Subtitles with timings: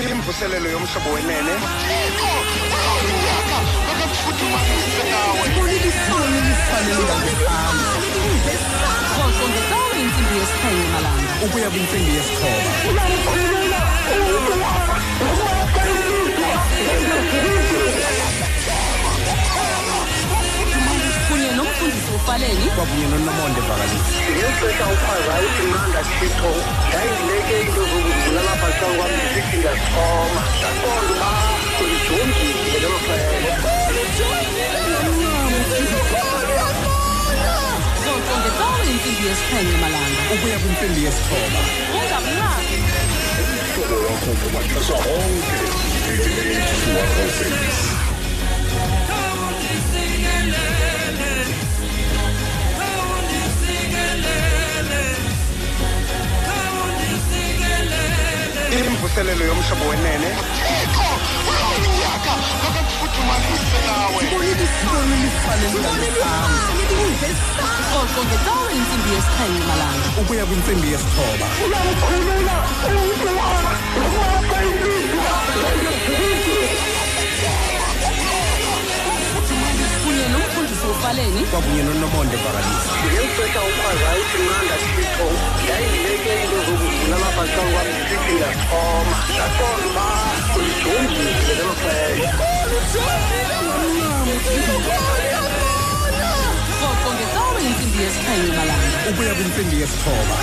[0.00, 1.52] imvuselelo yomhlobo wenene
[9.16, 12.70] rhoqo ngecawe intsimbi yesixhenxe malanga ukuya kwintsimbi yesithoba
[22.12, 26.50] nomfundisi ufaleni kwakunye nonomonde vakalisi ngexesha ukhwaza uthi mna ndathixo
[26.88, 31.30] ndayindileke into zokuzibulala apha ecala kwam ndisithi ndiyasixhoma ndaqonda uba
[31.82, 33.40] ulijongile lelo xesha
[38.04, 41.60] rhoqo ngecawe intsimbi yesixhenxe malanga ukuya kwintsimbi yesithoba
[41.96, 42.78] ungamnqabi
[58.78, 60.28] imvuselelo yomhlobo wenene.
[67.92, 71.46] Rhoqo ngecawe intsimbi yesixhenxe malanga ukuya kwintsimbi yesithoba.
[76.06, 76.41] kunye
[80.94, 81.40] ufaleni?
[81.50, 85.26] Kwakunye nonomonde vakalisi ngexesha ukhwaza uthi mna ndathixo
[85.62, 90.06] ndayindileke into zokuzibulala apha ecala kwam ndisithi ndiyasixhoma ndaqonda uba
[90.56, 92.30] ulijongile lelo xesha.
[96.80, 98.98] Rhoqo ngecawe intsimbi yesixhenxe malanga.
[99.10, 100.36] Ukuya kwintsimbi yesithoba.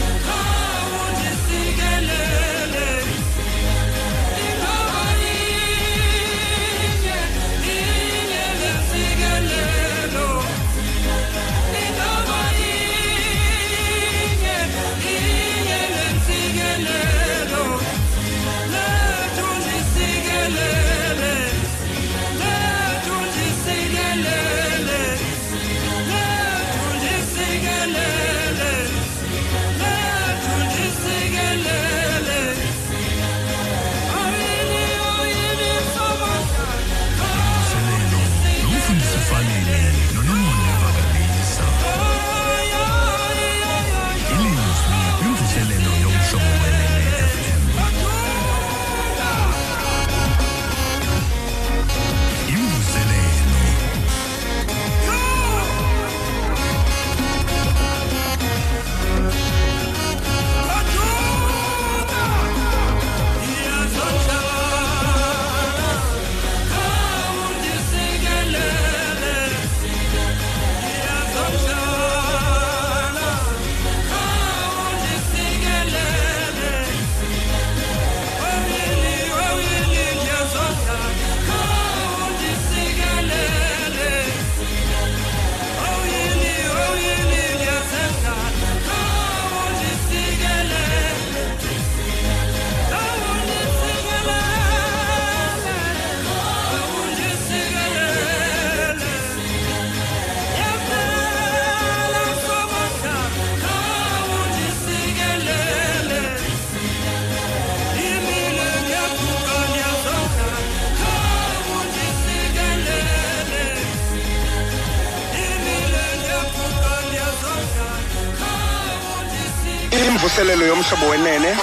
[120.73, 121.57] yomhlobo wenene.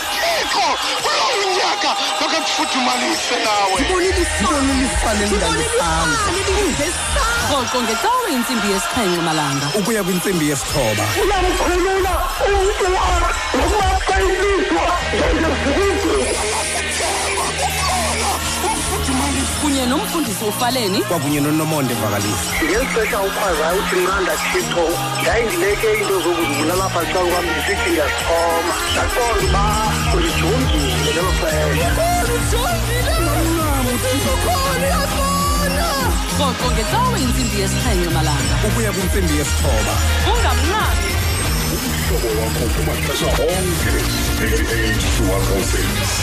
[1.46, 1.90] Unyaka
[2.20, 3.78] makakufuthumalise nawe.
[7.50, 9.66] Rhoqo ngecawe intsimbi yesixhenxe malanga.
[9.78, 11.04] Ukuya kwintsimbi yesithoba.
[11.22, 12.12] Uyamkhulula
[12.46, 12.86] umntu
[13.54, 14.86] nokuba xa ilizwa
[19.80, 21.00] kunye nomfundisi ufaleni.
[21.02, 24.84] Kwakunye nonomonde vakalisa ngeli xesha ukhwaza uthi mnanda thixo
[25.26, 29.64] yayindileke iinto zokuzibulalapha xa kwam ndisithi ndiyasixhoma ndaqonda uba
[30.16, 31.88] ulijongile lelo xesha.
[36.38, 38.54] Rhoqo ngecawa intsimbi yesixhenxe malanga.
[38.66, 39.94] Ukuya kwintsimbi yesithoba.
[40.30, 41.10] Ungamnqabi
[42.10, 43.92] umhlobo wakho kumaxesha onke
[44.40, 46.19] 88 106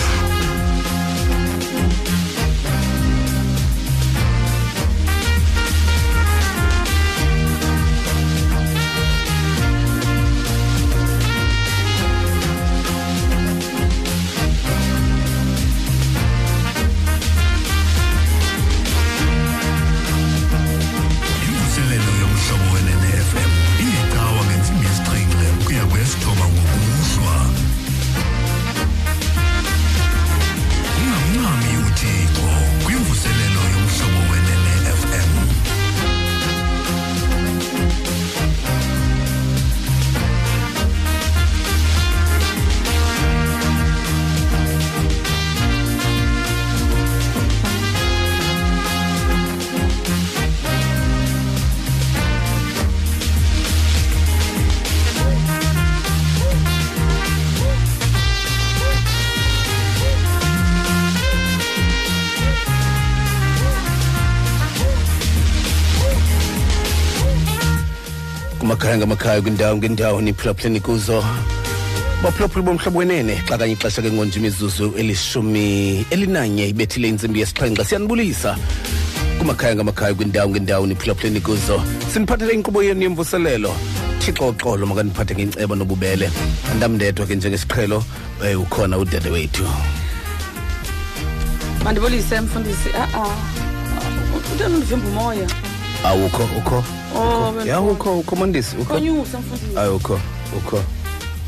[69.07, 71.23] emakhaya kwindawo ngendawo niphulaphuleni kuzo
[72.23, 77.85] baphilaphuli bomhlobo wenene xa kanye ixesha ke ngonje imizuzu elishumi elinanye ibethile intsimbi yesixhenxe.
[77.85, 78.57] Siyanibulisa.
[79.39, 81.81] Kumakhaya ngamakhaya kwindawo ngendawo niphulaphuleni kuzo
[82.13, 83.71] siniphathele inkqubo yenu yemvuselelo.
[84.19, 86.29] Thixo xolo makaniphathe ngenceba nobubele.
[86.71, 88.03] Andamndedwa ke njengesiqhelo
[88.43, 89.63] um ukhona udade wethu.
[91.83, 92.89] Mandibulise mfundisi.
[92.91, 93.37] Ah, ah.
[93.97, 95.47] A-a untoni ndivimba umoya.
[96.03, 96.83] Awukho ukho.
[97.17, 97.59] Oh, ukho.
[97.59, 97.91] ya bendibona.
[97.91, 100.19] ukho ukho mandisi ukho konyusa mfundisi hayi ukho
[100.57, 100.79] ukho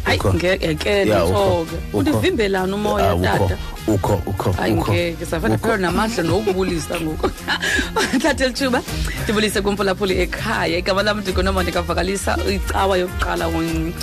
[0.04, 0.33] hayi ukho.
[0.33, 1.98] ngeke ke Ya, ukho, nithoke ukho.
[1.98, 3.57] undivimbelani umoya Ah, ukho tata
[3.94, 7.30] ukho ukho hayi ngeke savana phela namandla nokubulisa ngoku
[8.21, 8.81] thatha elithuba
[9.24, 10.77] ndibulise kumphulaphuli ekhaya.
[10.77, 13.94] Igama lam ndingunoma ndingavakalisa icawa yokuqala um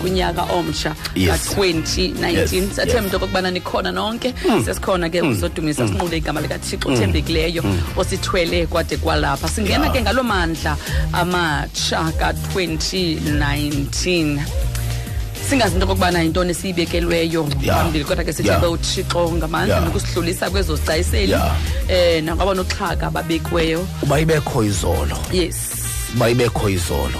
[0.00, 1.30] kunyaka omtsha Yes.
[1.54, 2.94] ka-2019 Yes, siyathemba yes.
[3.04, 4.34] into okokubana nikhona nonke
[4.64, 7.62] sesikhona ke uzodumisa sinqule igama likathixo othembekileyo
[7.96, 9.48] osithwele kwade kwalapha.
[9.48, 10.76] Singena ke ngaloo mandla
[11.12, 14.38] amatsha ka-2019
[15.48, 17.74] singazi into okokubana yintoni esiyibekelweyo Ya.
[17.74, 18.70] phambili kodwa ke sithembe Ya.
[18.72, 19.80] uthixo ngamandla Ya.
[19.80, 21.54] nokusihlulisa kwezo zicayiseli Ya.
[21.88, 25.56] eh nangaba noxhaka ababekiweyo uba ibekho izolo yes
[26.16, 27.18] uba ibekho izolo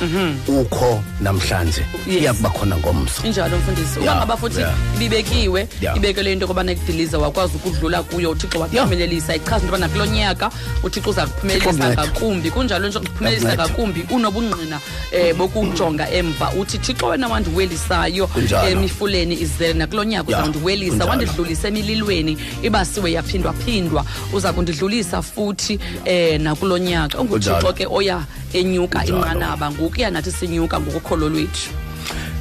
[0.49, 1.85] ukho namhlanje.
[2.07, 2.23] Yes.
[2.23, 3.23] iya kuba khona ngomso.
[3.27, 3.99] Injalo mfundisi.
[3.99, 4.75] Uba Ya, ngaba futhi ya.
[4.97, 5.97] ibibekiwe Ya.
[5.97, 8.31] ibekelwe into yokubana ekudiliza wakwazi ukudlula kuyo.
[8.31, 9.37] Uthixo wakuphumelelisa.
[9.37, 10.51] Ichaza into yobana kulo nyaka
[10.83, 12.03] uthixo uza kuphumelelisa Uthixo kuncede.
[12.11, 12.51] ngakumbi.
[12.51, 13.73] Kunjalo nje ukuphumelelisa Akuncede.
[13.73, 14.81] ngakumbi unobungqina
[15.13, 16.51] um bokujonga emva.
[16.59, 18.69] Uthi thixo wena wandiwelisayo Kunjalo.
[18.69, 21.11] emifuleni izele nakulo nyaka Ya, uzawundiwelisa kunjalo.
[21.11, 22.39] wandidlulisa emililweni.
[22.63, 24.05] Ibasiwe yaphindwaphindwa.
[24.33, 27.19] Uza kundidlulisa futhi um nakulo nyaka.
[27.21, 27.73] Unguthixo Kunjalo.
[27.73, 29.71] ke oya enyuka inqanaba.
[29.71, 31.71] Ngokuya nathi sinyuka ngokukholo lwethu.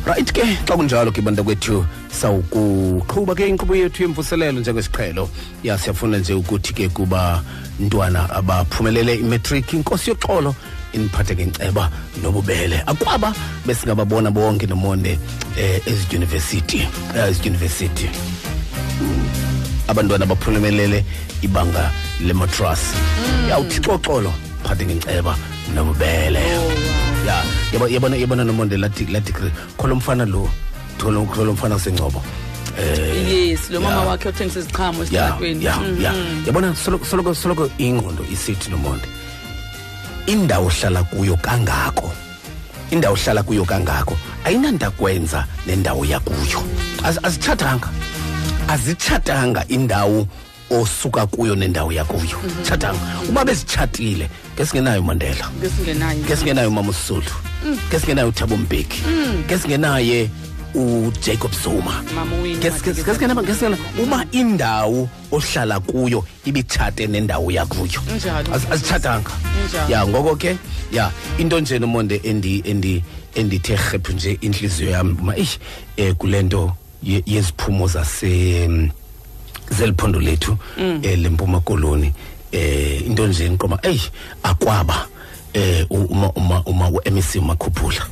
[0.05, 5.29] Right ke xa kunjalo ke bantu kwethu sawukuqhuba ke inkqubo yethu yemvuselelo njengesiqhelo.
[5.63, 7.43] Ya siyafuna nje ukuthi ke kuba
[7.79, 10.55] ntwana abaphumelele imatric inkosi yoxolo
[10.93, 11.91] iniphathe ngenceba
[12.23, 12.83] nobubele.
[12.85, 13.33] Akwaba
[13.65, 15.19] besingababona bonke nomonde
[15.59, 18.09] eh, ezidyunivesithi eh, ezidyunivesithi.
[19.87, 21.03] Abantwana baphumelele
[21.41, 21.91] ibanga
[22.23, 22.79] lematras.
[23.49, 25.33] Ya uthixo xolo phathe ngenceba
[25.73, 26.43] nobubele.
[27.27, 27.43] Ya
[27.73, 29.31] yabo- yabona yabona nomonde lathi lathi
[29.77, 30.49] kholo mfana lo
[30.97, 32.21] tholo kholo mfana sengcobo
[32.77, 34.07] eh yes lo mama ya.
[34.07, 35.65] wakhe othengisa iziqhamo ya esitratweni.
[35.65, 36.11] ya ya.
[36.45, 39.07] Yabona soloko soloko soloko ingqondo isithi nomonde.
[40.27, 42.11] Indawo ohlala kuyo kangako
[42.91, 46.59] indawo ohlala kuyo kangako ayinantakwenza nendawo yakuyo.
[47.03, 47.89] Az- azitshatanga
[48.67, 50.27] azitshatanga indawo
[50.69, 52.37] osuka kuyo nendawo yakuyo.
[52.63, 55.49] Tshatanga uba bezitshatile ngesingenayo mandela.
[55.59, 57.31] Ngesingenayo ngesingenayo umama usisulu
[57.89, 59.01] ngesingenayo uthabo mbeki.
[59.47, 60.29] Ngesingenaye
[60.75, 62.03] ujacob zuma.
[62.15, 63.13] Mama uWinnie Nges- nges- Madikizela.
[63.13, 68.01] ngesingenaba- ngesingenaba- uba indawo ohlala kuyo ibitshate nendawo yakuyo.
[68.13, 68.53] Injalo.
[68.53, 69.31] Az- azitshatanga
[69.65, 69.89] Injalo.
[69.89, 70.57] ya ngoko ke
[70.91, 73.03] ya into nje nomonde endi endi
[73.35, 75.47] endithe rhephu nje intliziyo yam ma eyi
[75.97, 76.73] um kule nto
[77.03, 78.89] ye- yeziphumo zase mm,
[79.71, 80.99] zeliphondo lethu Mm.
[81.03, 82.13] eh lempuma koloni
[82.51, 83.99] eh into nje nqoma ey
[84.43, 85.07] akwaba
[85.53, 88.07] eh u- uma uma uma uMC makhuphula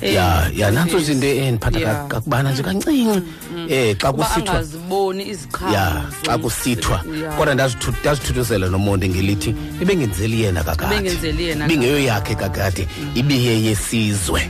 [0.00, 1.96] Eh, ya ya nanso nje into eniphatha Yeah.
[1.96, 3.22] ka- kakubana nje kancinci.
[3.68, 7.02] eh xa kuba kusithwa angaziboni iziqhamo ya xa zomse- kusithwa.
[7.22, 7.32] Ya.
[7.32, 10.94] kodwa ndazithu- ndazithuthuzela nomonde ngelithi ibengenzeli yena kakade.
[10.94, 12.06] Ibengenzeli yena ibingeyo kakade.
[12.06, 14.48] yakhe kakade ibiyeyesizwe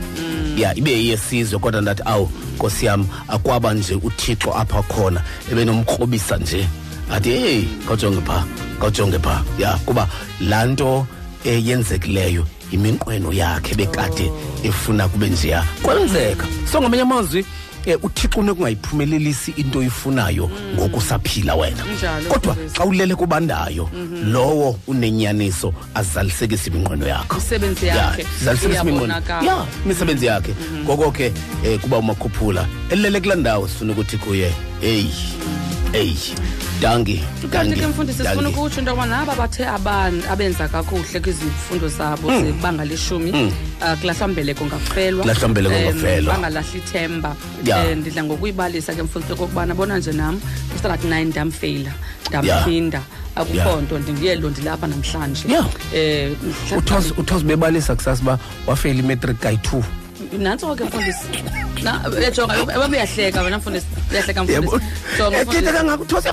[0.57, 6.67] ya ibe yesizwe kodwa ndathi awu nkosi yam akwaba nje uthixo apha khona ebenomkrobisa nje.
[7.11, 8.43] Athi hey kawujonge phaa
[8.79, 10.07] kawujonge phaa ya kuba
[10.41, 11.07] laa nto
[11.45, 14.31] eyenzekileyo yiminqweno yakhe bekade
[14.63, 16.45] efuna kube njeya kwenzeka.
[16.71, 17.45] So ngamanye amazwi
[17.87, 21.83] um uthixo unokungayiphumelelisi into oyifunayo ngokusaphila wena.
[21.97, 22.75] Njalo, kodwa mfundisi.
[22.75, 23.89] xa ulele kubandayo
[24.31, 27.35] lowo unenyaniso azalisekisa iminqweno yakho.
[27.37, 29.05] Imisebenzi Ya, yakhe zalisekisa iminqweno.
[29.13, 29.47] iyabonakala.
[29.51, 30.55] ya imisebenzi yakhe.
[30.83, 31.31] Ngoko ke
[31.67, 34.51] um kuba umakhuphula elele kulaa ndawo sifuna ukuthi kuye.
[34.81, 35.11] Eyi
[35.93, 36.17] eyi
[36.81, 38.55] dangi kanti dangi, ke mfundisi sifuna dangi.
[38.59, 42.43] ukutsho into yobana aba bathe aban- abenza kakuhle kwizifundo zabo Hmm.
[42.45, 43.51] zebanga leshumi
[43.81, 46.33] ah, kulahlambeleko ngakufelwa Kulahlambeleko Em, ngakufelwa.
[46.33, 47.85] bangalahli ithemba Ya.
[47.91, 50.39] Eh, ndidla ngokuyibalisa ke mfundisi okokubana bona nje nam
[50.73, 51.91] kustandard nine ndamfeyila
[52.29, 53.01] ndamphinda
[53.35, 53.81] akukho Ya.
[53.81, 55.59] nto ndinguyelo ndilapha namhlanje Ya.
[55.61, 56.35] um
[56.79, 59.83] Uthos- uthos bebalisa kusasa uba wafeyila imetric kayi-two
[60.37, 61.27] nantso ke mfundisi.
[61.83, 63.85] Na- eh, jonga babeyahleka wena mfundisi.
[64.11, 64.85] Uyahleka mfundisi.
[65.17, 65.73] Jonga Ethitha mfundisi.
[65.73, 66.25] kangaka uthos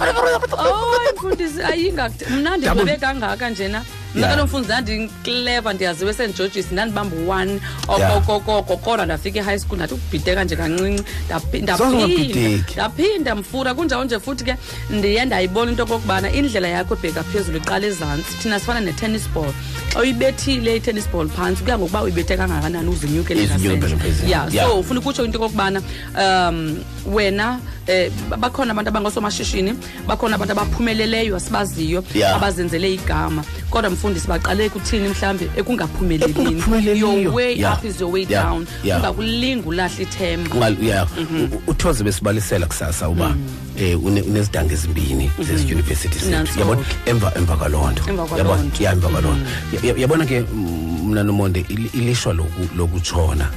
[0.58, 2.56] Oh mfundisi ayinga mna Double.
[2.58, 3.82] ndingobe kangaka njena.
[4.14, 4.30] Mna Yeah.
[4.34, 7.60] kalo mfundi ndandiclever ndiyaziwe sendigeorges ndandibamba u-one
[7.98, 8.16] Yeah.
[8.16, 12.72] okokoko kodwa ndafika e-high school ndathi ukubhideka nje kancinci ndaphi- ndaphinda Sawungabhideki.
[12.74, 14.56] ndaphinda mfura kunjalo nje futhi ke
[14.90, 19.52] ndiye ndayibona into okokubana indlela yakho ebheka phezulu iqala ezantsi thina sifana ne-tennis ball
[19.92, 24.30] xa uyibethile i-tennis ball phantsi kuya ngokuba uyibethe kangakanani uzinyukele Izinyukele ngasentla phezulu.
[24.30, 24.68] ya Yeah.
[24.68, 25.82] so ufuna ukutsho into okokubana
[26.18, 26.78] um
[27.14, 29.74] wena eh bakhona abantu abangosomashishini
[30.06, 32.36] bakhona abantu abaphumeleleyo asibaziyo Yeah.
[32.36, 37.78] abazenzele igama kodwa mfundisi baqale kuthini mhlambe ekungaphumelelini your way Yeah.
[37.78, 38.44] up is your way Yeah.
[38.44, 38.98] down Yeah.
[38.98, 41.44] ungakulinga ulahla ithemba yeah Mhm.
[41.52, 43.34] U- uthoze besibalisela kusasa uba
[43.78, 46.60] eh une- unezidanga ezimbini zezi-university zethu Nanso-ke.
[46.60, 48.28] yabona emva emva kwalonto Yabona?
[48.28, 48.82] kwaloo nto.
[48.84, 49.46] Ya emva kwalonto
[49.82, 53.48] ya- yabona ke mm, mna nomonde il- ilishwa loku- lokutshona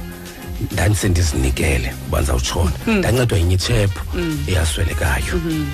[0.72, 2.98] ndandisendizinikele uba ndizawutshona Hmm.
[2.98, 4.00] ndancedwa yinye itshephu
[4.46, 5.64] eyaswelekayo Mhm.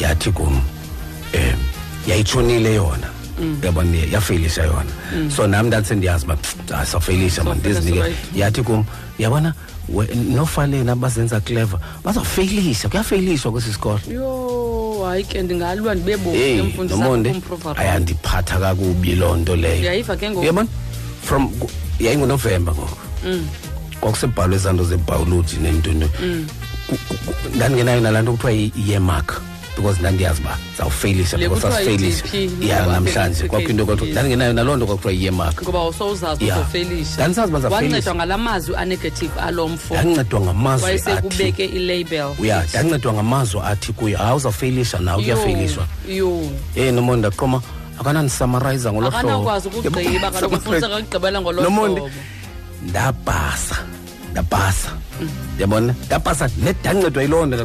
[0.00, 0.54] yathi kum
[1.34, 1.58] um
[2.08, 3.08] yayitshonile yona
[3.38, 3.58] Hmm.
[3.62, 4.92] yabona yafeyilisha yona.
[5.36, 6.36] So nam ndandisendiyazi uba
[6.74, 7.54] "Ah, sawufeyilisha man.
[7.54, 8.36] Sawufeyila, ndizinikele right.
[8.36, 8.84] yathi kum
[9.18, 9.54] yabona
[9.88, 14.00] we- nofaleni abazenza clever bazawufeyilisha kuyafeyilishwa kwesi sikolo.
[14.10, 17.34] Yo hayi ke ndingalwa ndibe eyi bofu nomonde
[17.76, 19.80] ayandiphatha kakubi loo nto leyo.
[19.82, 20.46] Uyayiva ke ngoku.
[20.46, 20.68] Yabona?
[21.22, 22.96] From ku- yayingunovemba ngoku.
[24.00, 26.06] Kwakusebhalwe ezanto zebhayoloji nentoni.
[26.88, 29.40] Ku- ku- ku- ndandingenayo nalaa nto kuthiwa i-yemark
[29.78, 32.24] because ndandiyazi uba zawufeyilisha Le because sasifeyilisa
[32.60, 38.76] ya namhlanje kwakho into kwathiwa ndandingenayo naloo nto kwakuthiwa i-yemark ngoba usowuzazi uba ngala mazwi
[38.76, 42.34] anegative alo mfo ndancedwa ngamazwi athi wayesekubeke ilabel.
[42.42, 46.22] Ya ndancedwa ngamazwi athi kuyo hayi uzawufeyilisha nawe kuyafeyilishwa ye
[46.76, 47.62] Eh ndaqoma aqoma
[48.00, 49.28] akanandisamarayiza ngolo hlobo.
[49.28, 52.14] Akanakwazi ukugqiba kaloku ufundisa kakugqibela ngolo nomonde hlobo.
[52.82, 53.76] ndabhasa
[54.30, 54.90] ndabhasa
[55.58, 55.94] yabona?
[56.06, 57.56] Ndabhasa nedancedwa yiloo nto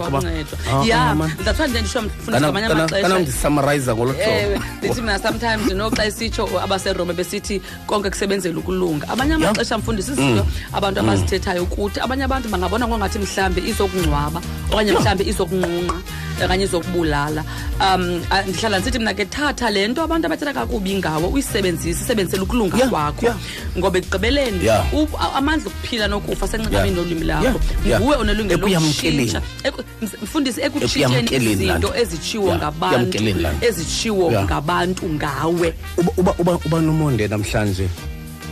[2.02, 3.02] mfundisa ngamanye amaxesha.
[3.02, 4.14] kanandisamarayiza ngolo
[4.78, 9.10] ndithi mna sometimes you know xa isitsho abaserome besithi konke kusebenzele ukulunga.
[9.10, 14.42] Abanye amaxesha mfundisi izinto abantu abazithethayo kuthi abanye abantu bangabona ngongathi mhlambe izokungcwaba
[14.72, 15.98] okanye mhlambe izokunqunqa
[16.44, 17.44] okanye izokubulala.
[17.80, 22.44] Um ah, ndihlala ndisithi mna ke thatha le nto abantu abathetha kakubi ngawo uyisebenzise isebenzisele
[22.44, 23.34] ukulunga kwakho.
[23.78, 24.70] ngoba ekugqibeleni
[25.36, 28.02] amandla okuphila nokufa sencinabeni lolwimi lakho Yeah, yeah.
[28.02, 29.32] nguwe onelungelo Ekuyamkeleni.
[29.32, 29.84] lokutshintsha Eku-
[30.24, 31.96] mfundisi ekutshintsheni Ekuyamkeleni laa izinto nto.
[32.02, 33.66] ezitshiwo Yeah, ngabantu ekuyamkeleni laa nto.
[33.68, 34.44] ezitshiwo Yeah.
[34.46, 37.88] ngabantu ngawe uba uba uba uba nomonde namhlanje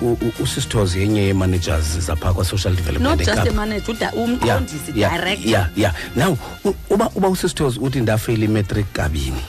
[0.01, 3.49] u- u- usisithozi yenye yee-managers zaphaa kwa-social development not just eKapa.
[3.49, 5.93] a manager uda- Yeah, umqondisi yeah, director yeah, yeah.
[6.15, 9.41] now u- uba uba usisithozi uthi ndafeyila imetric kabini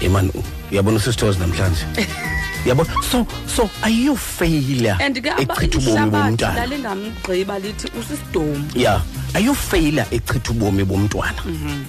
[0.00, 0.30] eman
[0.72, 1.84] uyabona usisithozi namhlanje
[2.66, 3.26] yabona so
[3.56, 9.00] so ayiyofeyila and ke echitha ubomi bomntwana lalingamgqiba lithi usisidomu ya
[9.34, 11.42] ayofeyila echitha ubomi bomntwana.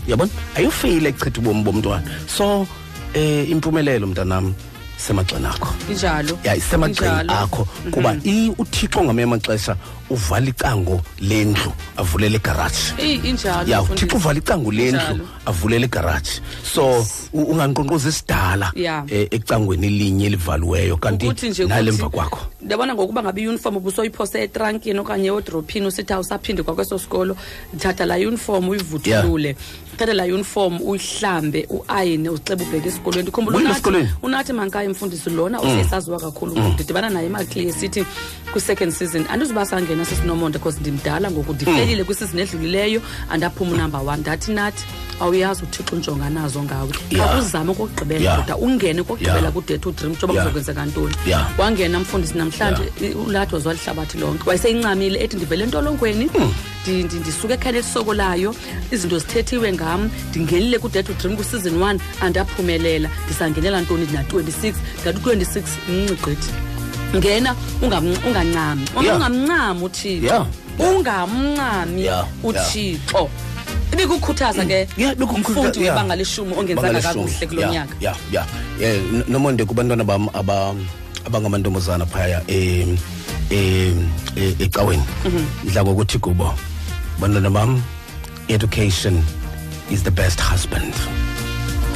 [0.08, 2.04] Yabona ayofeyila echitha ubomi bomntwana?
[2.28, 2.68] So
[3.14, 4.54] eh impumelelo mntanam
[4.98, 5.74] semagxeni akho.
[5.90, 6.38] Injalo.
[6.44, 7.34] Ya isemagxeni Injalo.
[7.44, 7.68] akho.
[7.92, 9.76] Kuba i- uthixo ngamanye amaxesha
[10.14, 14.06] uvala icango lendlu avulela igaraji Eyi, injalo ya mfundisi.
[14.06, 15.26] uthixo uvala icango lendlu Injalo.
[15.46, 16.42] avulela igaraji
[16.74, 19.04] so u- ungankqonkqoza isidala Yeah.
[19.12, 22.40] eh, ecangweni elinye elivaliweyo ukuthi kanti nje nalemva ukuthi- kwakho.
[22.62, 27.38] ndiyabona ngokuba ngabe iyunifomu ubusoyiphose etrankini okanye edrophini usithi awusaphinde kwakweso sikolo
[27.78, 29.56] thatha laa yunifomu uyivuthulule
[29.98, 33.22] thatha laa yunifomu uyihlambe uayine uceba ubheke esikolweni.
[33.24, 34.10] Ndikhumbula Uyile unathi- esikolweni?
[34.24, 36.60] unathi mankayo mfundisi lona usesaziwa kakhulu.
[36.60, 38.06] Ndidibana naye emakliye sithi
[38.54, 39.26] kwi-second season.
[39.30, 44.18] Andizuba sangena sesinomonde because ndimdala ngoku ndifelile kwisizini edlulileyo andaphuma unumber one.
[44.22, 44.86] Ndathi nathi
[45.20, 46.90] awuyazi uthixo unjonga nazo ngawe.
[47.10, 47.30] Yeah.
[47.30, 48.38] khawuzame okokugqibela Yeah.
[48.38, 49.52] doda ungene kokugqibela Yeah.
[49.54, 50.46] kude to dream njengoba Yeah.
[50.46, 51.16] kuzokwenzeka ntoni.
[51.28, 51.60] Yeah.
[51.60, 54.44] wangena mfundisi namhlanje i- ulathi wazwa lihlabathi lonke.
[54.50, 56.26] Wayeseyincamile ethi ndivele entolongweni
[56.86, 58.56] ndi- ndi- ndisuke ekhaya elisokolayo
[58.92, 63.10] izinto zithethiwe ngam ndingenile kude to dream kwisizon one andaphumelela.
[63.26, 64.08] Ndisangenela ntoni?
[64.14, 66.52] Na-26 ndathi u-26 mncigqithi.
[67.16, 69.16] Ngena ungam- ungancami Mama, Yeah.
[69.18, 70.46] ungamncami uthixo Yeah.
[70.80, 72.26] ungamncami Yeah.
[72.44, 73.30] uthixo
[73.94, 75.96] ibikukhuthaza ke Yeah, bekukhuthaza, umfundi yeah.
[75.96, 77.26] webanga leshumi ongenzanga Bangalishumi.
[77.32, 78.46] kakuhle kulo Yeah, nyaka yeah yeah
[78.80, 80.76] yeah n- nomonde kubantwana bam aba
[81.26, 82.98] abangamantombazana phaya em
[83.50, 83.98] em
[84.36, 85.04] e- ecaweni
[85.64, 86.54] ndidla ngokuthi kubo
[87.20, 87.82] bantwana bam
[88.48, 89.24] education
[89.92, 90.94] is the best husband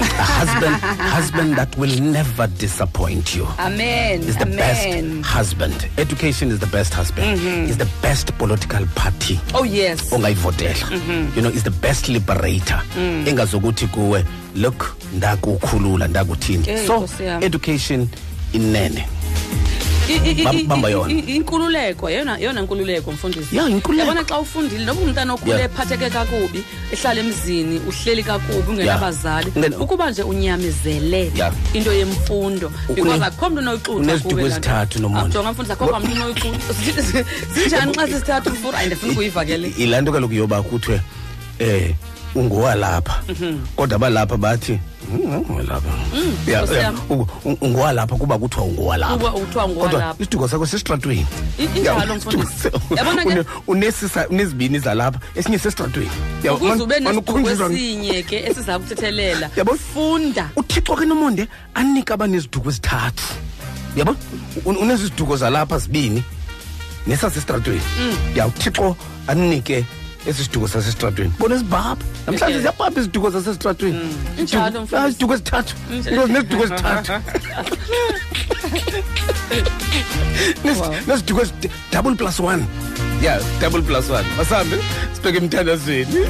[0.01, 0.75] a husband
[1.15, 3.45] husband that will never disappoint you.
[3.59, 5.21] Amen is the amen.
[5.21, 5.89] best husband.
[5.97, 7.39] Education is the best husband.
[7.39, 7.69] Mm-hmm.
[7.69, 9.39] Is the best political party.
[9.53, 10.11] Oh yes.
[10.11, 10.73] Ongayivotela.
[10.73, 11.35] Mm-hmm.
[11.35, 12.81] You know is the best liberator.
[12.97, 13.27] Mm.
[13.27, 14.25] Engazokuthi kuwe
[14.55, 17.07] look ndakukhulula ndakuthini so
[17.41, 18.07] education
[18.53, 19.07] inene
[20.67, 21.13] bamba i- yona.
[21.13, 24.07] i- inkululeko yeyona yeyona nkululeko mfundisi Ya, inkululeko.
[24.09, 25.65] yabona xa ufundile noba umntana okhule Ya.
[25.65, 28.69] ephatheke kakubi ehlala emzini uhleli kakubi Ya.
[28.69, 31.51] ungenabazali Ungena- ukuba nje unyamezele Ya.
[31.73, 34.55] into yemfundo because Une- akukho mntu unoyixutha uneziduko kuwe laa nto.
[34.57, 35.25] ezithathu, Nomonde.
[35.25, 40.11] Ah, jonga mfundisi akukho mntu unoyixutha zinjani xa sisithathu mfura ayi ndifuna ukuyivakele yilaa nto
[40.11, 41.01] kaloku yoba kuthiwe
[41.59, 41.95] eh
[42.35, 43.23] ungowalapha
[43.75, 44.79] kodwa balapha bathi
[45.11, 45.89] "Mm, ungowalapha
[46.47, 46.93] Ya, Nkosi ya,
[47.61, 50.15] ungowalapha kuba kuthiwa ungowalapha Kuba kuthiwa kodwa ungowalapha.
[50.23, 51.25] isiduko sakho sesitratweni
[54.29, 56.09] unezibini zalapha esinye sesitratweni
[56.43, 59.49] Ya, ukuze man- ube man nesiduko ukhunjuzwa- esinye ke esiza kuthethelela
[59.93, 60.49] funda.
[60.55, 63.23] uthixo ke nomonde anike abaneziduko ezithathu.
[63.95, 64.15] Yabo
[64.65, 66.23] Un- unezi ziduko zalapha zibini
[67.07, 67.81] nesasestratweni
[68.35, 68.95] ya uthixo
[69.27, 69.85] anike
[70.27, 71.95] esi siduko sasestratweni bona ezibhabha
[72.27, 72.59] namhlanje Okay.
[72.61, 73.99] ziyabhabha iziduko zasestratweni
[74.39, 74.95] Injalo, Iziduko- mfundisi.
[74.95, 77.11] Ah, iziduko ezithathu into zineziduko ezithathu
[80.63, 82.63] Nezi- neziduko ezi- double plus one.
[83.21, 84.25] Ya double plus one.
[84.37, 84.77] Masambe
[85.15, 86.27] sibheke emthandazweni.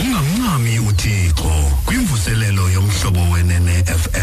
[0.00, 1.50] Ungamncami uthixo
[1.86, 4.15] kwimvuselelo yomhlobo wenene FM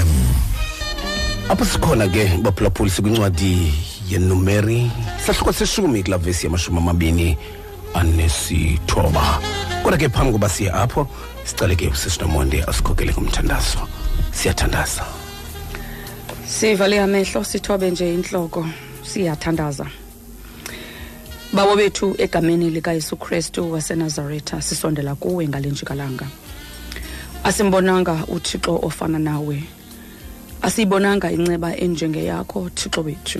[1.50, 3.74] apho sikhona ke baphulaphuli sikwincwadi
[4.10, 4.92] yenumeri
[5.26, 7.38] sahluko seshumi kulaa vesi yamashumi amabini
[7.94, 9.40] anesithoba
[9.84, 11.08] kodwa ke phambi koba siye apho
[11.44, 13.88] sicale ke usisinomonde asikhokele kumthandazo
[14.32, 15.04] siyathandaza.
[16.48, 18.66] Sivale amehlo sithobe nje inhloko.
[19.04, 19.86] Siyathandaza.
[21.54, 26.28] Babo bethu egameni likayesu kristu wasenazaretha sisondela kuwe ngale njikalanga.
[27.44, 29.64] Asimbonanga uthixo ofana nawe.
[30.66, 33.40] Asiyibonanga inceba enjengeyakho thixo wethu.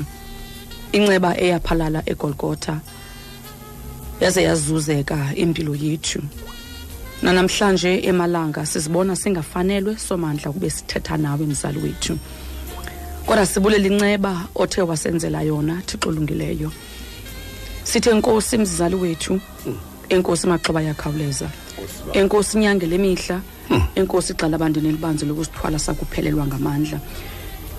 [0.92, 2.76] Inceba eyaphalala egolgotha.
[4.22, 6.22] Yaze yazuzeka impilo yethu.
[7.22, 12.18] Nanamhlanje emalanga sizibona singafanelwe somandla kube sithetha nawe mzali wethu.
[13.26, 16.72] Kodwa sibulela inceba othe wasenzela yona thixo olungileyo.
[17.84, 19.40] Sithe enkosi mzali wethu.
[20.10, 21.50] Enkosi maxaba yakhawuleza
[22.14, 23.42] enkosi inyange lemihla
[23.96, 27.00] enkosi igxala abandini elibanzi lokusithwala sakuphelelwa ngamandla.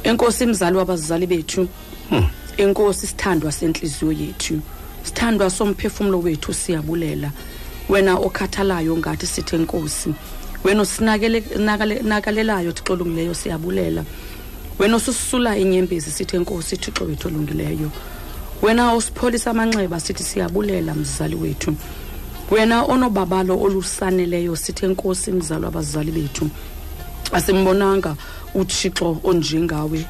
[0.05, 1.69] Enkosi mzali wabazali bethu.
[2.57, 4.61] Enkosi sithandwa sentliziyo yethu.
[5.03, 7.31] Sithandwa somphefumlo wethu siyabulela.
[7.89, 10.15] Wena okhathalayo ngathi sithe nkosi
[10.65, 14.05] wena osinakele- nakale- nakalelayo thixo olungileyo siyabulela.
[14.79, 17.91] Wena osusula inyembezi sithi enkosi thixo wethu olungileyo.
[18.63, 21.77] Wena osipholisa amanxeba sithi siyabulela mzali wethu.
[22.51, 26.51] Wena onobabalo olusaneleyo sithi enkosi mzali wabazali bethu
[27.33, 28.17] asimbonanga
[28.55, 30.07] uthixo onjengawe.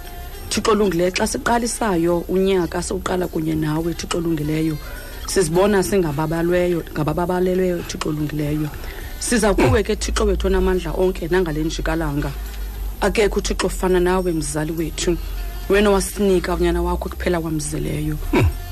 [0.50, 4.76] Thixo olungileyo xa siqalisayo unyaka siwuqala kunye nawe thixo olungileyo
[5.26, 8.68] sizibona singababalweyo ngabababalelweyo thixo olungileyo
[9.18, 12.30] siza kuwe ke thixo wethu onamandla onke nangale njikalanga.
[13.00, 15.16] Akekho uthixo ofana nawe mzali wethu.
[15.68, 18.16] Wena wasinika unyana wakho kuphela kwamzeleyo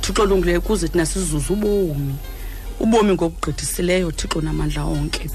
[0.01, 2.15] thixo olungileyo kuze thina sizuze ubomi.
[2.83, 5.31] Ubomi ngokugqithisileyo thixo namandla onke.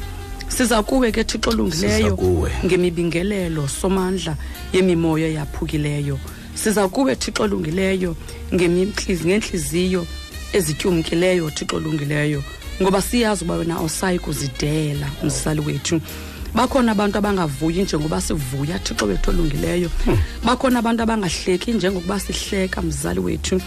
[0.48, 2.52] Siza kuwe ke thixo Siza olungileyo kuwe.
[2.66, 4.36] ngemibingelelo somandla
[4.74, 6.20] yemimoya yaphukileyo
[6.56, 8.16] siza kuwe thixo olungileyo
[8.54, 10.06] ngemintlizi- ngeentliziyo
[10.54, 12.44] ezityumkileyo thixo olungileyo.
[12.82, 16.02] Ngoba siyazi uba wena awusayi kuzidela mzali wethu.
[16.56, 19.90] Bakhona abantu abangavuyi njengoba sivuya thixo wethu olungileyo.
[20.44, 23.62] Bakhona abantu abangahleki njengokuba sihleka mzali wethu.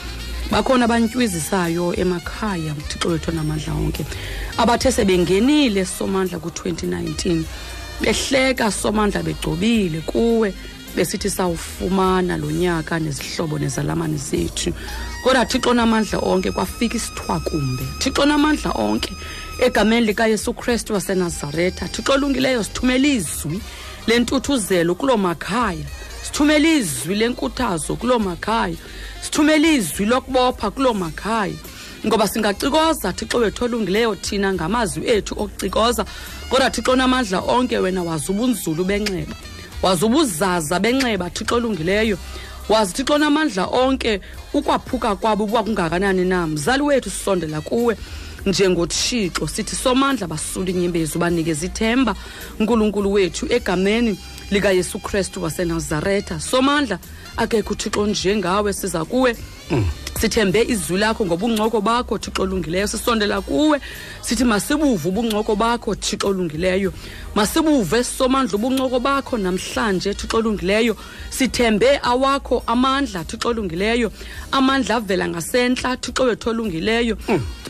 [0.50, 4.04] Bakhona abantyiwizisayo emakhaya thixo wethu namandla onke
[4.58, 7.42] abathe sebengenile somandla ku-2019
[8.00, 10.54] behleka somandla begcobile kuwe
[10.96, 14.72] besithi sawufumana lo nyaka nezihlobo nezalamane zethu.
[15.22, 17.82] Kodwa thixo namandla onke kwafika isithwakumbe.
[17.98, 19.12] Thixo namandla onke
[19.60, 23.60] egameni likayesu kristu wasenazaretha thixo olungileyo sithumela izwi
[24.06, 25.86] lentuthuzelo kuloo makhaya.
[26.30, 28.76] Sithumela izwi lenkuthazo kuloo makhaya.
[29.22, 31.54] Sithumela izwi lokubopha kuloo makhaya.
[32.06, 36.04] Ngoba singacikoza thixo wethu olungileyo thina ngamazwi ethu okucikoza.
[36.50, 39.36] Kodwa thixo namandla onke wena wazi ubunzulu benxeba.
[39.82, 42.18] Wazi ubuzaza benxeba thixo olungileyo.
[42.68, 44.20] Wazi thixo namandla onke.
[44.54, 46.46] Ukwaphuka kwabo uba kungakanani na?
[46.46, 47.96] Mzali wethu sisondela kuwe
[48.46, 49.46] njengothixo.
[49.48, 52.14] Sithi somandla basula inyembezi ubanikeza ithemba.
[52.61, 54.18] Nkulunkulu wethu egameni
[54.50, 56.40] likayesu kristu wasenazaretha.
[56.40, 56.98] Somandla
[57.37, 59.37] akekho uthixo njengawe siza kuwe.
[60.20, 62.87] Sithembe izwi lakho ngobuncoko bakho thixo olungileyo.
[62.87, 63.80] Sisondela kuwe.
[64.20, 66.92] Sithi masibuve ubuncoko bakho thixo olungileyo.
[67.35, 70.96] Masibuve somandla ubuncoko bakho namhlanje thixo olungileyo.
[71.30, 74.12] Sithembe awakho amandla thixo olungileyo.
[74.52, 77.16] Amandla avela ngasentla thixo wethu olungileyo.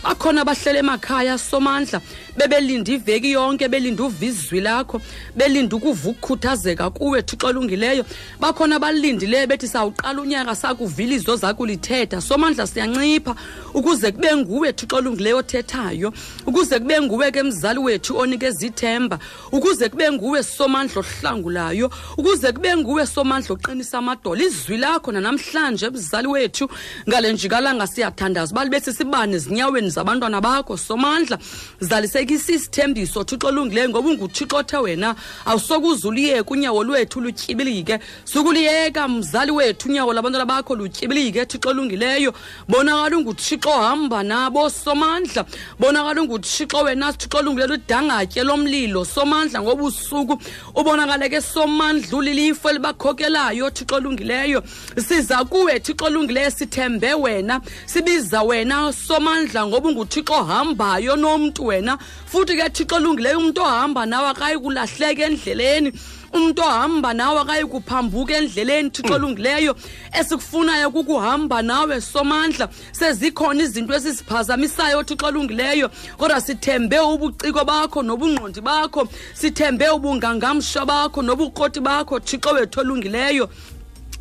[0.03, 2.01] Bakhona abahlele emakhaya somandla.
[2.37, 5.01] Bebelinda iveki yonke belinda uva izwi lakho
[5.37, 8.05] belinda ukuva ukukhuthazeka kuwe thixo olungileyo.
[8.41, 12.21] Bakhona abalindileyo bethi sawuqala unyaka sakuvila izo zakulithetha.
[12.41, 13.35] Somandla siyancipha
[13.75, 16.13] ukuze kube nguwe thixo olungileyo othethayo
[16.47, 19.19] ukuze kube nguwe ke mzali wethu onikeza ithemba
[19.53, 24.41] ukuze kube nguwe somandla ohlangulayo ukuze kube nguwe somandla oqinisa amadolo.
[24.43, 26.69] Izwi lakho nanamhlanje mzali wethu
[27.09, 30.77] ngale njikalanga siyathandaza uba libe sisibane ezinyaweni zabantwana bakho.
[30.77, 31.39] Somandla
[31.81, 39.53] zalisekisa isithembiso thixo olungileyo ngoba unguthixo othe wena awusokuze uliyeka unyawo lwethu lutyibilike sukuliyeka mzali
[39.53, 42.30] wethu unyawo labantwana bakho lutyibilike thixo olungileyo
[42.69, 45.45] bonakala unguthixo ohamba nabo somandla.
[45.79, 50.39] Bonakala unguthixo wena thixo olungileyo ludangatye lomlilo somandla ngobusuku.
[50.75, 54.63] Ubonakale ke somandla ulilifu elibakhokelayo thixo olungileyo.
[54.97, 57.61] Siza kuwe thixo olungileyo sithembe wena.
[57.87, 61.99] Sibiza wena somandla ngoba unguthixo ohambayo nomntu wena.
[62.27, 65.93] Futhi ke thixo olungileyo umntu ohamba nawe akayi kulahleka endleleni.
[66.33, 69.77] Umntu ohamba nawe akayi kuphambuka endleleni thixo olungileyo
[70.19, 72.69] esikufunayo kukuhamba nawe somandla.
[72.93, 81.81] Sezikhona izinto ezisiphazamisayo thixo olungileyo kodwa sithembe ubuciko bakho nobungqondi bakho sithembe ubungangamsha bakho nobukroti
[81.81, 83.49] bakho thixo wethu olungileyo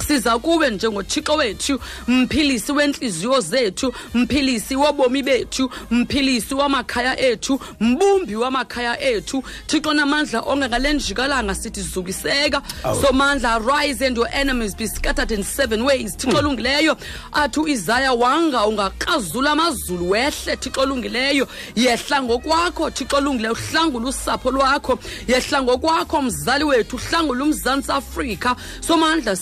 [0.08, 9.02] siza kuwe njengothixo wethu mphilisi wentliziyo zethu mphilisi wobomi bethu mphilisi wamakhaya ethu mbumbi wamakhaya
[9.02, 9.44] ethu.
[9.68, 12.62] Thixo namandla onke ngale njikalanga sithi zukiseka
[13.02, 16.18] somandla rise and your enemies be scattered in seven ways.
[16.18, 16.98] Thixo olungileyo
[17.32, 21.48] athi uisaya wanga ungakrazula amazulu wehle thixo olungileyo.
[21.76, 25.00] Yehla ngokwakho thixo olungileyo uhlangula usapho lwakho.
[25.28, 28.56] Yehla ngokwakho mzali wethu uhlangula umzantsi afrika.
[28.88, 29.36] Somandla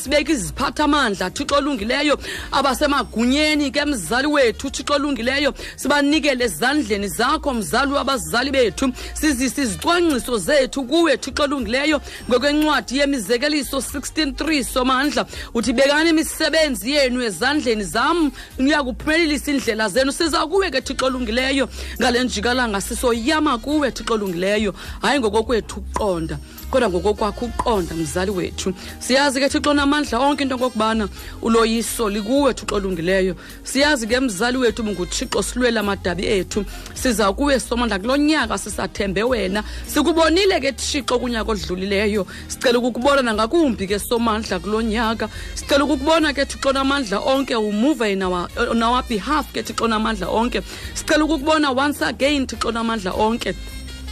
[0.47, 2.17] sibeke iziphathamandla thixo olungileyo
[2.51, 5.53] abasemagunyeni ke mzali wethu thixo olungileyo.
[5.75, 8.91] Sibanikele ezandleni zakho mzali wabazali bethu.
[9.13, 12.01] Sizise izicwangciso zethu kuwe thixo olungileyo.
[12.29, 18.31] Ngokwencwadi yemizekeliso 163 somandla uthi bekani imisebenzi yenu ezandleni zam.
[18.57, 20.11] Niya kuphumelelisa iindlela zenu.
[20.11, 21.69] Siza kuwe ke thixo olungileyo.
[21.99, 24.73] Ngale njikalanga sisoyama kuwe thixo olungileyo.
[25.01, 26.37] Hayi ngokokwethu ukuqonda.
[26.71, 28.73] Kodwa ngokokwakho uqonda mzali wethu.
[28.99, 31.07] Siyazi ke thixo namandla onke into okokubana
[31.41, 33.35] uloyiso likuwe thixo olungileyo.
[33.63, 36.65] Siyazi ke mzali wethu bunguthixo silwela amadabi ethu.
[36.93, 39.63] Siza kuwe somandla kulo nyaka sisathembe wena.
[39.87, 42.27] Sikubonile ke thixo kunyaka odlulileyo.
[42.47, 45.29] Sicela ukukubona nangakumbi ke somandla kulo nyaka.
[45.55, 50.27] Sicela ukukubona ke thixo namandla onke umuve in our, on our behalf ke thixo namandla
[50.27, 50.61] onke.
[50.93, 53.55] Sicela ukukubona once again thixo namandla onke.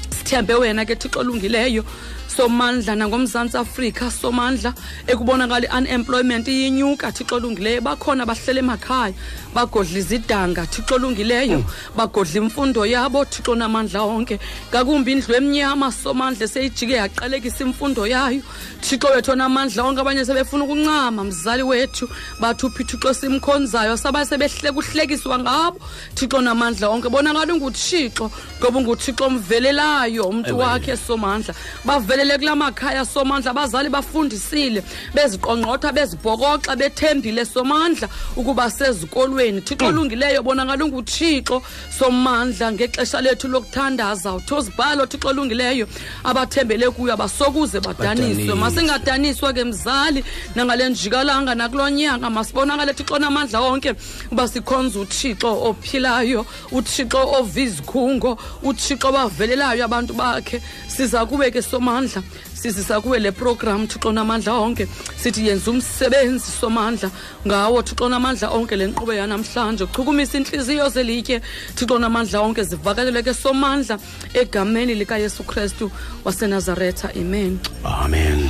[0.10, 1.84] Sithembe wena ke thixo olungileyo.
[2.28, 4.74] Somandla nangomzantsi afrika somandla
[5.08, 7.82] ekubonakala i-unemployment iyinyuka thixo olungileyo.
[7.82, 9.14] Bakhona bahlele emakhaya
[9.54, 11.64] bagodla izidanga thixo olungileyo.
[11.96, 14.40] Bagodla imfundo yabo thixo namandla onke.
[14.70, 18.42] Ngakumbi indlu emnyama somandla seyijike yaqalekisa imfundo yayo.
[18.82, 21.24] Thixo wethu onamandla onke abanye sebefuna ukuncama.
[21.24, 22.10] Mzali wethu
[22.40, 25.80] bathi uphi thixo simkhonzayo sabaye sebehleka uhlekiswa ngabo.
[26.16, 31.54] Thixo namandla onke bonakala unguthixo ngoba unguthixo omvelelayo umntu wakhe somandla.
[32.16, 34.82] Bavelele kula makhaya somandla abazali bafundisile
[35.14, 39.62] beziqongqotha bezibhokoxa bethembile somandla ukuba sezikolweni.
[39.62, 41.62] Thixo olungileyo bonakala unguthixo
[42.00, 44.34] somandla ngexesha lethu lokuthandaza.
[44.34, 45.88] Uthozibhalo thixo olungileyo
[46.24, 48.48] abathembele kuyo abasokuze badaniswe.
[48.48, 48.56] Badaniswe.
[48.56, 50.24] masingadaniswa ke mzali
[50.56, 53.94] nangale njikalanga nakulo nyaka masibonakale thixo namandla onke
[54.32, 60.62] uba sikhonza uthixo ophilayo uthixo ova izikhungo uthixo bavelelayo abantu bakhe.
[60.88, 62.05] Siza kube ke somandla.
[62.54, 64.88] Sizisa kuwe le program thixo namandla onke.
[65.18, 67.12] Sithi yenza umsebenzi somandla
[67.48, 69.86] ngawo thixo namandla onke le nkqubo yanamhlanje.
[69.86, 71.42] Kuchukumisa intliziyo zelitye.
[71.76, 74.00] Thixo namandla onke zivakalele ke somandla
[74.34, 75.92] egameni likayesu kristu
[76.24, 77.10] wasenazaretha.
[77.16, 77.60] Amen.
[77.84, 78.50] Amen.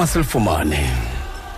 [0.00, 0.80] Masilifumane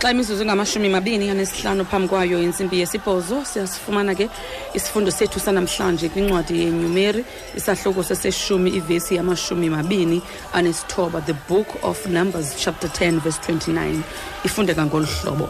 [0.01, 4.29] xa imizuzu ingamashumi mabini anesihlanu phambi kwayo intsimbi yesibhozo siyasifumana ke
[4.73, 7.25] isifundo sethu sanamhlanje kwincwadi yenyumeri
[7.57, 10.21] isahluko seseshumi ivesi yamashumi mabini
[10.53, 14.01] anesithoba the book of numbers chapter 10 verse 29
[14.43, 15.49] ifundeka ngolu hlobo.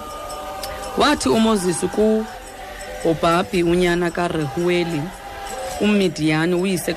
[0.98, 5.02] Wathi umoses kuhobhabhi unyana karehuweli
[5.82, 6.96] ummidiyani uyise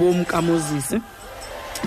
[0.00, 1.00] womkamozisi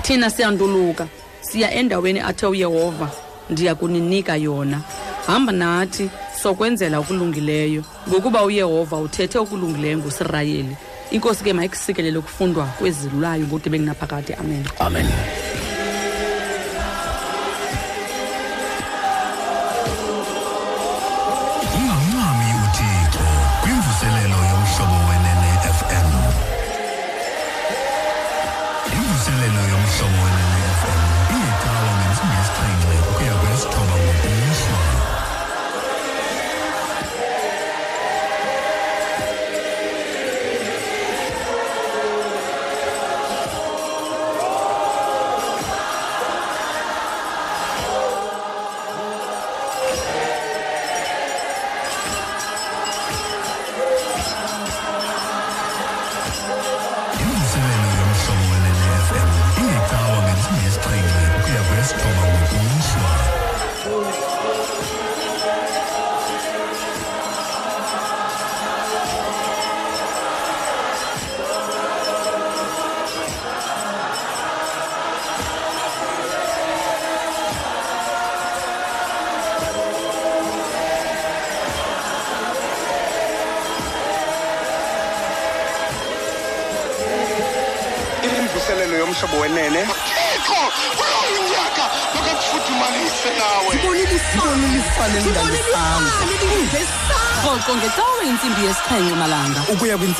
[0.01, 1.07] thina siyanduluka
[1.41, 4.81] siya endaweni athe uyehova ndiya kuninika yona.
[5.27, 6.09] Hamba nathi
[6.43, 10.75] sokwenzela okulungileyo ngokuba uyehova uthethe okulungileyo ngusirayeli.
[11.11, 14.65] Inkosi ke mayikusikelele ukufundwa kwezilulayo ngudebe kunaphakade amen.
[14.79, 15.05] Amen.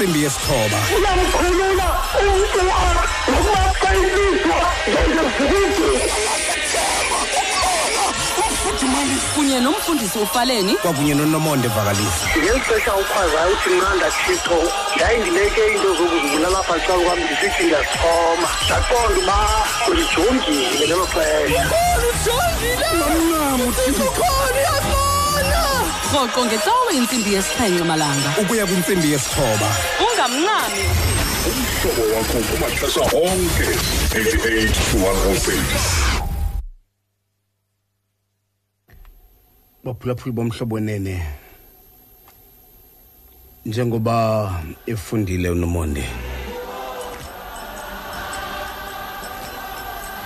[0.04, 1.88] Ukuya kwintsimbi yesithoba uyamkhulula
[2.20, 2.60] umntu
[3.32, 5.84] nokuba xa ilizwa ngengezibindi
[9.36, 10.74] kunye nomfundisi ufaleni.
[10.76, 14.58] Kwakunye nonomonde vakalisa ngeli xesha ukhwazayo uthi nqanda thixo
[14.96, 19.38] ndayindileke iinto zokuzibulala apha ecala kwam ndisithi ndiyasixhoma ndaqonda uba
[19.90, 21.64] ulijongile ngelo xesha.
[26.14, 28.30] Rhoqo ngecawe intsimbi yesixhenxe malanga.
[28.42, 29.70] Ukuya kwintsimbi yesithoba.
[30.06, 30.84] Ungamncami
[31.50, 33.68] umhlobo wakho kumaxesha onke
[34.14, 35.54] 88 to 106
[39.84, 41.28] baphulaphuli bomhlobo wenene
[43.66, 44.52] njengoba
[44.86, 46.06] efundile unomonde.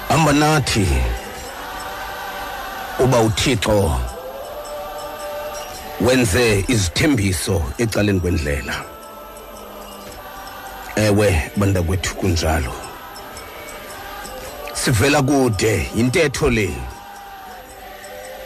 [0.10, 0.88] Hamba nathi.
[3.00, 4.00] Uba uthixo
[6.02, 8.84] wenze izithembiso ecaleni kwendlela.
[10.96, 12.74] Ewe bantakwethu kunjalo.
[14.74, 16.70] Sivela kude yintetho le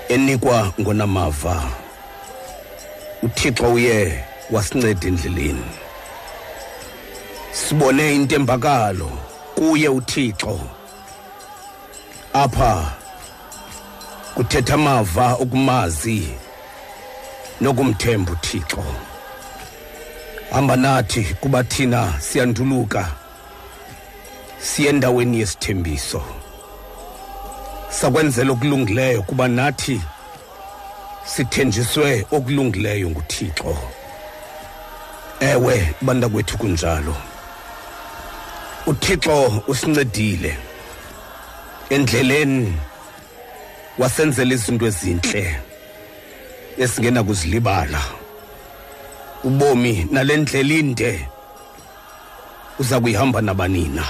[0.10, 1.64] enikwa ngonamava.
[3.24, 5.66] Uthixo uye wasinceda endleleni.
[7.52, 9.12] Sibone intembakalo
[9.56, 10.60] kuye uthixo.
[12.34, 12.92] Apha
[14.36, 16.34] kuthetha amava okumazi.
[17.62, 18.84] Nokumthemba uthixo.
[20.52, 23.12] Hamba nathi kuba thina siyanduluka
[24.60, 26.24] siye endaweni yesithembiso.
[27.90, 30.02] Sakwenzela okulungileyo kuba nathi
[31.26, 33.78] sithenjiswe okulungileyo nguthixo.
[35.40, 37.16] Ewe bantakwethu kunjalo.
[38.86, 40.58] Uthixo usincedile.
[41.90, 42.74] Endleleni
[43.98, 45.71] wasenzela izinto ezintle
[46.78, 48.02] esingena kuzilibala.
[49.44, 51.28] Ubomi nale ndlela inde
[52.80, 54.04] uza kuyihamba nabanina.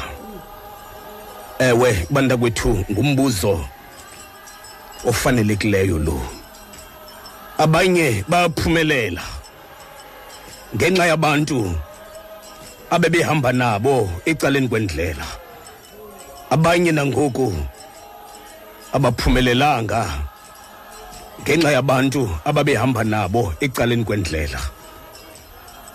[1.59, 3.65] Ewe bantakwethu ngumbuzo
[5.05, 6.21] ofanelekileyo lo.
[7.57, 9.21] Abanye bayaphumelela
[10.75, 11.75] ngenxa yabantu
[12.89, 15.25] abebehamba nabo ecaleni kwendlela.
[16.49, 17.53] Abanye nangoku
[18.93, 20.30] abaphumelelanga.
[21.41, 24.61] Ngenxa yabantu ababehamba nabo ecaleni kwendlela.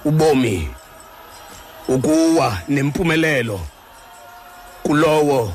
[0.05, 0.69] Ubomi
[1.89, 3.61] ukuwa nempumelelo
[4.83, 5.53] kulowo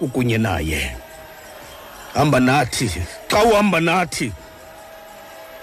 [0.00, 0.96] ukunye naye.
[2.14, 2.90] Hamba nathi
[3.28, 4.32] xa uhamba nathi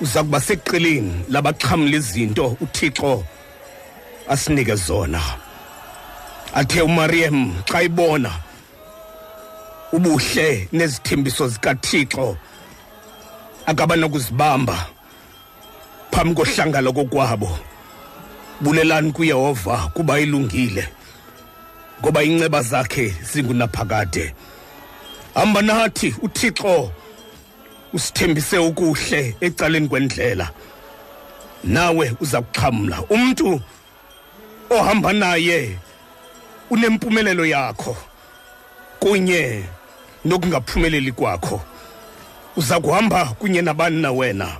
[0.01, 3.23] uza kuba seqeleni labaxhamla izinto uthixo
[4.29, 5.21] asinike zona.
[6.53, 8.31] Athe uMariam xa ibona
[9.91, 12.37] ubuhle nezithembiso zikaThixo
[13.65, 14.85] akabanokuzibamba
[16.11, 17.59] phambi kohlangala kokwabo
[18.61, 20.87] bulelani kuyehova kuba ilungile
[22.01, 24.33] ngoba inceba zakhe zingunaphakade.
[25.33, 26.91] Hamba nathi uthixo
[27.93, 30.49] usithembise ukuhle ecaleni kwendlela.
[31.63, 33.61] Nawe uza kuxhamla umntu
[34.69, 35.79] ohamba naye
[36.69, 37.97] unempumelelo yakho
[38.99, 39.63] kunye
[40.25, 41.61] nokungaphumeleli kwakho.
[42.57, 44.57] Uza kuhamba kunye nabani na wena?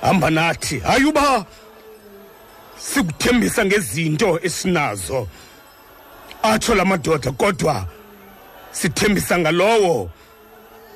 [0.00, 0.78] Hamba nathi.
[0.78, 1.44] Hayi uba
[2.78, 5.28] sikuthembisa ngezinto esinazo.
[6.42, 7.86] Atsho la madoda kodwa
[8.72, 10.10] sithembisa ngalowo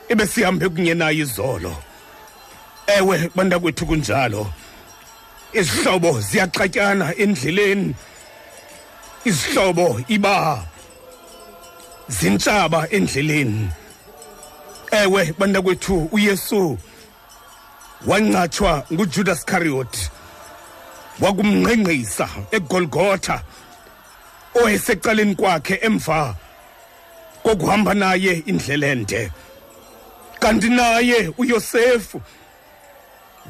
[0.09, 1.77] ebesihambe kunye naye izolo.
[2.87, 4.53] Ewe bantakwethu kunjalo.
[5.53, 7.95] Izihlobo ziyaxatyana endleleni.
[9.25, 10.65] Izihlobo iba
[12.09, 13.71] zintshaba endleleni.
[14.91, 16.79] Ewe bantakwethu uyesu.
[18.07, 20.11] Wancatshwa ngujudas iscariot.
[21.21, 23.43] Wakumngqengqisa egolgotha.
[24.55, 26.35] Owayesecaleni kwakhe emva
[27.43, 29.33] kokuhamba naye indlela ende.
[30.39, 32.21] Kanti naye uyosefu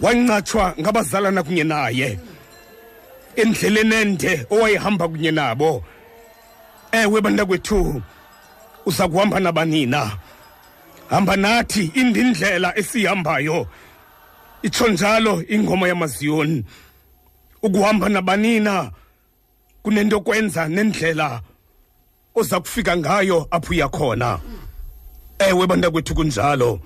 [0.03, 2.19] wancatshwa ngabazalana kunye naye.
[3.37, 5.85] Endleleni ende owayehamba kunye nabo.
[6.93, 8.03] Ewe bantakwethu
[8.87, 10.19] uza kuhamba nabanina
[11.11, 13.67] hamba nathi indindlela esiyihambayo
[14.63, 16.65] itsho njalo ingoma yamaziyoni
[17.63, 18.91] ukuhamba nabanina
[19.83, 21.43] kunento kwenza nendlela
[22.35, 24.41] oza kufika ngayo apho uya khona.
[25.39, 26.81] Ewe bantakwethu kunjalo.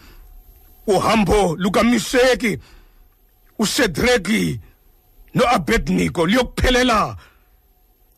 [0.86, 2.58] Uhambo lukamisheki
[3.58, 4.60] ushedreki
[5.34, 7.16] noabednego liyokuphelela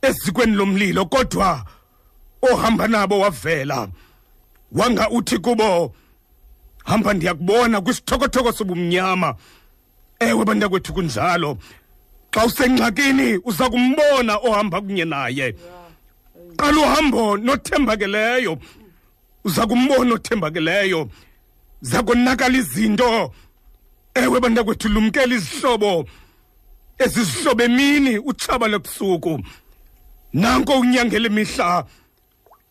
[0.03, 1.65] ezikweni lomlilo kodwa
[2.43, 3.89] ohamba nabo wavela.
[4.75, 5.95] Wanga uthi kubo
[6.85, 9.35] hamba ndiyakubona kwisithokothoko sobumnyama.
[10.19, 11.59] Ewe bantakwethu kunjalo.
[12.31, 15.55] Xa usengxakini uza kumbona ohamba kunye naye.
[16.57, 18.59] Qala uhambo nothembakeleyo.
[19.45, 21.09] Uza kumbona othembakeleyo.
[21.81, 23.33] Zakonakala izinto.
[24.15, 26.05] Ewe bantakwethu lumkela izihlobo.
[26.99, 29.41] Ezizihlobo emini utshaba lebusuku
[30.33, 31.87] nanko unyangela imihla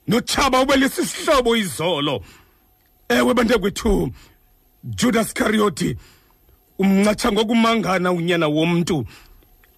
[0.07, 2.21] notshaba ubelisa isihlobo izolo.
[3.09, 4.11] Ewe bantakwethu
[4.83, 5.97] judas iskariyoti
[6.79, 9.05] umncatsha ngokumangana unyana womntu.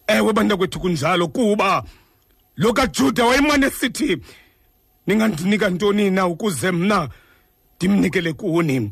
[0.07, 1.84] Ewe bantakwethu kunjalo kuba
[2.55, 4.17] lo kajuda wayemane sithi
[5.07, 7.09] ningandinika ntoni na ukuze mna
[7.78, 8.91] ndimnikele kuni?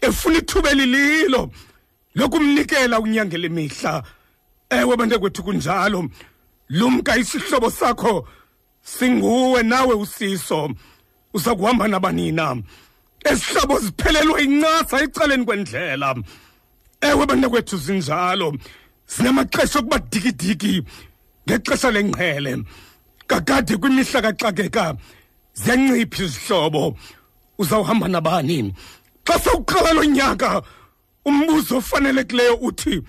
[0.00, 1.50] Efuna ithuba elililo
[2.14, 4.02] lokumnikela unyangela imihla
[4.70, 6.08] ewe bantakwethu kunjalo
[6.68, 8.28] lumka isihlobo sakho
[8.84, 10.70] singuwe nawe usiso.
[11.34, 12.56] Uza kuhamba nabanina.
[13.24, 16.14] Esihlobo ziphelelwe incasa ecaleni kwendlela.
[17.00, 18.54] Ewe bantakwethu zinjalo.
[19.06, 20.82] Zinamaxesha okuba dikidiki
[21.48, 22.62] ngexesha lengqele
[23.26, 24.94] kakade kwimihla kaxakeka
[25.54, 26.96] ziyancipha izihlobo.
[27.58, 28.74] Uzawuhamba nabani?
[29.24, 30.62] Xa sewuqala lo nyaka
[31.24, 33.02] umbuzo ofanelekileyo uthi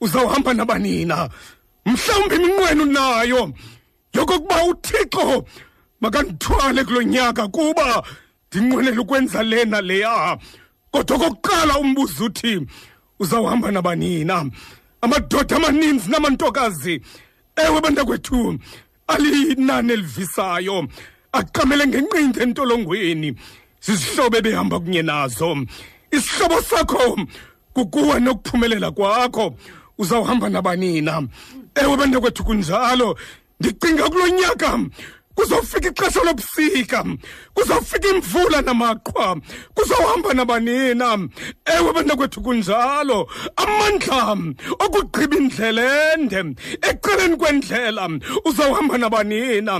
[0.00, 1.28] uzawuhamba nabanina?
[1.86, 3.52] Mhlawumbi iminqweno nayo.
[4.16, 5.44] Yokokuba uthixo
[6.00, 8.02] makandithwale kulo nyaka kuba
[8.52, 10.38] ndinqwenela ukwenza lena leya.
[10.90, 12.66] Kodwa okokuqala umbuzo uthi
[13.20, 14.50] uzawuhamba nabanina?
[15.00, 17.00] Amadoda amaninzi namantokazi
[17.56, 18.58] ewe bantakwethu
[19.06, 20.88] alinani elivisayo
[21.32, 23.34] aqamele ngenqindi entolongweni.
[23.80, 25.56] Zizihlobo ebehamba kunye nazo.
[26.10, 27.18] Isihlobo sakho
[27.72, 29.54] kukuwe nokuphumelela kwakho.
[29.98, 31.22] Uzawuhamba nabanina.
[31.74, 33.18] Ewe bantakwethu kunjalo.
[33.60, 34.78] Ndicinga kulo nyaka
[35.36, 37.04] kuzofika ixesha lobusika.
[37.54, 39.36] Kuzofika imvula namaqhwa.
[39.74, 41.28] Kuzawuhamba nabanina.
[41.64, 43.28] Ewe bantakwethu kunjalo.
[43.56, 44.36] Amandla
[44.78, 48.08] okugqiba indlela ende ecaleni kwendlela
[48.44, 49.74] uzawuhamba nabanina.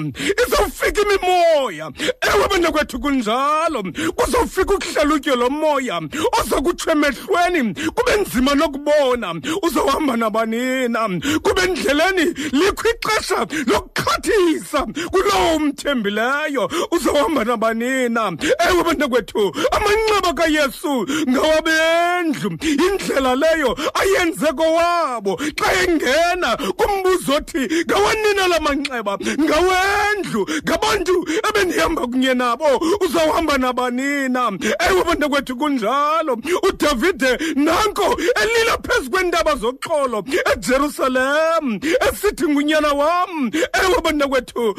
[0.47, 1.91] Izawufika imimoya.
[2.29, 3.83] Ewe bantakwethu kunjalo.
[4.17, 6.01] Kuzofika ukuhlalutyo lomoya
[6.41, 7.75] oza kutsho emehlweni.
[7.95, 9.35] Kube nzima nokubona.
[9.63, 11.09] Uzawuhamba nabanina.
[11.43, 18.33] Kube endleleni likho ixesha lokuxhathisa kulowo umthembileyo uzawuhamba nabanina.
[18.69, 22.59] Ewe bantakwethu amanxeba kayesu ngawabendlu.
[22.63, 25.37] Indlela leyo ayenze kowabo.
[25.57, 29.19] Xa engena kumbuzo othi ngawanina la manxeba?
[29.19, 30.47] Ngawendlu.
[30.65, 34.53] Ngabantu ebendihamba kunye nabo uzawuhamba nabanina.
[34.89, 36.39] Ewe bantakwethu kunjalo.
[36.69, 43.51] Udavide nanko elila phezu kweentaba zoxolo ejerusalem esithi ngunyana wam.
[43.55, 44.75] Ewe bantakwethu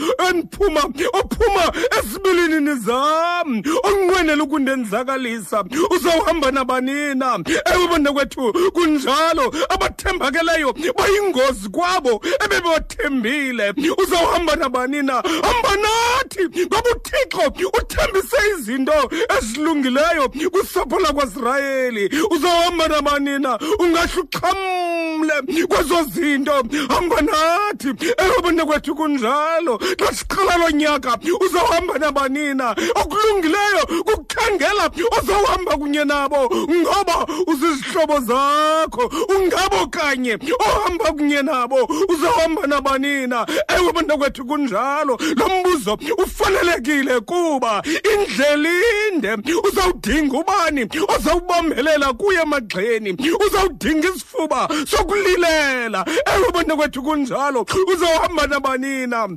[0.57, 0.81] ophuma
[1.13, 7.39] ophuma esibilini zam onqwenela ukundenzakalisa uzawuhamba nabanina.
[7.73, 9.53] Ewe bantakwethu kunjalo.
[9.69, 16.65] Abathembakeleyo bayingozi kwabo ebebathembile uzawuhamba nabanina hamba nathi.
[16.65, 26.63] Ngoba uthixo uthembise izinto ezilungileyo kusapho lakwaisrayeli uzawuhamba nabanina ungahle uxhamle kwezo zinto.
[26.89, 27.87] Hamba nathi.
[28.17, 29.77] Ewe bantakwethu kunjalo.
[29.77, 30.11] Xa
[30.47, 32.75] siqala lo nyaka uzawuhamba nabanina.
[32.95, 36.49] Okulungileyo kukukhangela ozawuhamba kunye nabo.
[36.69, 41.87] Ngoba uzizihlobo zakho ungabo kanye ohamba kunye nabo.
[42.09, 43.45] Uzawuhamba nabanina.
[43.67, 45.17] Ewe bantakwethu kunjalo.
[45.37, 47.83] Lo mbuzo ufanelekile kuba
[48.13, 48.69] indlela
[49.11, 50.89] inde uzawudinga ubani?
[51.07, 53.17] Ozawubambelela kuye emagxeni.
[53.47, 56.05] Uzawudinga isifuba sokulilela.
[56.35, 57.65] Ewe bantakwethu kunjalo.
[57.93, 59.29] Uzawuhamba nabanina.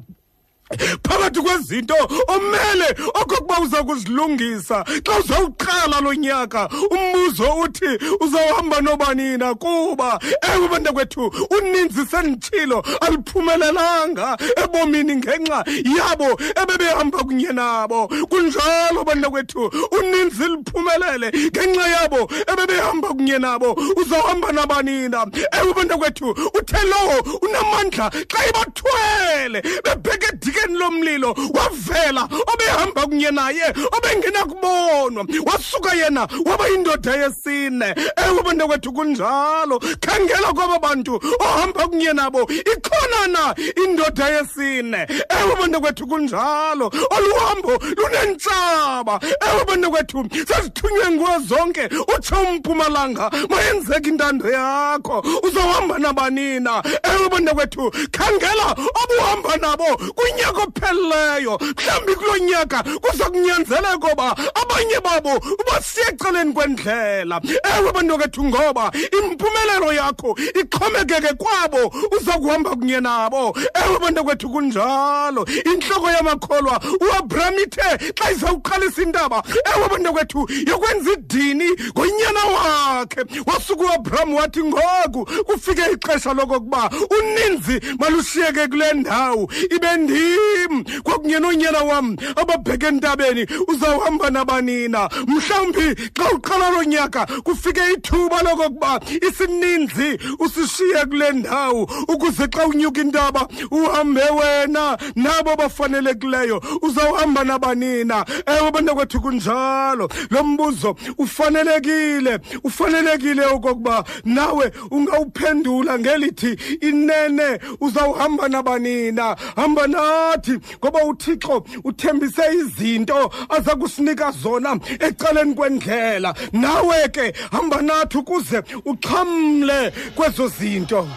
[0.78, 1.94] Phakathi kwezinto
[2.28, 10.20] omele okokuba uza kuzilungisa xa uzawuqala lo nyaka umbuzo uthi uzawuhamba nobanina kuba?
[10.54, 15.64] Ewe bantakwethu uninzi senditshilo aliphumelelanga ebomini ngenxa
[15.96, 18.08] yabo ebebehamba kunye nabo.
[18.08, 23.72] Kunjalo bantakwethu uninzi liphumelele ngenxa yabo ebebehamba kunye nabo.
[23.96, 25.26] Uzawuhamba nabanina
[25.60, 30.30] ewe bantakwethu uthe lowo unamandla xa ibathwele bebheke
[30.62, 37.94] edikeni lomlilo wavela obehamba kunye naye obengena kubonwa wasuka yena waba yindoda yesine.
[38.26, 39.78] Ewe bantakwethu kunjalo.
[40.00, 43.54] Khangela kwaba bantu ohamba kunye nabo ikhona na
[43.84, 45.06] indoda yesine.
[45.40, 46.92] Ewe bantakwethu kunjalo.
[47.10, 49.20] Oluhambo lunentshaba
[49.52, 51.88] ewe bantakwethu sezithunywe nguwe zonke.
[52.16, 55.24] Utsho umpumalanga mayenzeka intando yakho.
[55.42, 59.84] Uzawuhamba nabanina ewe bantakwethu khangela obuhamba nabo
[60.14, 67.40] kunyaka opheleleyo mhlawumbi kulo nyaka kuza kunyanzeleka oba abanye babo ubasiye ecaleni kwendlela.
[67.78, 73.56] Ewe bantakwethu ngoba impumelelo yakho ixhomekeke kwabo uza kuhamba kunye nabo.
[73.74, 75.46] Ewe bantakwethu kunjalo.
[75.64, 79.42] Intloko yamakholwa uabraham ithe xa izawuqalisa intaba
[79.76, 83.20] ewe bantakwethu yokwenza idini ngonyana wakhe.
[83.46, 89.96] Wasuka uabraham wathi ngoku kufike ixesha lokokuba uninzi malushiyeke kule ndawo ibe
[90.40, 98.42] ndim kwakunye nonyana wam ababheke entabeni uzawuhamba nabanina mhlawumbi xa uqala lo nyaka kufike ithuba
[98.42, 108.24] lokokuba isininzi usishiye kule ndawo ukuze xa unyuka intaba uhambe wena nabo bafanelekileyo uzawuhamba nabanina
[108.46, 110.08] ewe bantakwethu kunjalo.
[110.30, 119.86] Lo mbuzo ufanelekile ufanelekile okokuba nawe ungawuphendula ngelithi inene uzawuhamba nabanina hamba
[120.30, 126.34] nathi ngoba uthixo uthembise izinto aza kusinika zona ecaleni kwendlela.
[126.52, 131.08] Nawe ke hamba nathi ukuze uxhamle kwezo zinto.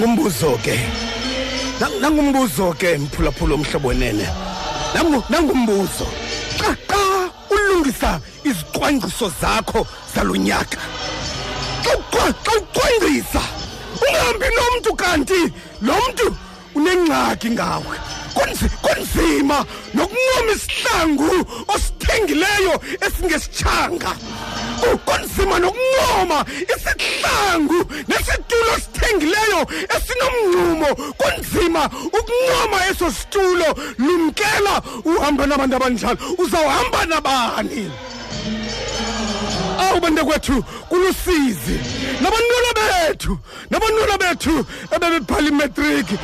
[0.00, 0.78] Nangumbuzo ke
[1.80, 4.26] Nang- nangumbuzo ke mphulaphula omhlobo wenene.
[4.94, 6.06] Nangu- nangumbuzo.
[6.58, 10.78] Xa xa ulungisa izicwangciso zakho zalonyaka
[11.84, 13.42] xa ucwa- xa ucwangcisa
[14.00, 15.40] ungahambi nomntu kanti
[15.82, 16.36] lo mntu
[16.74, 17.96] unengxaki ngawe.
[18.34, 21.30] Kunzi- kunzima nokuncoma isihlangu
[21.68, 24.12] osithengileyo esingesitshanga
[25.06, 29.60] kunzima nokuncoma isihlangu nesitulo osithengileyo
[29.96, 33.68] esinomngcumo kunzima ukuncoma eso situlo
[33.98, 37.90] lumkela uhamba nabantu abanjalo uzawuhamba nabani?
[39.78, 41.80] Awu bantakwethu kulusizi.
[42.20, 43.38] Nabantwana bethu
[43.70, 46.18] nabantwana bethu ebebebhala imetriki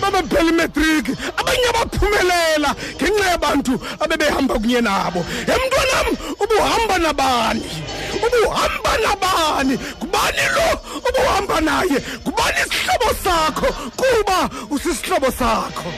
[0.00, 5.20] babephela imetriki abanye abaphumelela ngenxa yabantu abebehamba kunye nabo.
[5.52, 6.08] Emntwanam
[6.42, 7.64] ubuhamba nabani?
[8.26, 9.74] Ubuhamba nabani?
[9.98, 10.68] Ngubani lo
[11.08, 11.98] ubuhamba naye?
[12.22, 13.68] Ngubani isihlobo sakho?
[14.00, 14.38] Kuba
[14.70, 15.90] usisihlobo sakho.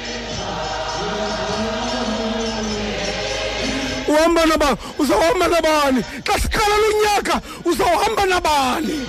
[4.09, 6.01] Uhamba nabani uzawuhamba nabani?
[6.27, 9.07] Xa siqala lo nyaka uzawuhamba nabani?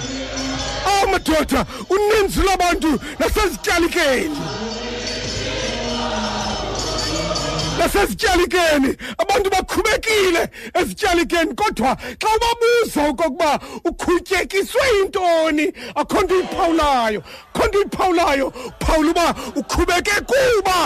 [0.87, 4.37] Awu madoda uninzi lwabantu nasezityalikeni
[7.79, 13.59] nasezityalikeni abantu bakhubekile ezityalikeni kodwa xa ubabuza okokuba
[13.89, 15.65] ukhutyekiswe yintoni
[15.95, 17.21] akho nto uyiphawulayo
[17.53, 20.77] kho nto uyiphawulayo phawula uba ukhubeke kuba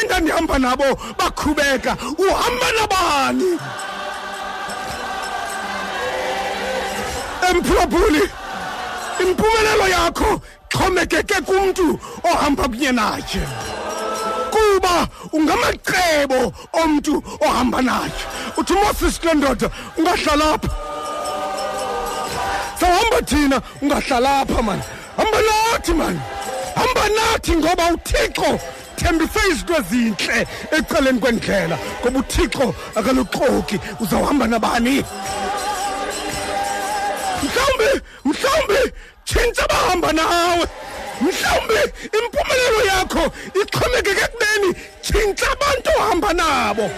[0.00, 0.88] endandihamba nabo
[1.18, 3.50] bakhubeka uhamba nabani?
[7.48, 8.22] Emphulaphuli
[9.22, 13.42] impumelelo yakho xhomekeke kumntu ohamba kunye naye.
[14.50, 18.12] Kuba ungamacebo omntu ohamba naye
[18.56, 20.68] uthi moses kule ndoda ungahlala apha.
[22.80, 24.82] Sawuhamba thina ungahlala apha mani
[25.16, 26.20] hamba nathi mani
[26.74, 28.60] hamba nathi ngoba uthixo
[28.96, 33.80] thembise izinto ezintle ecaleni kwendlela ngoba uthixo akaluxoki.
[34.00, 35.04] Uzawuhamba nabani?
[37.42, 38.92] Mhlawumbi mhlawumbi
[39.24, 40.66] tshintsha abahamba nawe.
[41.20, 41.82] Mhlawumbi
[42.18, 43.24] impumelelo yakho
[43.60, 44.70] ixhomekeke ekubeni
[45.02, 46.90] tshintsha abantu ohamba nabo.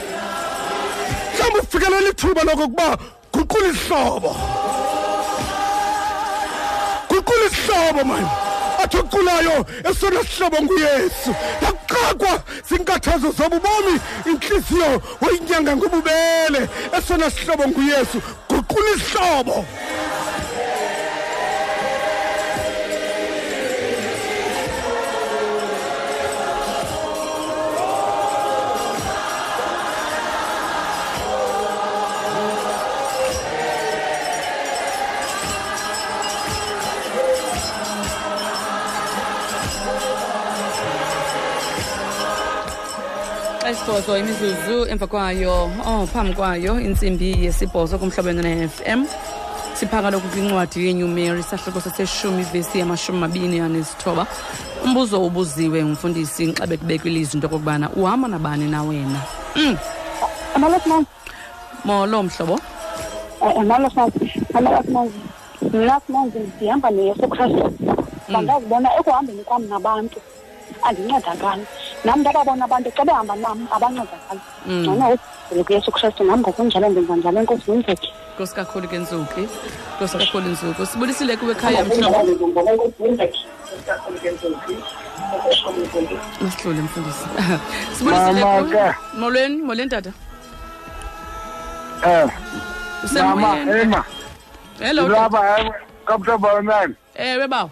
[1.33, 2.89] Mhlawumbi ufikelela ithuba lokokuba
[3.33, 4.33] guqula isihlobo
[7.11, 8.29] guqula isihlobo mani
[8.83, 11.33] athi oqulayo esona sihlobo nguyesu.
[11.63, 13.95] Yakuxakwa zinkathazo zobubomi
[14.31, 16.69] intliziyo oyinyanga ngobubele.
[16.99, 18.23] Esona sihlobo nguyesu.
[18.49, 19.65] Guqula isihlobo
[43.71, 49.01] esibhozo imizuzu emva kwayo oh phambi kwayo intsimbi yesibhozo kumhlobeno ne-fm
[49.79, 54.27] sipha kaloku kwincwadi yenew mary sahluko saseshumi ivesi yamashumi mabini anesithoba.
[54.85, 59.21] Umbuzo ubuziwe ngumfundisi xa bekubekwa ilizwi into okokubana uhamba nabani na wena?
[59.57, 59.77] Mm.
[60.55, 61.07] amalosman
[61.85, 62.61] molo mhlobo.
[65.73, 67.73] Mna simanzi ndihamba neyesu kristu
[68.33, 70.21] bandazibona ekuhambeni kwam nabantu.
[70.83, 71.67] Andincedakali
[72.05, 74.41] nam ndababona abantu xa behamba nam abancedakali.
[74.69, 75.19] Ngcono
[75.49, 77.41] uzile kuyesu kristu nam ngokunjalo ndenza njalo.
[77.41, 79.49] Enkosi wenzeke nkosi kakhulu ke ntsuki
[79.97, 81.85] nkosi kakhulu ntsuku sibulisile kuwe khaya
[86.41, 87.25] masihlule mfundisi.
[87.99, 90.13] Sibulisile molweni molweni tata.
[92.07, 92.31] Um
[93.13, 94.05] mama, usemoyeni Emma,
[94.79, 95.75] hello ngilapha ewe,
[96.07, 96.95] kaButabanan.
[97.15, 97.71] ewe bawo.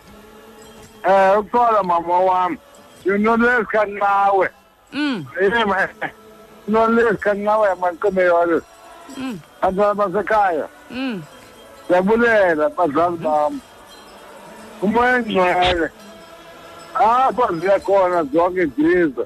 [1.05, 2.59] Um ukuxola mama wami.
[3.07, 4.49] Yinolesi kancawe.
[4.93, 5.27] mm.
[5.41, 5.89] Emma.
[6.69, 8.61] Nolesi kancawe manqime yolo.
[9.17, 9.39] Mm.
[9.63, 10.69] Abantu basekhaya.
[10.91, 11.23] Mm.
[11.87, 13.61] Siyabulela bazali bami.
[14.83, 15.89] Umoya ngcwele.
[16.95, 19.25] Apha ziyakhona zonke izizwe.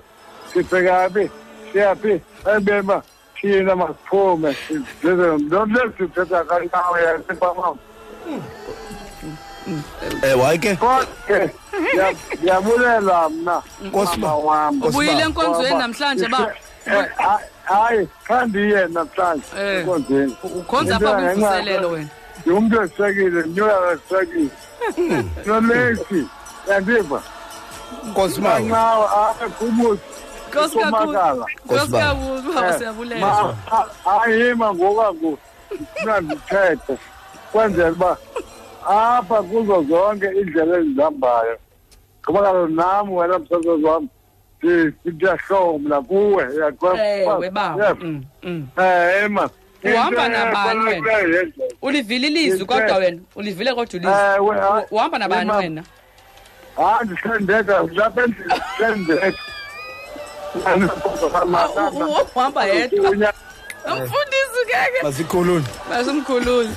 [0.53, 1.31] Sibhekaphi?
[1.73, 2.21] Siyaphi?
[2.57, 3.03] Ebema
[3.35, 4.57] thina masiphume.
[5.51, 7.79] Nolesi sithetha kancawe yasepamama.
[8.27, 8.80] ewe hayi ke Kodwa
[11.81, 14.77] ndiya- ndiyabulela mna Nkosi mama ba- wami.
[14.77, 16.41] Nkosi ubuyile ba- enkonzweni Ngoba- namhlanje ba?
[16.87, 19.79] Eh, ha- hayi kha ndiye namhlanje Eh.
[19.81, 20.37] enkonzweni.
[20.43, 22.09] Ukhonza apha kwimvuselelo wena.
[22.41, 24.51] Ndingumntu esisekile ndinyuka esisekile
[25.47, 26.21] nolesi
[26.69, 27.23] yandiva
[28.07, 30.01] nkosi mawe kancawe apha kumuzi
[30.51, 31.07] nkosi kakhulu.
[31.07, 31.35] Kumakala.
[31.35, 32.05] nkosi Nkosi baba.
[32.07, 33.55] kakhulu baba siyabulela
[34.25, 35.39] ayima ngokangoku
[35.97, 36.95] funa ndithethe
[37.53, 38.17] kwenzela uba
[38.89, 41.59] apha kuzo zonke iindlela ezihambayo
[42.25, 44.09] ngoba kaloku nam wena msasazi wam
[44.63, 46.45] ndi- ndiyahlomla kuwe
[46.99, 48.69] ewe bawo Mm, mm.
[48.77, 48.85] um
[49.25, 49.51] ema
[49.85, 50.97] Uhamba Into nabani wena?
[50.97, 55.43] ebalulekileyo yenza- ulivile ilizwi Ngithe- kodwa wena ulivile kodwa ulizwi Ewe, hayi, U- uhamba nabani
[55.51, 55.83] Ema, wena
[56.77, 59.39] hayi ndihlendeka lapha endlini ndihlendeka
[60.55, 63.33] U- u- uhamba yedwa
[63.87, 65.65] umfundisi keke masikhulule.
[65.91, 66.71] Masimkhululi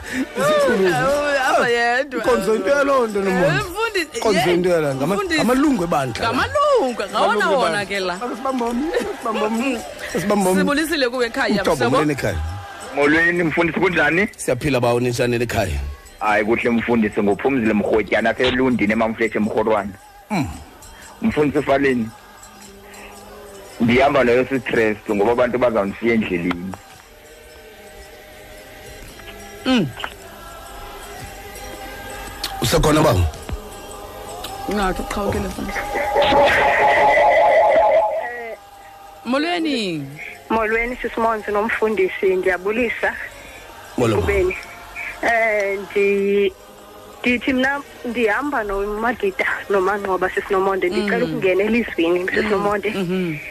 [1.37, 2.19] uhamba yedwa.
[2.23, 3.63] Inkonzo into yaloo nto nomonde.
[3.63, 6.23] Mfundisi- konzo ye- into yala ngama- mfundisi- ngamalungu ebandla.
[6.23, 7.85] Ngamalungu ngawona Amalungu wona ebandla.
[7.85, 8.19] ke la.
[10.21, 11.89] Sibambom sibulisile kuwe ekhaya mhlobo mhlobo.
[11.89, 12.37] molweni ekhaya.
[12.95, 15.79] Molweni mfundisi kunjani siyaphila bawo nintshaneli ekhaya.
[16.19, 19.91] Hayi kuhle mfundisi nguphumzile mrhotyana apha elundini emamfleshe mrholwana
[21.21, 22.09] mfundisi ufaleni
[23.81, 26.71] ndihamba nayo sikrestu ngoba abantu bazawundishiya endleleni.
[32.61, 33.23] Usekhona bawo
[34.73, 35.79] ngathi uqhawukile mfundisi
[39.25, 40.07] molweni.
[40.49, 43.15] Molweni sisimonzi nomfundisi ma.
[43.97, 44.57] kubeni
[45.21, 46.53] eh ndi
[47.23, 52.89] ndithi mna ndihamba nomadida nomanqoba sisinomonde ndicela ukungena elizwini sisinomonde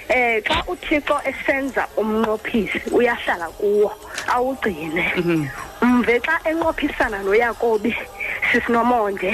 [0.08, 3.88] eh xa uthixo esenza umnqophisi uyahlala kuwo
[4.28, 5.04] awugcine.
[5.82, 7.96] Mve xa enqophisana noyakobi
[8.52, 9.28] sisinomonde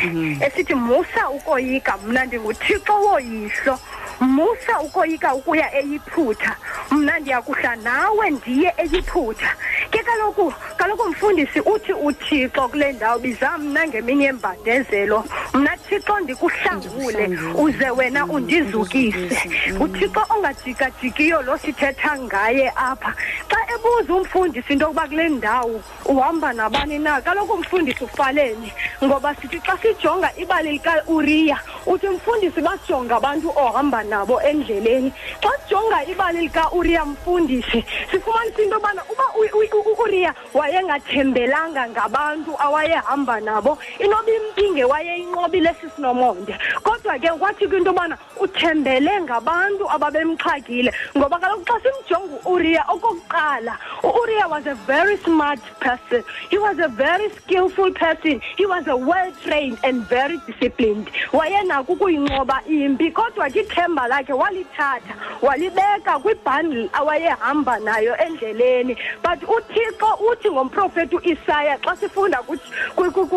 [0.47, 3.79] esithi musa ukoyika mna ndinguthixo woyihlo.
[4.21, 6.57] Musa ukoyika ukuya eyiphutha.
[6.91, 9.51] Mna ndiyakuhla nawe ndiye eyiphutha.
[9.91, 15.25] Ke kaloku kaloku mfundisi uthi uthixo kule ndawo biza mna ngemini yembandezelo
[15.55, 19.51] mna thixo ndikuhlangule uze wena undizukise
[19.81, 23.15] uthixo ongajikajikiyo lo sithetha ngaye apha
[23.51, 28.73] xa ebuza umfundisi into yokuba kule ndawo uhamba nabani na kaloku umfundisi ufaleni
[29.05, 35.13] ngoba sithi xa sijonga ibali likauriya uthi mfundisi bajonga abantu ohamba nabo endleleni
[35.43, 40.35] xa sijonga ibali likauriya mfundisi sifumanisa into yobana uba u- u- u- uuriya
[40.69, 43.79] wayengathembelanga ngabantu awayehamba nabo.
[43.99, 46.55] Inoba impinge wayeyinqobile sisinomonde.
[46.83, 54.49] Kodwa ke kwathi kwinto yobana uthembele ngabantu ababemxhakile ngoba kaloku xa simjonga uuriya okokuqala uuriya
[54.49, 56.23] was a very smart person.
[56.51, 58.41] He was a very skillful person.
[58.57, 61.09] He was a well trained and very disciplined.
[61.33, 68.97] Wayenako ukuyinqoba impi kodwa ke ithemba lakhe walithatha walibeka kwibhandle awayehamba nayo endleleni.
[69.23, 72.43] But uthixo uthi ngomprofethi uisaya xa sifunda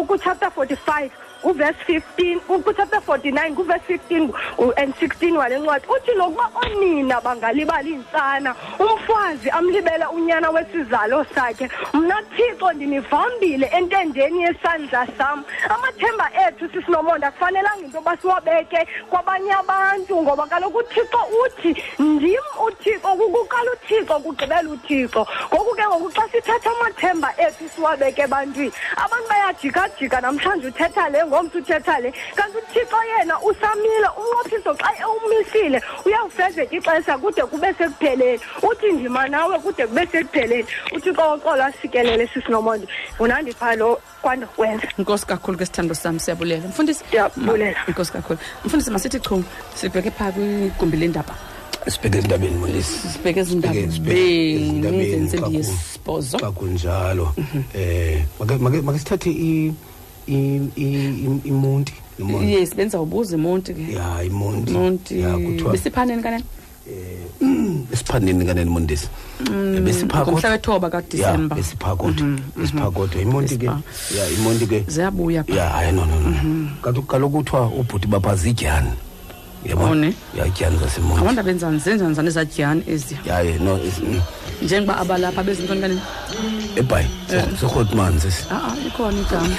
[0.07, 1.11] kuchapter forty-five.
[1.43, 5.85] Uverse 15 ku- kuchapter 49 kuverse 15 u- and 16 wale ncwadi.
[5.87, 11.69] Uthi nokuba oonina bangalibala iintsana umfazi amlibela unyana wesizalo sakhe.
[11.93, 15.43] Mna thixo ndinivambile entendeni yesandla sam.
[15.69, 23.07] Amathemba ethu sisinomonde akufanelanga into yoba siwabeke kwabanye abantu ngoba kaloku uthixo uthi ndim uthixo
[23.07, 25.27] kukuqala uthixo kugqibela uthixo.
[25.53, 31.57] Ngoku ke ngoku xa sithatha amathemba ethu siwabeke ebantwini abantu bayajikajika namhlanje uthetha le ngomso
[31.57, 32.11] uthetha le.
[32.35, 35.79] Kanti uthixo yena usamile umnqophiso xa ewumisile.
[36.05, 38.39] Uyawufezeka ixesha kude kube sekupheleni.
[38.63, 40.65] Uthi ndima nawe kude kube sekupheleni.
[40.95, 42.87] Uthixo woxolo asikelele sisinomonde.
[43.19, 44.87] Unandipha lo kwandokwenza.
[44.97, 46.67] Inkosi kakhulu ke sithando sam siyabulela.
[46.67, 47.71] Mfundisi Ndiyabulela.
[47.79, 48.39] Ma- inkosi kakhulu.
[48.65, 49.43] Mfundisi masithi chu
[49.75, 51.35] sibheke phaa kwigumbi lendaba
[51.87, 56.37] sibheke ezindabeni mondisi sibheke Sibheke- ezindabeni sibheke ezindabeni zentsimbi xa ku- yesibhozo.
[56.37, 57.33] xa kunjalo.
[57.73, 59.01] Eh make
[60.31, 63.93] make make sithathe i i- i- i- imonti imonti yes benzawubuza imonti ke.
[63.93, 65.19] Ya imonti monti.
[65.19, 66.43] Ya kuthiwa besiphaneni kanene?
[67.93, 69.07] Esiphaneni kanene mondisi?
[69.83, 72.27] Besipha ngomhla kodwa- wethoba ya kadisemba besipha kodwa.
[72.57, 73.21] Besipha kodwa.
[73.21, 74.17] Imonti ke Besipha.
[74.17, 75.43] ya imonti ke ziyabuya.
[75.43, 76.69] Phaa ya hayi no no no.
[76.81, 79.10] Kanti kaloku kuthiwa ubhuti bapha zityani Oh,
[79.65, 79.95] yabona?
[79.95, 80.13] Ne?
[80.37, 81.21] ya tyani zasemonti.
[81.21, 84.21] Abantu abenzani zenjani zani ezadyani ezi yaye no is- mm,
[84.61, 86.01] njengoba abalapha bezintoni kanene
[86.75, 87.07] ebhayi
[87.59, 89.55] sorhotmanzi a-a ikhona igama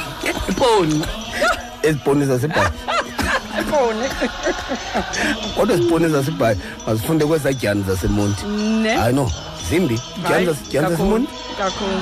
[0.48, 1.02] iponi.
[1.82, 2.70] Eziponi zasebhayi.
[3.60, 4.06] Iponi.
[5.56, 8.46] Kodwa ziponi zasebhayi mazifunde kwezadyani zasemonti.
[8.82, 8.94] Ne?
[8.96, 9.30] Hayi no
[9.70, 10.00] zimbi.
[10.28, 11.32] Dyani zas- dyani kakhulu zasemonti?
[11.58, 12.00] kakhulu.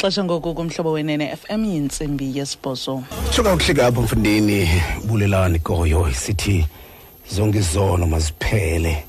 [0.00, 3.02] Xesha ngoku kumhlobo wenene fm yintsimbi yesibhozo.
[3.30, 4.68] Tsho kakuhle ke apho mfundini
[5.04, 6.66] bulelani goyo sithi
[7.30, 9.04] zonke izono maziphele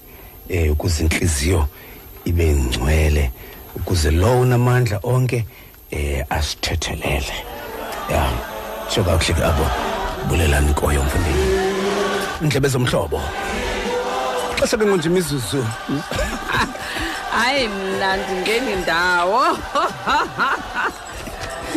[0.49, 1.67] eh ukuze inhliziyo
[2.25, 3.31] ibe ngcwele
[3.75, 5.45] ukuze lo unamandla onke
[5.91, 7.35] eh asithethelele.
[8.11, 8.31] Ya
[8.89, 9.65] tsho kakuhle ke apho
[10.27, 11.45] bulelani goyo mfundini
[12.41, 13.21] indlebe zomhlobo.
[14.59, 15.65] Xesha ke ngonje imizuzu.
[17.31, 19.57] Hayi mna ndingeni ndawo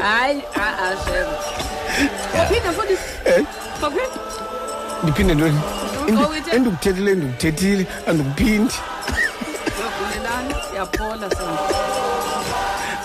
[0.02, 1.28] hayi a-a shem
[2.42, 3.44] uphinde futhi Eh?
[3.82, 4.02] Uphinde?
[5.02, 5.60] ndiphinde ntoni
[6.26, 6.50] Uwithe?
[6.56, 8.74] endikuthethile ndikuthethile andikuphindi
[9.78, 11.58] Uyavulelana, uyaphola sana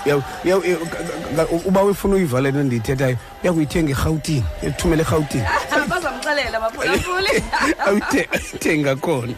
[0.06, 5.44] Uya- uya- uya- ka- ka- uba ufuna uyiva le nto ndiyithethayo uyakuyithenga erhawutini uyathumela erhawutini.
[5.90, 7.44] Bazamxelela baphulaphuli
[7.86, 9.34] ayithenga khona.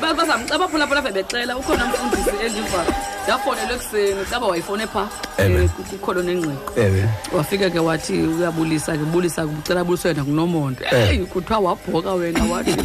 [0.00, 2.84] Bazamcabaphulaphula apha becela ukhona umfundisi endiva
[3.24, 5.64] ndafonelwa ekuseni caba wayifone phaa Ewe.
[5.64, 10.84] eh, kukholo nengqiqo ewe wafika ke wathi uyabulisa ke bulisa ke ucela abuliswe yena ngunomonto
[10.92, 12.76] eyi kuthiwa wabhoka wena wathi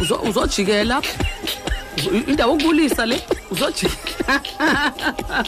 [0.00, 1.02] "Uzo- uzojikela
[1.96, 4.40] Uzo- indawo okubulisa le uzojikela.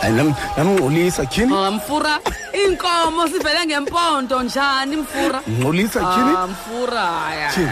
[0.00, 1.54] Hayi nam namngcolisa tyhini?
[1.54, 2.18] Ah, mfura
[2.54, 5.40] iinkomo sivele ngempondo njani mfura?
[5.50, 6.32] Ngcolisa tyhini?
[6.38, 7.70] Ah, mfura haya, Tyhini?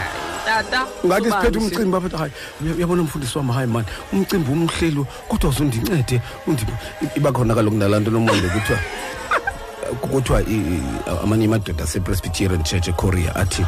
[0.49, 0.80] Tata.
[1.07, 1.66] Ngathi subani siphethe nje.
[1.66, 2.32] umcimbi apha hayi
[2.62, 3.86] uya- uyabona umfundisi wam hayi mani.
[4.12, 6.66] Umcimbi umhleli kodwa uzundincede undi-
[7.18, 8.78] iba khona kaloku nalaa nto nomonde kuthiwa
[10.01, 13.64] kuthiwa i- i- amanye amadoda asepresbyterian church ekorea athi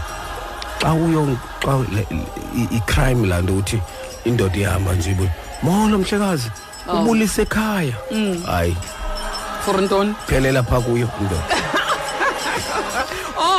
[0.81, 2.07] xa uyo xa le-
[2.61, 3.79] i- icrime laa nto uthi
[4.25, 5.31] indoda ihamba nje ibuye.
[5.63, 6.51] Molo mhlekazi
[6.89, 7.03] Oh.
[7.03, 7.95] ubulise ekhaya.
[8.47, 8.77] Hayi.
[9.65, 10.15] For ntoni?
[10.27, 11.45] Phelela phaa kuyo indoda.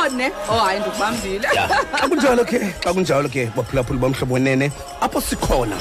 [0.02, 1.48] Oh ne oh hayi ndikubambile.
[1.98, 4.70] Xa kunjalo ke xa kunjalo ke baphulaphuli bomhlobo wenene.
[5.00, 5.76] Apho sikhona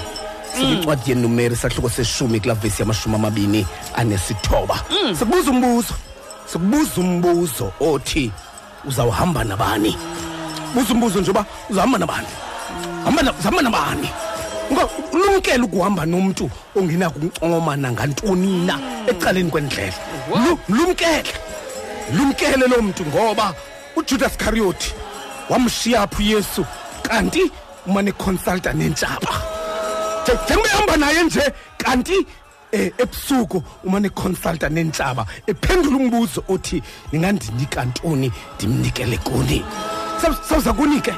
[0.53, 3.65] sikwincwadi yenumeri sahluko seshumi kulaa vesi yamashumi amabini
[3.95, 4.79] anesithoba.
[5.19, 5.93] Sikubuza umbuzo
[6.45, 8.31] sikubuza umbuzo othi
[8.85, 9.95] uzawuhamba nabani?
[10.73, 12.27] Buza umbuzo nje uba uzahamba nabani?
[13.05, 14.09] Hamba na- uzahamba nabani?
[14.71, 19.93] Ngo- lumkele ukuhamba nomntu ongenako ukuncoma nangantoni na ecaleni kwendlela.
[20.35, 21.23] Lu- lumkele
[22.13, 23.53] lumkele lo muntu ngoba
[24.01, 24.93] ujudas kariyoti
[25.49, 26.65] wamshiya phi uyesu
[27.03, 27.51] kanti
[27.87, 29.31] umane consulta nentshaba.
[30.23, 32.25] Nje- njengoba ehamba naye nje kanti
[32.71, 36.81] eh, ebusuku umane consulta nentshaba ephendula umbuzo othi
[37.11, 38.31] ningandinika ntoni?
[38.55, 39.63] Ndimnikele kuni?
[40.21, 41.13] Saw- sawuza kunike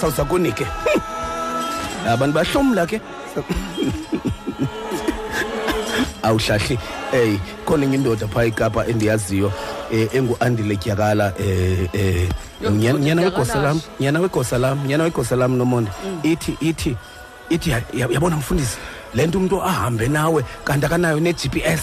[0.00, 2.12] sawuza kunike Hmm.
[2.12, 3.00] abantu bahlomla ke?
[6.24, 6.78] awuhlahli
[7.12, 9.52] ey khona enye indoda phaa ikapa endiyaziyo
[9.92, 12.28] eh, engu-andile tyakala eh, eh,
[12.62, 13.86] Yo, nyana nyana Tyakala wegosa lam sha.
[14.00, 15.90] nyana wegosa lam nyana wegosa lam nomonde
[16.22, 16.96] ithi ithi
[17.50, 18.76] ithi ya- ya- yabona mfundisi
[19.14, 21.82] le nto umntu ahambe nawe kanti akanayo ne-g p s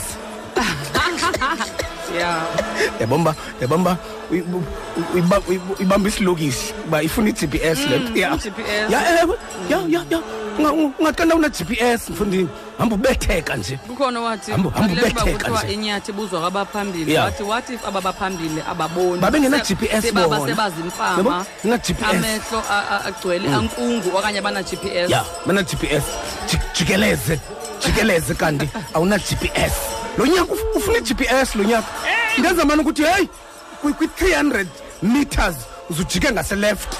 [2.19, 2.43] ya
[2.99, 3.97] yabona uba yabona uba
[4.31, 4.63] uyi- u-
[5.15, 8.19] uyiba- uyi- ibamba isilokisi uba ifuna i-g p s le nto.
[8.19, 8.29] Ya.
[8.35, 8.91] i-GPS.
[8.91, 9.35] ya ewe
[9.69, 13.77] ya ya ya Unga- unga- ungathi una-g p s mfundini hamba ubetheka nje.
[13.87, 15.73] Kukhona wathi Hamba- hamba kufanele uba ubetheka kuthiwa nje.
[15.73, 17.11] inyathi ibuzwa kwabaphambili.
[17.11, 17.25] Yeah.
[17.25, 19.21] wathi what if ababaphambili ababoni?
[19.21, 20.51] Babe ngena Se- GPS sebaba bona.
[20.55, 21.45] sebazimfama Yabo?
[21.65, 22.09] Ngina-GPS.
[22.09, 25.09] amehlo a- a- agcwele ankungu okanye abana-g p s.
[25.09, 26.03] Ya bana-g p s.
[26.73, 27.39] Jikeleze
[27.85, 29.73] jikeleze kanti awuna-g p s.
[30.17, 31.87] Lo nyaka uf- ufuna i-g p s lo nyaka
[32.37, 33.29] ndenza mani ukuthi heyi
[33.81, 34.67] kwi-three hundred
[35.01, 35.55] meters
[35.89, 36.93] uzujike ngaseleft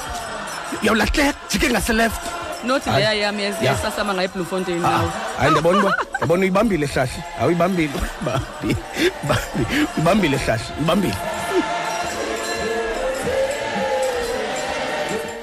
[0.83, 2.21] uyawulahleka jike ngaseleft
[2.65, 3.03] nothi Hayi.
[3.03, 3.61] leya yam Yeah.
[3.63, 7.89] yesasama ngaye blue fontaine nawe hayi ndiyabona uba ndiyabona uyibambile hlahli awuyibambile
[8.25, 8.75] Bambi-
[9.27, 9.65] bambi-
[9.97, 11.15] uyibambile hlahli uyibambile.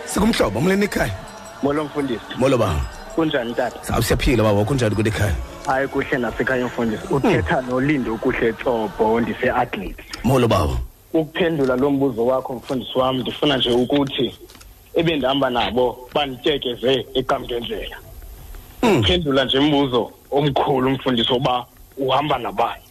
[0.07, 1.13] Sikumhlobo mleni ekhaya?
[1.63, 2.21] Molo mfundisi.
[2.39, 2.81] Molo baba
[3.15, 3.85] kunjani tata?
[3.85, 5.35] Sawu siyaphila baba kunjani kule ekhaya?
[5.67, 7.03] Hayi kuhle nasekhaya mfundisi.
[7.11, 10.77] Uthetha nolindo kuhle tshobho ndise-athlete molo baba.
[11.15, 14.35] Ukuphendula lo mbuzo wakho mfundisi wam ndifuna nje ukuthi
[14.99, 17.97] ebendihamba nabo bandityekeze eqamkendlela
[18.83, 21.67] uphendula nje umbuzo omkhulu mfundisi woba
[21.99, 22.83] uhamba nabani?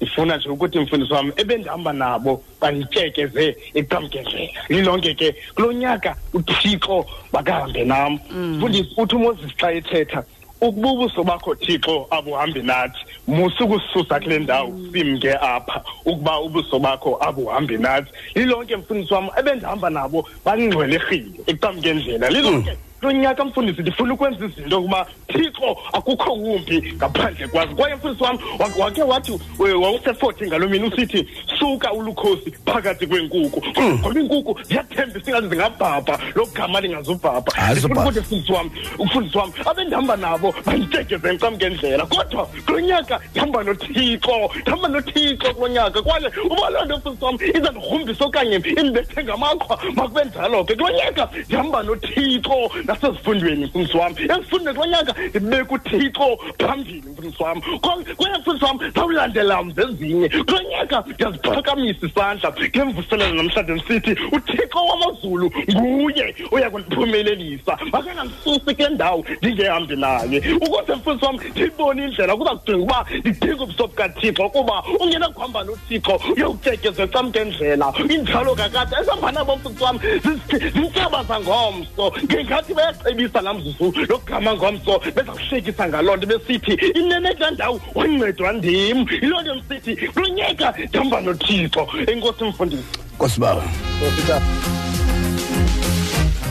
[0.00, 7.84] Ndifuna nje ukuthi mfundisi wam ebendihamba nabo bandityekeze eqamkendlela lilonke ke kulo nyaka uthixo bakahambe
[7.84, 10.24] nam mfundisi uthi umoses xa ethetha
[10.60, 12.98] ukuba ubuso bakho thixo abuhambi nathi
[13.28, 18.10] musukusisusa kule ndawo simke apha ukuba ubuso bakho abuhambi nathi.
[18.34, 25.06] Lilonke mfundisi wam ebendihamba nabo bangcwelekile eqamkendlela lilonke lo nyaka mfundisi ndifuna ukwenza izinto ukuba
[25.28, 27.74] thixo akukho kumbi ngaphandle kwazo.
[27.74, 31.28] Kwaye mfundisi wam wa- wake wathi we- wawuseforty ngalo mini usithi
[31.58, 33.62] suka ulukhosi phakathi kweenkuku.
[33.82, 37.52] Ngoba iinkukhu ziyathembisa ingathi zingabhabha lo gama lingazubhabha.
[37.56, 38.02] Azubhabha.
[38.08, 42.06] ukuthi mfundisi wam umfundisi wam abendihamba nabo banditekeze ncam ngendlela.
[42.06, 46.02] Kodwa kulo nyaka ndihamba nothixo ndihamba nothixo kulo nyaka.
[46.02, 50.74] Kwaye uba loo nto mfundisi wam iza ndigrumbisa okanye indibethe ngamaqhwa makube njalo ke.
[50.76, 57.60] Kulo nyaka ndihamba nothixo nasezifundweni mfundisi wam ezifundweni kulo nyaka ndibeka uthixo phambili mfundisi wam
[57.80, 62.52] Kwa- kwaye mfundisi wam zawulandela zezinye kulo nyaka ndiyaziphakamisa isandla.
[62.70, 70.38] Ngemvuselelo namhlanje ndisithi uthixo wamazulu nguye oya kundiphumelelisa makangandisusi kule ndawo ndingehambi naye.
[70.56, 76.20] Ukuze mfundisi wam ndiyibone indlela kuza kudinga uba ndidinga ubuso bukathixo kuba ungena kuhamba nothixo
[76.36, 84.54] uyowutyekeza camkendlela injalo kakade esihamba nabo mfundisi wam zisi- zintshaba zangomso ngengathi bayacebisa lamzuzu lokugama
[84.54, 89.06] ngomso beza kuhlekisa ngaloo nto besithi inene kulaa ndawo wancedwa ndim.
[89.22, 91.88] Yiloo nto ndisithi kulo nyaka ndihamba nothixo.
[92.06, 92.82] Enkosi mfundisi.
[93.14, 93.62] Nkosibawo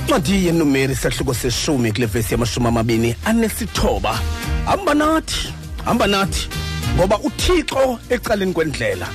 [0.06, 4.20] ncwadi yenumeri sahluko seshumi kule vesi yamashumi amabini anesithoba.
[4.66, 5.54] Hamba nathi
[5.86, 6.50] hamba nathi
[6.96, 9.08] ngoba uthixo ecaleni kwendlela.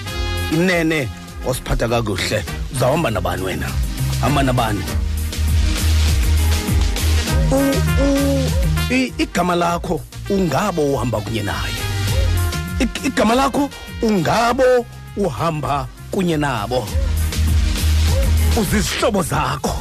[0.52, 1.08] Inene
[1.46, 2.44] wasiphatha kakuhle.
[2.74, 3.66] Uzawuhamba nabani wena?
[4.20, 4.84] Hamba nabani?
[9.18, 11.74] Igama lakho ungabo uhamba kunye naye.
[12.80, 13.70] I- igama lakho
[14.02, 14.86] ungabo
[15.16, 16.86] uhamba kunye nabo.
[18.56, 19.76] Uzizihlobo zakho.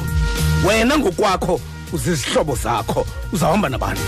[0.66, 1.60] Wena ngokwakho
[1.92, 3.06] uzizihlobo zakho.
[3.32, 4.00] Uzahamba nabani?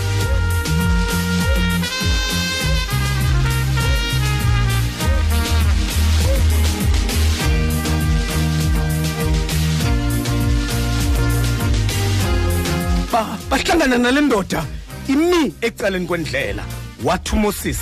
[13.49, 14.65] Bahlangana nale ndoda.
[15.07, 16.63] Imi ecaleni kwendlela.
[17.03, 17.79] Wathi umoses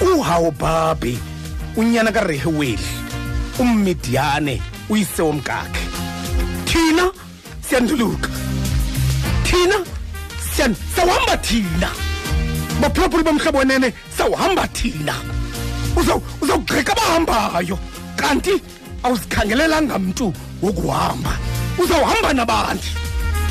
[0.00, 1.18] uhawubhabhi
[1.76, 2.78] unyana kareheweli
[3.58, 5.84] ummidiyane uyise womkakhe.
[6.64, 7.10] Thina
[7.68, 8.28] siyanduluka.
[9.44, 9.76] Thina
[10.56, 11.88] siyan- sawuhamba thina.
[12.80, 15.14] Baphulaphuli bomhlobo wenene sawuhamba thina.
[15.96, 17.78] Uzaw- uzawugqeka abahambayo
[18.16, 18.54] kanti
[19.02, 20.32] awuzikhangelelanga mntu
[20.62, 21.32] wokuhamba.
[21.78, 22.88] Uzawuhamba nabantu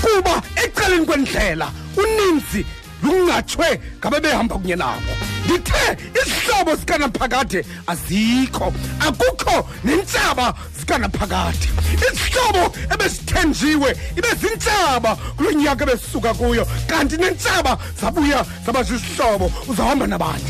[0.02, 1.72] kuba ecaleni kwendlela.
[1.97, 2.66] Uninzi
[3.04, 5.14] lungatshwe ngabe behamba kunye nabo.
[5.45, 11.68] Ndithe izihlobo zikanaphakade azikho akukho nentshaba zikanaphakade.
[11.93, 20.45] Izihlobo ebezithenjiwe ibe zintshaba kulo nyaka ebesisuka kuyo kanti nentshaba zabuya zaba zizihlobo uzahamba nabani?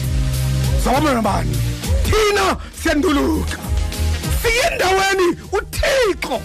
[0.80, 1.58] Uzahamba nabani?
[2.04, 3.58] Thina siyanduluka.
[4.42, 6.42] Siye endaweni uthixo.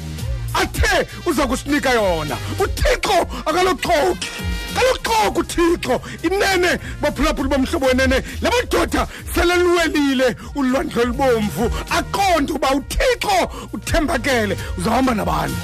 [0.62, 2.36] Athe uza kusinika yona.
[2.58, 4.28] Uthixo akaloxoki.
[4.76, 6.00] Kaloxoki uthixo.
[6.22, 8.22] Inene baphulaphuli bomhlobo wenene.
[8.42, 11.70] Labadoda sele luwelile ulwandle olubomvu.
[11.90, 14.56] Aqonde uba uthixo uthembakele.
[14.78, 15.56] Uzahamba nabani?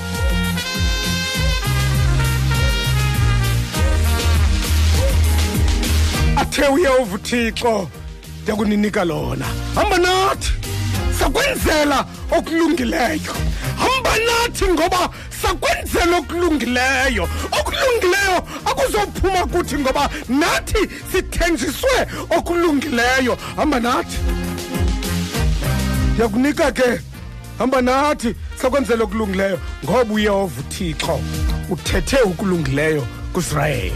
[6.36, 7.88] Athe uyehova uthixo
[8.42, 9.46] ndiyakuninika lona.
[9.74, 10.52] Hamba nathi.
[11.22, 13.32] Sakwenzela okulungileyo.
[13.76, 15.10] Hamba nathi ngoba
[15.42, 17.28] sakwenzela okulungileyo.
[17.60, 23.38] Okulungileyo akuzophuma kuthi ngoba nathi sithenjiswe okulungileyo.
[23.56, 24.18] Hamba nathi.
[26.12, 27.00] Ndiyakunika ke
[27.58, 31.20] hamba nathi sakwenzela okulungileyo ngoba uyehova uthixo
[31.70, 33.94] uthethe okulungileyo kusirayeli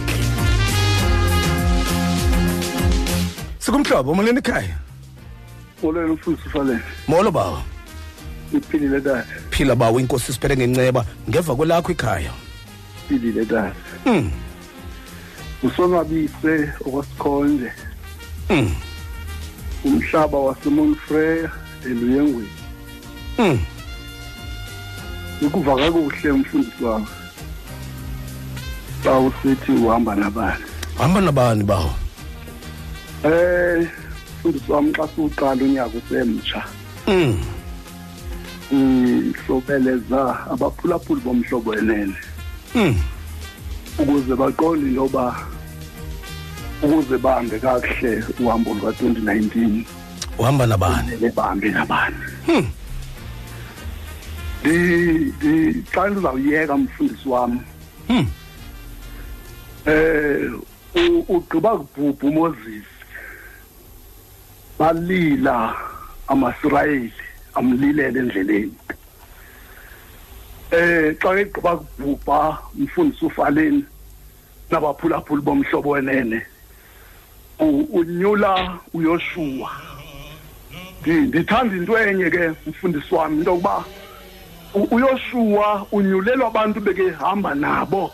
[3.59, 4.86] sikumhlobo molweni ekhaya?
[5.83, 7.63] Molweni mfundisi ufalele molo bawo.
[8.55, 11.05] Iphilile tata phila bawo inkosi siphere ngenceba.
[11.31, 12.31] Ngeva kwelakho ikhaya.
[13.05, 13.73] Iphilile tata
[14.07, 14.31] mm.
[15.63, 17.73] usonwabise okwasikhonje
[18.51, 18.75] Mm.
[19.85, 21.51] umhlaba wasemonfreya
[21.85, 22.49] eluyengweni
[23.39, 23.59] Mm.
[25.43, 27.07] ukuva kakuhle umfundisi wakho
[29.05, 30.65] xa usithi uhamba nabani?
[30.99, 31.95] Hamba nabani bawo?
[33.25, 33.89] Eh
[34.47, 36.65] mfundisi wami xa siwuqala unyaka usemtsha
[37.07, 37.43] mm.
[38.73, 42.15] ihlobeleza abaphulaphuli bomhlobo enene
[42.75, 42.95] Mm.
[43.99, 45.37] ukuze baqonde intoba
[46.83, 49.85] ukuze bahambe kakuhle uhambo luka-2019
[50.39, 52.17] uhamba nabani bahambe nabani
[52.47, 52.67] Hmm.
[55.95, 57.61] Xa ndizawuyeka mfundisi wami
[58.09, 58.27] Hmm.
[59.87, 60.51] eh
[60.95, 62.85] u- ugqiba kubhubha uMoses
[64.79, 65.75] balila
[66.29, 67.13] amasirayeli
[67.55, 68.73] amlilele endleleni.
[70.71, 73.85] Eh xa egqiba kubhubha umfundisi ufaleni
[74.71, 76.43] nabaphulaphuli bomhlobo wenene
[77.61, 79.71] u- unyula uyoshua
[81.03, 83.85] Ndi- ndithanda into enye ke mfundisi wami into yokuba
[84.75, 88.13] u- uyoshua unyulelwa abantu bekehamba nabo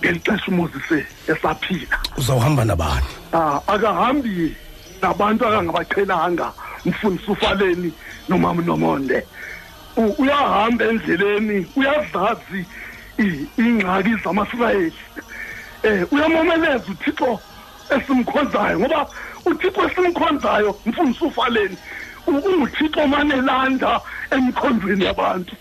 [0.00, 1.98] ngeli xesha umoses esaphila.
[2.16, 3.06] Uzawuhamba nabani?
[3.32, 4.54] Ah, akahambi.
[5.02, 6.52] Nabantu akangabaqhelanga
[6.84, 7.92] mfundisi ufaleni
[8.28, 9.26] nomama nomonde
[10.18, 12.66] uyahamba endleleni uyazazi
[13.58, 14.96] ingxaki zamasirayeli.
[15.82, 17.40] Eh uyamomeleza uthixo
[17.90, 19.06] esimkhonzayo ngoba
[19.46, 21.76] uthixo esimkhonzayo mfundisi ufaleni
[22.26, 25.56] unguthixo manelanda emkhonzweni yabantu.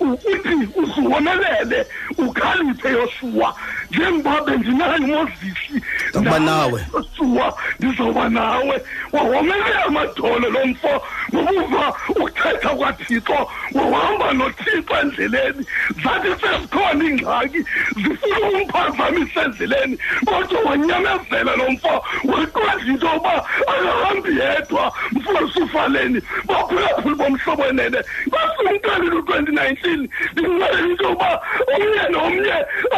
[0.00, 1.86] U- uthi usuwomelele
[2.18, 3.54] ukhaliphe yoshuwa
[3.94, 6.86] njengoba bendinayo umozisi Ndakuba nawe.
[6.94, 8.82] Yoshuwa ndizawuba nawe.
[9.12, 11.02] Wawomelela amadolo lo mfo
[11.34, 15.66] ngokuva ukuthetha kwathixo wahamba nothixo endleleni.
[16.02, 17.58] Zathi sezikhona iingxaki
[17.96, 19.98] zifuna umphazamisa endleleni.
[20.24, 26.20] Kodwa wanyamezela lo mfo waqonda into yoba akahambi yedwa mfundisi ufaleni.
[26.44, 27.98] Baphulaphuli bomhlobo wenene.
[28.30, 31.40] Basumkalile u-twenty nineteen ndinqalela into yoba
[31.74, 32.52] omnye nomnye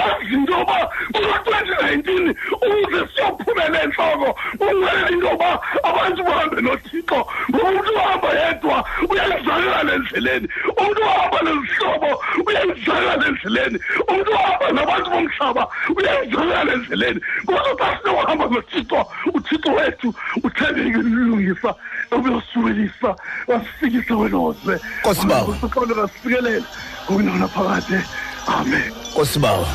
[0.05, 4.29] azi into yoba kulo-twenty nineteen ukuze siyophumela entloko
[4.61, 7.19] unqalela into yoba abantu bahambe nothixo
[7.51, 10.49] ngoba umntu ohamba yedwa uyalizakala endleleni
[10.81, 12.11] umntu ohamba nezihlobo
[12.47, 13.79] uyalizakala endleleni
[14.09, 15.63] umntu ohamba nabantu bomhlaba
[15.97, 17.21] uyalizakala endleleni.
[17.47, 18.99] Kodwa xa sinohamba nothixo
[19.35, 20.15] uthixo wethu
[20.45, 21.75] uthembekile ulungisa
[22.13, 23.17] ubuyosukelisa
[23.49, 25.49] wasifikisa welozwe Nkosibawo.
[25.51, 26.67] usiqonde kasifikelela
[27.05, 27.99] ngokunona phakade.
[28.47, 28.93] Amen.
[29.15, 29.67] Kosibawo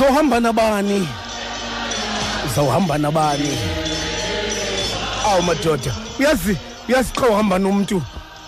[0.00, 1.08] uzohamba nabani?
[2.46, 3.58] Uzawuhamba nabani?
[5.26, 6.56] Awu madoda uyazi
[6.88, 8.02] uyazi xa uhamba nomntu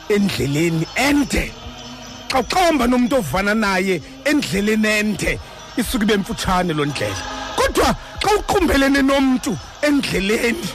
[0.08, 1.52] endleleni ende?
[2.28, 5.38] Xa xa uhamba nomntu ovana naye endleleni ende
[5.76, 7.22] isuke ibe mfutshane loo ndlela.
[7.56, 10.68] Kodwa xa uqumbelene nomntu endleleni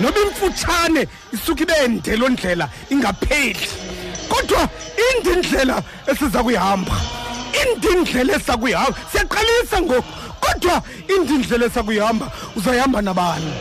[0.00, 3.68] noba imfutshane isuke ibe nde loo ndlela ingapheli.
[4.28, 4.68] Kodwa
[5.04, 7.21] indi indlela esiza kuyihamba
[7.60, 10.82] indi indlela esiza kuyihamba siyaqalisa ngoku kodwa
[11.14, 12.26] indi indlela esiza kuyihamba
[12.56, 13.52] uzayihamba nabani?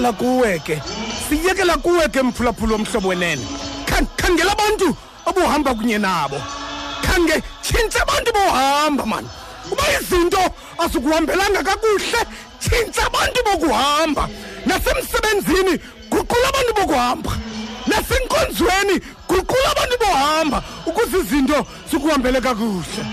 [0.00, 0.82] Siyekela kuwe ke.
[1.28, 3.42] Siyekela kuwe ke mphulaphula womhlobo wenene.
[3.86, 4.96] Khan- khangela abantu
[5.26, 6.40] obuhamba kunye nabo.
[7.02, 9.28] Khange tshintsha abantu bohamba mani
[9.70, 10.38] uba izinto
[10.78, 12.20] azikuhambelanga kakuhle.
[12.60, 14.28] Tshintsha abantu bokuhamba.
[14.66, 15.78] Nasemsebenzini
[16.10, 17.30] guqula abantu bokuhamba.
[17.86, 23.04] Nasenkonzweni guqula abantu bohamba ukuze izinto zikuhambele kakuhle.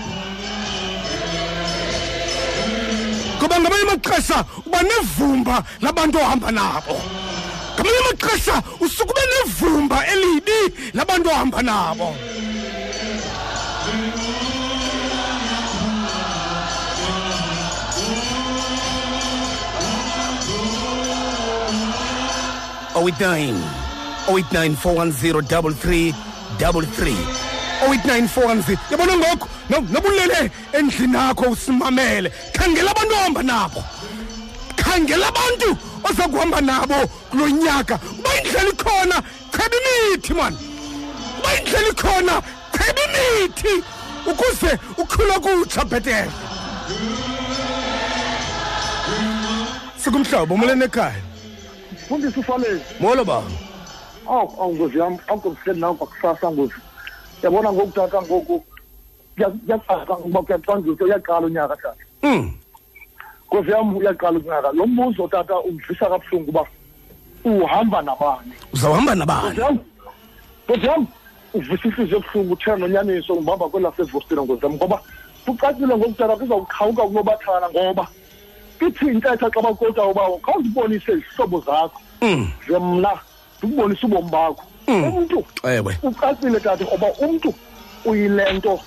[3.38, 6.94] Ngoba ngamanye amaxesha uba nevumba labantu ohamba nabo.
[7.74, 10.58] Ngamanye amaxesha usuke ube nevumba elibi
[10.94, 12.08] labantu ohamba nabo.
[23.00, 23.54] Oh eight nine
[24.28, 26.12] oh eight nine four one zero double three
[26.58, 27.16] double three
[27.82, 32.30] oh eight nine four one zero yabona ngoku no- nobulele endlini yakho usimamele.
[32.52, 33.84] Khangela abantu ohamba nabo.
[34.76, 37.98] Khangela abantu oza kuhamba nabo kulo nyaka.
[38.18, 39.22] Uba indlela ikhona
[39.52, 40.56] cheba imithi mani
[41.38, 43.84] uba indlela ikhona cheba imithi
[44.26, 46.30] ukuze ukhula kutsha bhetere.
[49.96, 51.14] Sikumhlobo umoleni ekhaya
[52.08, 52.80] fundisa ufaleni.
[53.00, 53.42] Molo ba
[54.28, 56.74] awu awu ngozi yam awukokuseni nawe kwakusasa ngozi
[57.42, 58.64] yabona ngoku tata ngoku
[59.36, 62.50] kuyaqala ngoba kuyaqanda ukuthi uyaqala unyaka tata Mm.
[63.52, 64.72] ngozi yam uyaqala unyaka.
[64.72, 66.64] Lo mbuzo tata ungivisa kabuhlungu uba
[67.44, 68.52] uhamba nabani?
[68.72, 69.42] Uzawuhamba nabani?
[69.46, 69.78] Ngozi yam
[70.66, 71.06] ngozi yam
[71.54, 74.98] uvisa ihliziyo ebuhlungu uthe nonyaniso ngihamba kwelasevostina ngozi yam ngoba
[75.44, 78.04] kucacile ngoku tata kuzawuqhawuka kunobathana ngoba
[78.80, 82.00] ithi intetha xa bakota uba khawundibonise izihlobo zakho.
[82.22, 82.50] Mm.
[82.66, 83.12] ze mna
[83.58, 84.64] ndikubonise ubomi bakho.
[84.92, 85.98] Umntu ewe.
[86.02, 87.54] ucacile tata ngoba umntu
[88.04, 88.80] uyile nto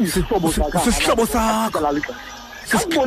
[0.00, 1.80] izihlobo si- sisihlobo sakho.
[1.80, 3.06] sakho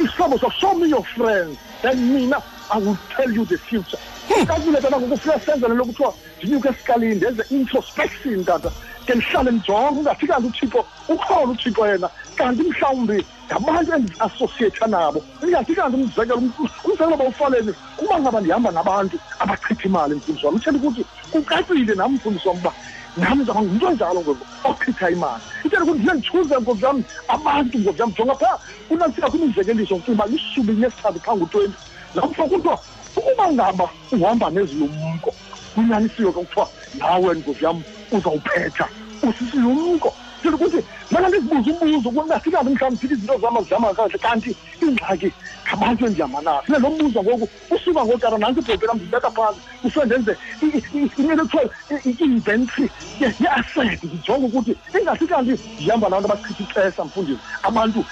[0.00, 0.50] isihlobo sakho.
[0.60, 1.58] Show me your friends.
[1.82, 3.98] Then mina i will tell you the future.
[4.42, 8.70] Ucacile tata ngokufika senzele lokuthiwa ndinyuke esikalini ndenze introspection tata.
[9.08, 12.08] Ke ndihlale ndijonge ungathi kanti uthixo ukhona uthixo yena.
[12.36, 16.42] Kanti mhlawumbi ngabantu endiasosiyetha nabo ingathi kanti umzekelo
[16.84, 20.56] umzekelo bawufaleni kuba ngaba ndihamba nabantu abachitha imali mfundisi wam.
[20.56, 22.72] Ithetha ukuthi kucacile nam mfundisi wam uba
[23.16, 25.42] nam ndizaba ngumntu onjalo ngoku ochitha imali.
[25.64, 28.58] Ithetha ukuthi ndiye ndichuze nkosi yam abantu nkosi yam jonga phaa
[28.88, 31.78] kunantsika kwimizekeliso ndicinga uba lishubi linesithathu phaa ngu-twenty
[32.14, 32.78] lapho kuthiwa
[33.16, 35.30] ukuba ngaba uhamba nezilumko
[35.74, 37.82] kunyanisiwe ke kuthiwa nawe nkosi yam
[38.12, 38.88] uzawuphetha
[39.22, 40.80] usisilumko thetha ukuthi
[41.10, 44.50] mana ndizibuze umbuzo kungathi kanti mhlawumbi ndithi izinto zam azihamba kakuhle kanti
[44.82, 45.30] ingxaki
[45.68, 50.06] ngabantu endihamba nabo fune lo mbuzo ngoku usuka ngokara nantsi ibhobhe lam ndibeka phantsi ufike
[50.06, 50.32] ndenze
[51.18, 51.70] imele kuthiwa
[52.10, 52.90] i-inventory
[53.20, 54.02] ye-asset.
[54.02, 57.42] Ndijonge ukuthi ingathi kanti ndihamba nabantu abachitha ixesha mfundisi.
[57.62, 58.06] Abantu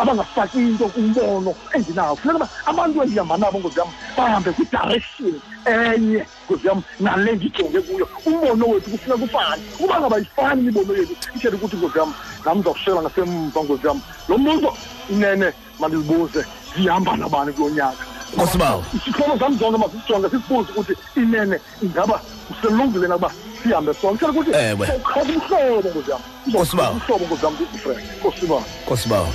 [0.00, 6.66] abangafaki into kumbono endinawo funeka uba abantu endihamba nabo ngozi yam bahambe kwidirection enye ngozi
[6.68, 11.76] yam nale ndijonge kuyo umbono wethu kufuneka ufane uba ngaba yifani imibono yethu ithetha ukuthi
[11.76, 12.12] ngozi yam
[12.44, 14.70] nam ndizawushiyela ngasemva ngozi yam lo mbuzo
[15.10, 16.44] inene mandizibuze
[16.76, 18.04] ndihamba nabani kulo nyaka
[18.36, 18.84] Nkosibawo.
[18.96, 22.20] isihloko sam zonke masisijonge sisibuze ukuthi inene ingaba
[22.50, 23.30] uselungile na uba
[23.62, 24.86] sihambe sonke ithetha ukuthi Ewe.
[24.96, 26.92] ukhona umhlobo ngozi yam Nkosibawo.
[26.92, 29.28] umhlobo ngozi yam different nkosibawo Nkosibawo.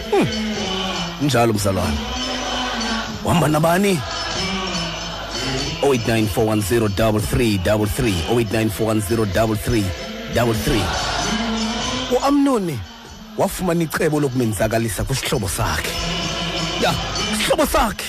[1.21, 1.97] Njalo mzalwane.
[3.25, 3.99] Uhamba nabani?
[5.81, 10.81] 0894103333 0894103333
[12.11, 12.79] uAmnoni
[13.37, 15.91] wafumana icebo lokumenzakalisa kwisihlobo sakhe.
[16.81, 16.93] Ya,
[17.33, 18.05] isihlobo sakhe.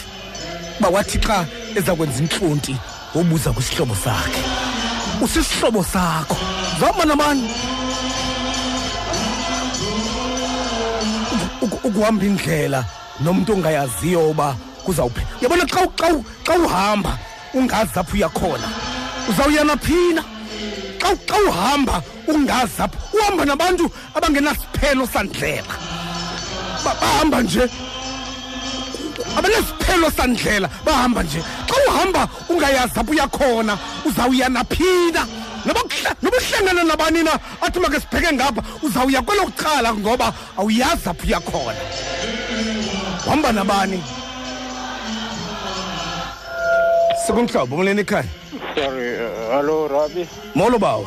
[0.81, 2.77] Bawathi xa eza kwenza intlonti
[3.15, 4.40] wobuza kwisihlobo sakhe.
[5.20, 6.36] Usisihlobo sakho.
[6.81, 7.51] Zama nabani?
[11.62, 12.85] uku- ukuhamba indlela
[13.20, 17.19] nomuntu ongayaziyo uba kuzawuphi yabona xa u- xa u- xa uhamba
[17.54, 18.68] ungazi apho uyakhona.
[19.28, 20.24] Uzawuyana phina.
[20.98, 25.74] Xa xa uhamba ungazi apho uhamba nabantu abangenasiphelo sandlela.
[26.84, 27.68] Ba- bahamba nje.
[29.36, 31.42] Abanesiphelo sandlela bahamba nje.
[31.68, 35.26] Xa uhamba ungayazi apho uyakhona uzawuyana phina.
[35.64, 41.26] Noba kuhla- noba uhlangana nabani na athi make sibheke ngapha uzawuya kwelokucala ngoba awuyazi apho
[41.26, 41.78] uyakhona.
[43.26, 44.02] Uhamba nabani?
[47.28, 48.24] Sekuntlobo moleni ekhaya?
[48.74, 50.24] Sorry uh, hallo rabi
[50.55, 51.05] molo bawa.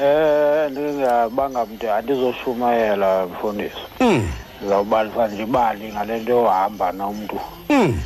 [0.00, 3.76] Eh ndingabanga mntu andizoshumayela mfundisi.
[4.00, 4.28] Mm.
[4.60, 7.40] ndizawubalisa nje imali ngale nto yohamba nomntu.
[7.70, 8.00] Mm.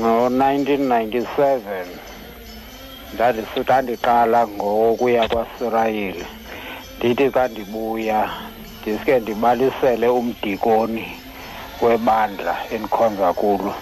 [0.00, 1.60] ngo-1997
[3.14, 6.24] ndandisi- ndandiqala ngokuya kwasirayeli.
[6.98, 8.30] Ndithi xa ndibuya
[8.82, 11.12] ndiske ndibalisele umdikoni
[11.82, 13.74] webandla endikhonza kulo.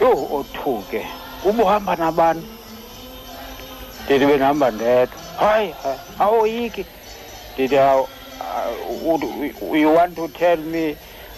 [0.00, 1.06] Yho othuke.
[1.44, 2.44] Ubuhamba nabani
[4.04, 5.18] ndithi bendihamba ndedwa.
[5.36, 5.74] Hayi
[6.18, 6.86] awoyiki.
[7.52, 8.08] Ndithi "Awu,
[8.40, 9.12] uh,
[9.62, 10.96] u- you want to tell me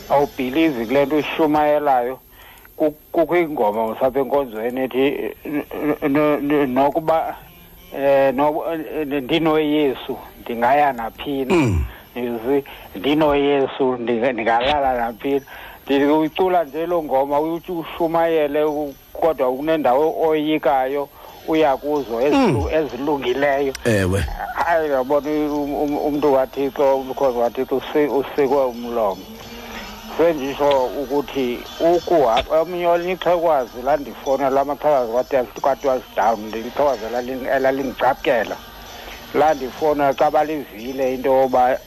[0.09, 2.19] awubhilivi kule nto ushumayelayo
[2.77, 5.65] Ku- kukho ingoma usapha enkonzweni ethi "N-
[6.03, 7.37] n- n- nokuba
[8.35, 11.55] no eh, ndinoyesu ndingaya naphina.
[12.15, 12.65] Yuzi
[12.95, 15.47] ndinoyesu ndinga- ndingalala naphina.
[15.89, 18.65] Ndithi uyicula nje lo ngoma uthi ushumayele
[19.13, 21.09] kodwa kunendawo oyikayo
[21.49, 23.75] uya kuzo ezilu- ezilungileyo.
[23.85, 24.25] Ewe.
[24.55, 29.23] Hayi yabona um- um- umntu kathixo umkhozi kathixo usi- usikwe umlomo.
[30.17, 38.57] Sendisho ukuthi omnye olinye ixhekwazi landifowunela lamaxhekazi katwasdown lixhekwazi elali- elalindicapkela
[39.35, 41.79] landifowunela xa balivile into yoba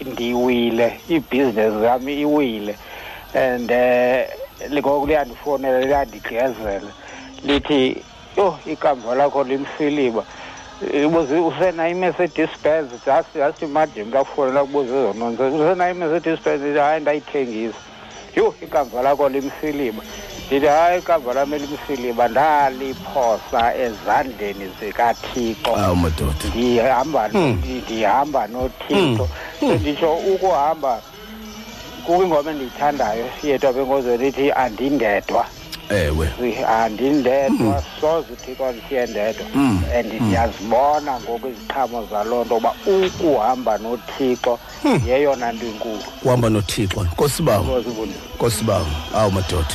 [0.00, 2.76] ndiwile ibhizinesi yam iwile.
[3.34, 6.90] And um ngoku liyandifowunela liyandigqiyezela
[7.44, 7.96] lithi
[8.36, 10.24] yho ikamva lakho limsiliba
[11.04, 12.90] ibuze usenayo imercedes benz?
[13.06, 16.60] Just just imagine kakufonela kubuza ezo nonsense usenayo imercedes benz?
[16.62, 17.78] Ndithi, hayi ndayithengisa.
[18.36, 20.02] Yho ikamva lakho limsiliba
[20.46, 25.76] ndithi hayi ikamva lam elimsiliba ndaliphosa ezandleni zikathixo.
[25.76, 26.44] Awu madoda.
[26.54, 27.62] Ndihamba Hmm.
[27.86, 29.28] ndihamba nothixo.
[29.60, 31.00] Senditsho ukuhamba
[32.06, 35.46] kukho ingoma endiyithandayo yethu apha enkozweni ithi andindedwa
[35.90, 36.28] ewe
[36.64, 44.58] andindedwa soze uthixo ndisiye ndedwa Mm, and ndiyazibona ngoku iziqhamo zaloo nto uba ukuhamba nothixo
[45.06, 46.02] yeyona nto inkulu.
[46.24, 48.18] Uhamba nothixo nkosibawo Enkosi, Mfundisi.
[48.34, 49.74] nkosibawo awu madoda.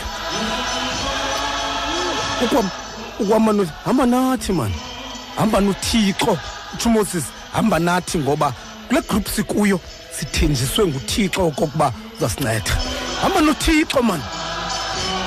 [2.44, 2.72] Ukuhamba-
[3.20, 4.76] ukuhamba no hamba nathi mani
[5.38, 6.38] hamba nothixo
[6.74, 7.24] utsho umoses
[7.54, 8.54] hamba nathi ngoba
[8.88, 9.80] kule group sikuyo
[10.20, 12.74] sithenjiswe nguthixo okokuba uzasinceda
[13.22, 14.24] hamba nothixo mani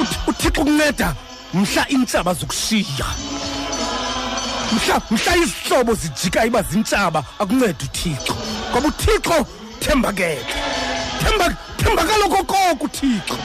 [0.01, 1.15] Uthi- uthixo kunceda
[1.55, 3.07] mhla iintshaba zokushiya.
[4.73, 8.35] Mhla mhla isihlobo zijika iba zintshaba akunceda uthixo.
[8.71, 9.47] Ngoba uthixo
[9.81, 10.45] thembakele.
[11.23, 11.47] Themba
[11.77, 13.37] thembakalo kokoko uthixo.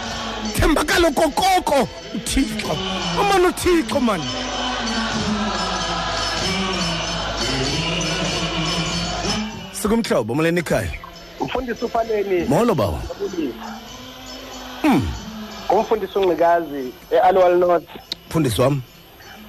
[0.55, 2.73] Thembakalo kokoko uthixo.
[3.21, 4.29] Umane uthixo mani
[9.81, 10.91] sikumhlobo molweni ekhaya.
[11.39, 12.99] Umfundisi ufaleni molo bawo
[14.83, 15.07] Mm.
[15.71, 17.89] ngumfundisi uncikazi e-annual north.
[18.29, 18.81] Mfundisi wam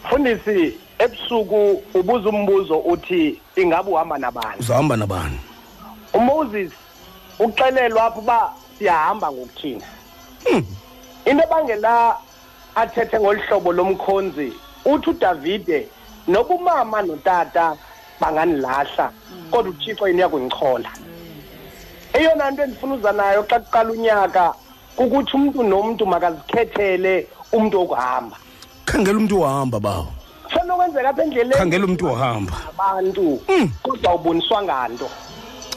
[0.05, 4.60] mfundisi ebusuku ubuza umbuzo uthi ingabe uhamba nabani?
[4.60, 5.39] Uzahamba nabani?
[6.15, 6.70] Umoses
[7.39, 9.85] uxelelwa apho uba siyahamba ngokuthina
[11.27, 12.16] into ebangela
[12.74, 14.52] athethe ngolu hlobo lomkhonzi
[14.85, 15.89] uthi udavide
[16.28, 17.77] noba umama notata
[18.20, 19.12] banganilahla
[19.51, 20.90] kodwa uthixo yena uyakundichola
[22.19, 24.55] eyona nto endifuna uza nayo xa kuqala unyaka
[24.97, 28.36] kukuthi umntu nomntu makazikhethele umntu wokuhamba
[28.85, 30.07] khangela umntu ohamba bawo.
[30.53, 31.55] Senokwenzeka apha endleleni.
[31.55, 32.53] Khangela umntu ohamba.
[32.69, 33.40] Abantu
[33.82, 35.09] kodwa uboniswa nganto.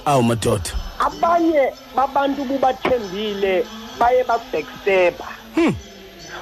[0.06, 0.72] Awu madoda.
[1.00, 3.66] Abanye babantu bubathembile
[4.00, 5.28] baye babackstepha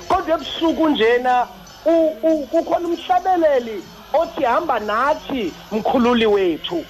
[0.08, 1.48] kodwa ebusuku njena
[1.86, 6.86] u- u- kukhona umhlabeleli othi hamba nathi mkhululi wethu.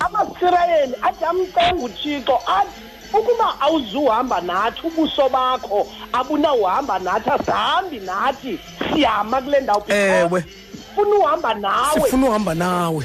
[0.00, 2.80] Amasirayeli athi amcenga uthixo athi
[3.12, 8.58] ukuba awuzuhamba nathi ubuso bakho abunawuhamba nathi asihambi nathi
[8.92, 10.44] siyama kule ndawo ewe.
[10.94, 12.00] Funa uhamba nawe.
[12.02, 13.04] Sifuna uhamba nawe.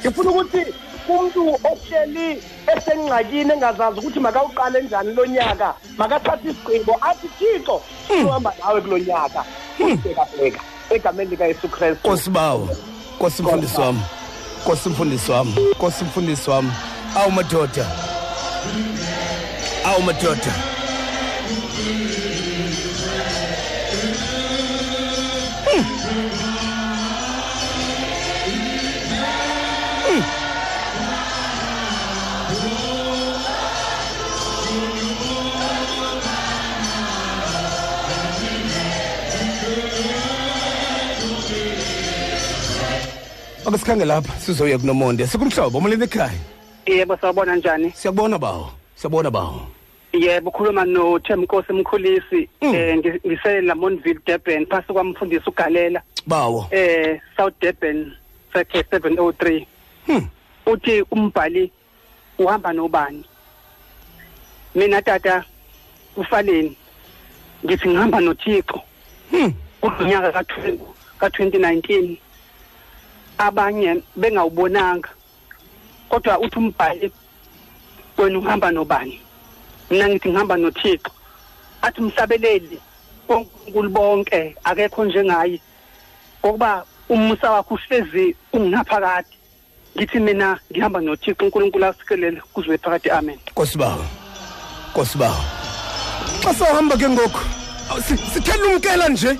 [0.00, 0.66] Ngifuna ukuthi
[1.08, 2.42] umntu ohleli
[2.76, 8.98] esengxakini engazazi ukuthi makawuqale njani lo nyaka makathathe isigqibo athi thixo funa uhamba nawe kulo
[8.98, 9.44] nyaka.
[9.78, 10.60] Bheka
[10.90, 12.08] egameni likayesu kristu.
[12.08, 12.68] Nkosi bawo.
[13.16, 14.00] Nkosi mfundisi wam
[14.66, 16.72] nkosi mfundisi wam nkosi mfundisi wam
[17.16, 17.86] awu madoda.
[19.84, 20.54] Awu madoda
[43.66, 45.26] ake sikhange lapha sizoya kunomonde.
[45.26, 46.32] Sikumhlobo molweni ekhaya?
[46.86, 47.90] Yebo sawubona njani?
[47.94, 48.70] Siyakubona bawo.
[48.94, 49.66] Siyabona bawo.
[50.12, 56.68] Yebo ukhuluma nothemnkosi mkhulisi eh ngi- ngiselamonville durban phasi kwamfundisi ugalela bawo.
[56.70, 58.12] Eh south durban
[58.52, 59.66] sector 703
[60.66, 61.70] uthi umbhali
[62.38, 63.24] uhamba nobani?
[64.74, 65.44] Mina tata
[66.16, 66.76] ufaleni
[67.64, 68.80] ngithi ngihamba nothixo.
[69.80, 70.44] Kulonyaka ka
[71.18, 72.16] ka 2019
[73.38, 75.08] abanye bengawubonanga
[76.08, 77.12] kodwa uthi umbhali
[78.18, 79.20] wena uhamba nobani?
[79.90, 81.10] Mina ngithi ngihamba nothixo.
[81.82, 82.78] Athi umhlabeleli
[83.28, 85.60] onkulunkulu bonke akekho njengaye.
[86.40, 89.36] Ngokuba umusa wakho uhlezi ungaphakathi.
[89.96, 93.10] Ngithi mina ngihamba nothixo unkulunkulu asikelele kuzwe phakathi.
[93.10, 93.38] Amen.
[93.50, 94.04] Nkosi bawo
[94.90, 95.44] nkosi bawo
[96.42, 97.40] xa sawuhamba ke ngoku
[97.90, 99.38] awu, si- sithela umkela nje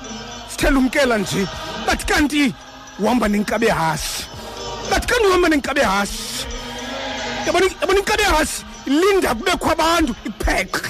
[0.51, 1.47] sithela umkela nje.
[1.87, 2.55] Bathi kanti
[2.99, 4.25] uhamba nenkabe hasi
[4.91, 6.47] bathi kanti uhamba nenkabe hasi
[7.47, 10.81] yabona yabona inkabe hasi ilinda kubekho abantu ipheqe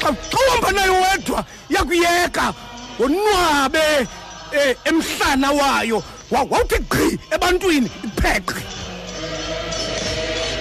[0.00, 2.54] xa xa uhamba nayo wedwa yakuyeka.
[2.98, 4.06] Wonwabe
[4.52, 6.02] eh, emhlana wayo.
[6.30, 8.58] Wa- wawuthi gqi ebantwini ipheqe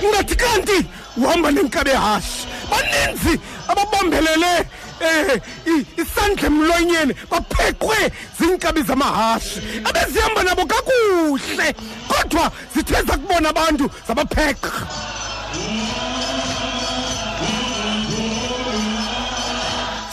[0.09, 0.85] ngathi kanti
[1.17, 4.53] uhamba nenkabe hasi baninzi ababambelele.
[5.01, 7.99] Eh i- isandla emlonyeni bapheqwe
[8.39, 11.67] ziinkabi zamahashe abezihamba nabo kakuhle
[12.07, 14.71] kodwa zithe zakubona abantu zabapheqa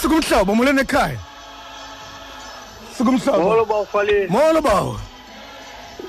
[0.01, 1.19] sikumhlobo molweni ekhaya
[2.97, 3.43] sikumhlobo.
[3.43, 5.01] Molo bawufaleni molo bawo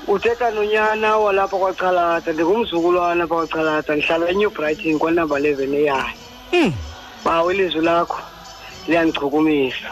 [0.08, 6.72] uthetha nonyana walapha kwachalata ndingumzukulwana apha kwachalata ndihlala enew brighton kwanamba eleven eyayo
[7.24, 8.18] bawo ilizwi lakho.
[8.88, 9.90] Liyandichukumisa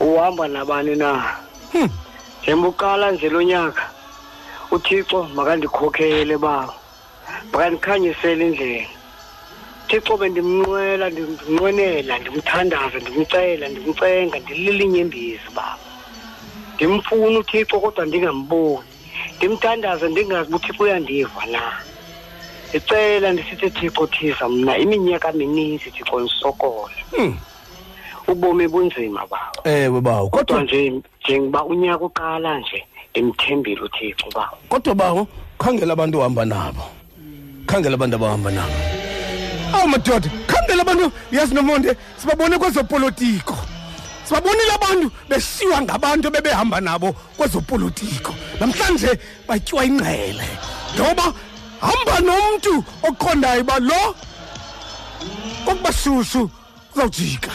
[0.00, 1.36] uhamba nabani na?
[2.42, 3.90] Njengoba uqala nje lo nyaka
[4.70, 6.74] uthixo makandikhokhele bawo
[7.52, 8.88] makandikhanyisele indlela.
[9.88, 15.78] Thixo bendimnqwela ndimnqwenela ndimthandaza ndimcela ndimcenga ndililinyembezi baba.
[16.74, 18.88] Ndimfuna uthixo kodwa ndingamboni.
[19.36, 21.62] Ndimthandaza ndingazi uba uthixo uyandiva na.
[22.68, 26.94] Ndicela ndisithi thixo thiza mna iminyaka mininzi thixo ndisokola
[28.28, 29.60] ubomi bunzima bawo.
[29.64, 30.28] Ewe bawo.
[30.28, 34.58] Kodwa nje njengoba unyaka uqala nje ndimthembile uthixo bawo.
[34.68, 35.28] Kodwa bawo
[35.58, 36.82] khangela abantu ohamba nabo.
[37.66, 38.74] Khangela abantu abahamba nabo.
[39.72, 43.56] Awu madoda khangela abantu yazi nomonde sibabone kwezopolitiko.
[44.24, 48.34] Sibabonile abantu besiwa ngabantu bebehamba nabo kwezopolitiko.
[48.60, 50.48] Namhlanje batyiwa ingqele.
[50.94, 51.32] Ngoba
[51.80, 54.14] hamba nomntu oqondayo uba lo
[55.64, 55.92] kokuba
[56.96, 57.50] shushu uzawujika.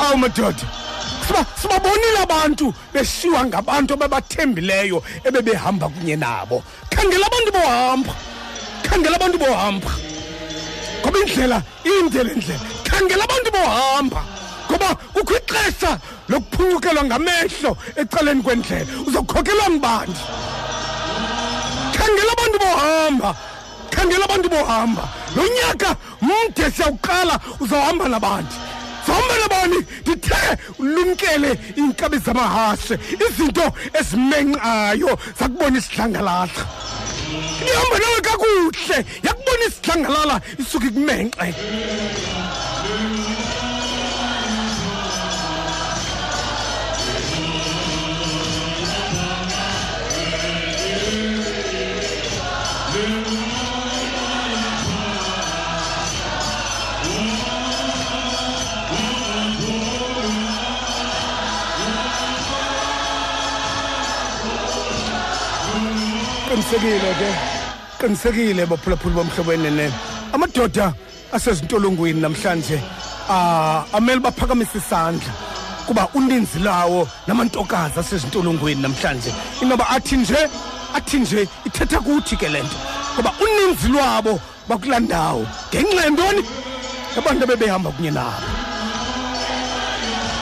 [0.00, 0.66] Awu madoda.
[1.26, 6.62] Siba sibabonile abantu beshiwa ngabantu ababathembileyo ebebehamba kunye nabo.
[6.90, 8.14] Khangela abantu bohamba.
[8.82, 9.90] Khangela abantu bohamba.
[11.02, 14.22] Ngoba indlela inde le ndlela khangela abantu bohamba.
[14.70, 15.98] Ngoba kukho ixesha
[16.28, 18.86] lokuphunyukelwa ngamehlo ecaleni kwendlela.
[19.06, 20.16] Uzokhokelwa ngubani?
[21.96, 23.36] Khangela abantu bohamba.
[23.90, 25.25] Khangela abantu bohamba.
[25.36, 28.56] Lo nyaka mde siyawuqala uzawuhamba nabantu
[29.06, 33.66] zohamba nabani ndithe ulumkele iinkabi zamahashe izinto
[34.00, 35.18] ezimenqayo.
[35.38, 36.48] Zakubona isidlangalala
[37.68, 41.54] ihamba nawe kakuhle yakubona isidlangalala isuke ikumenqe
[66.66, 67.30] qinisekile ke
[68.00, 69.92] qinisekile baphulaphuli bomhlobo enenene
[70.32, 70.92] amadoda
[71.32, 72.80] asezintolongweni namhlanje
[73.92, 75.32] amele baphakamise isandla
[75.86, 79.32] kuba uninzi lawo namantokazi asezintolongweni namhlanje.
[79.62, 80.48] Inoba athi nje
[80.94, 82.76] athi nje ithetha kuthi ke le nto
[83.14, 86.42] ngoba uninzi lwabo bakulaa ndawo ngenxa yentoni?
[87.18, 88.46] Abantu abebehamba kunye nabo.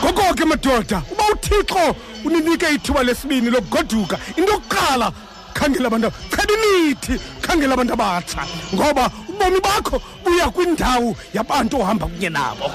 [0.05, 5.13] Ngoko ke madoda uba uthixo uninike ithuba lesibini lokugoduka into yokuqala
[5.55, 8.43] khangela abantu cheba imithi khangela abantu abatsha.
[8.75, 12.67] Ngoba ubomi bakho buya kwindawo yabantu ohamba kunye nabo.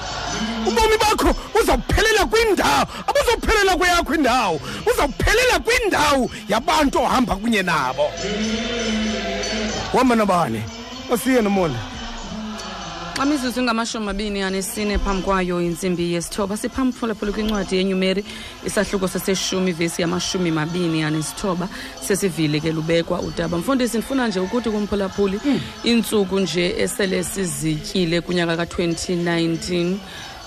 [0.68, 1.30] Ubomi bakho
[1.60, 8.10] uzawuphelela kwindawo abuzawuphelela kweyakho indawo uzawuphelela kwindawo yabantu ohamba kunye nabo.
[9.94, 10.62] Uhamba nabani
[11.12, 11.89] asiye nomonde.
[13.20, 16.56] Xa mizuzu ingamashumi amabini anesine phambi kwayo intsimbi yesithoba.
[16.56, 18.24] Siphambi phulaphula kwincwadi yenyumeri
[18.64, 21.68] isahluko seseshumi ivesi yamashumi mabini anesithoba.
[22.00, 23.58] Sesivile ke lubekwa udaba.
[23.58, 25.40] Mfundisi ndifuna nje ukuthi kumphulaphuli
[25.84, 29.96] iintsuku nje esele sizityile kunyaka ka-2019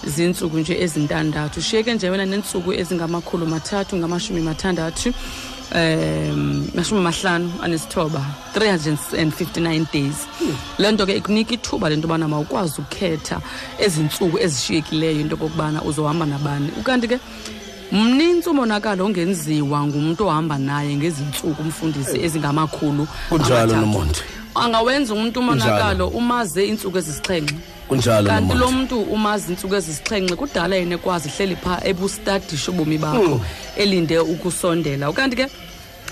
[0.08, 1.62] zintsuku nje ezintandathu.
[1.62, 5.14] Shiyeke nje wena neentsuku ezingamakhulu mathathu ngamashumi mathandathu.
[5.74, 8.22] Um mashumi amahlanu anesithoba
[8.56, 10.28] 359 days.
[10.78, 13.42] Le nto ke ikunika ithuba le nto yobana mawukwazi ukhetha
[13.80, 16.70] ezi ntsuku ezishiyekileyo into okokubana uzohamba nabani.
[16.80, 17.20] Ukanti ke
[17.92, 24.20] mnintsi umonakalo ongenziwa ngumntu ohamba naye ngezi ntsuku umfundisi ezingamakhulu kunjalo nomonde.
[24.56, 27.56] Angawenza umntu umonakalo umaze iintsuku ezisixhenxe.
[27.88, 33.24] Kunjalo kanti lo mntu umazi iintsuku ezisixhenxe kudala yena ekwazi hleli phaa ebustadisha ubomi bakho
[33.24, 33.40] Mm.
[33.78, 35.10] elinde ukusondela.
[35.10, 35.48] Ukanti ke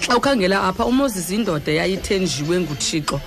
[0.01, 3.19] xa ukhangela apha umoses indoda eyayithenjiwe nguthixo.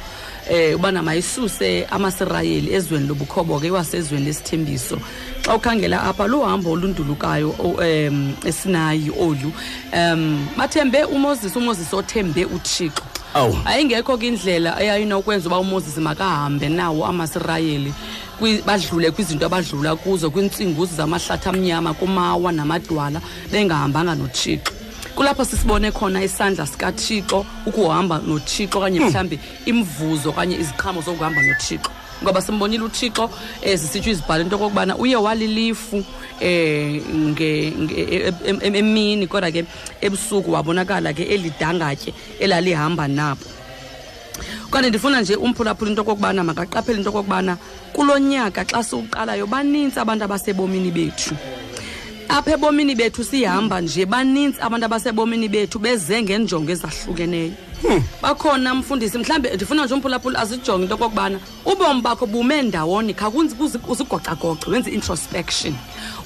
[0.50, 4.98] Eh ubana mayisuse amasirayeli ezweni lobukhobo ke iwasezweni lesithembiso.
[5.42, 9.52] Xa ukhangela apha luhambo olundulukayo o- em esinayi olu
[9.92, 13.02] em bathembe umoses umoses othembe uthixo.
[13.34, 13.56] Awu.
[13.64, 17.92] Ayingekho ke indlela eyayinokwenza uba umoses makahambe nawo amasirayeli
[18.38, 23.20] kwi- badlule kwizinto abadlula kuzo kwiintsinguzi zamahlathi amnyama kumawa namadwala
[23.50, 24.72] bengahambanga nothixo.
[25.14, 31.90] Kulapho sisibone khona isandla sikathixo ukuhamba nothixo okanye mhlawumbi imvuzo okanye iziqhamo zokuhamba nothixo.
[32.22, 36.04] Ngoba simbonile uthixo um zisitsho izibhalo into okokubana uye walilifu um
[38.62, 39.64] emini kodwa ke
[40.00, 43.44] ebusuku wabonakala ke elidangatye elalihamba nabo.
[44.70, 47.56] Kanti ndifuna nje umphulaphula into okokubana makaqaphele into okokubana
[47.92, 51.36] kulo nyaka xa siwuqalayo banintsi abantu abasebomini bethu.
[52.34, 57.52] Apha ebomini bethu sihamba nje baninzi abantu abasebomini bethu beze ngenjongo ezahlukeneyo.
[58.22, 63.54] Bakhona mfundisi mhlawumbi ndifuna nje umphulaphula azijonge into okokubana ubomi bakho bume ndawoni khakunzi
[63.88, 65.74] uzigocagoce wenze introspection.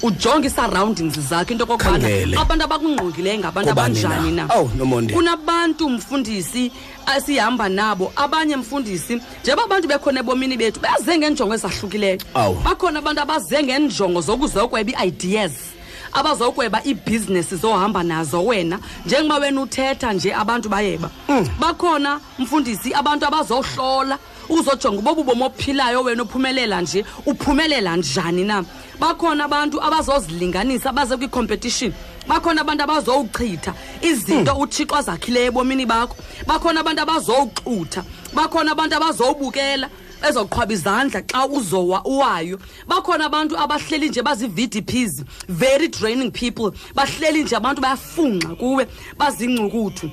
[0.01, 2.07] Ujonge ii-surroundings zakho into okokubana
[2.41, 4.47] abantu abakungqongileyo ngabantu abanjani na?
[4.55, 4.65] oh,
[5.13, 6.71] kunabantu mfundisi
[7.05, 12.17] asihamba nabo abanye mfundisi njengoba abantu bekhona ebomini bethu beze ngenjongo ezahlukileyo.
[12.63, 15.78] Bakhona abantu abaze ngenjongo zokuzokweba ii-ideas
[16.13, 21.09] abazokweba iibhizinesi zohamba nazo wena njengoba wena uthetha nje abantu bayeba.
[21.59, 24.17] Bakhona mfundisi abantu abazohlola
[24.49, 28.63] uzojonga uba ububomi ophilayo wena uphumelela nje uphumelela njani na?
[28.99, 31.93] Bakhona abantu abazozilinganisa baze kwi-competition.
[32.27, 36.15] Bakhona abantu abazowuchitha izinto uthixo azakhileyo ebomini bakho.
[36.47, 38.03] Bakhona abantu abazowuxutha
[38.33, 39.89] bakhona abantu abazowubukela.
[40.27, 42.59] Ezoqhwaba izandla xa uzowa uwayo.
[42.87, 46.71] Bakhona abantu abahleli nje bazi-vdps very draining people.
[46.95, 48.87] Bahleli nje abantu bayafunxa kuwe
[49.17, 50.09] bazingcukuthu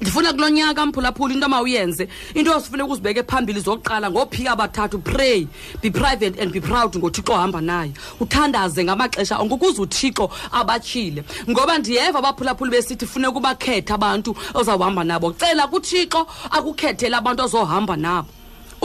[0.00, 2.08] ndifuna kulo nyaka mphulaphula into mawuyenze.
[2.34, 5.46] Into osifuneka uzibeke phambili zokuqala ngophika abathathu pray.
[5.80, 7.92] Be private and be proud ngothixo ohamba naye.
[8.20, 11.24] Uthandaze ngamaxesha onke ukuze uthixo abatshile.
[11.48, 15.32] Ngoba ndiyeva abaphulaphuli besithi funeka ubakhethe abantu ozawuhamba nabo.
[15.32, 18.28] Cela kuthixo akukhethele abantu ozohamba nabo.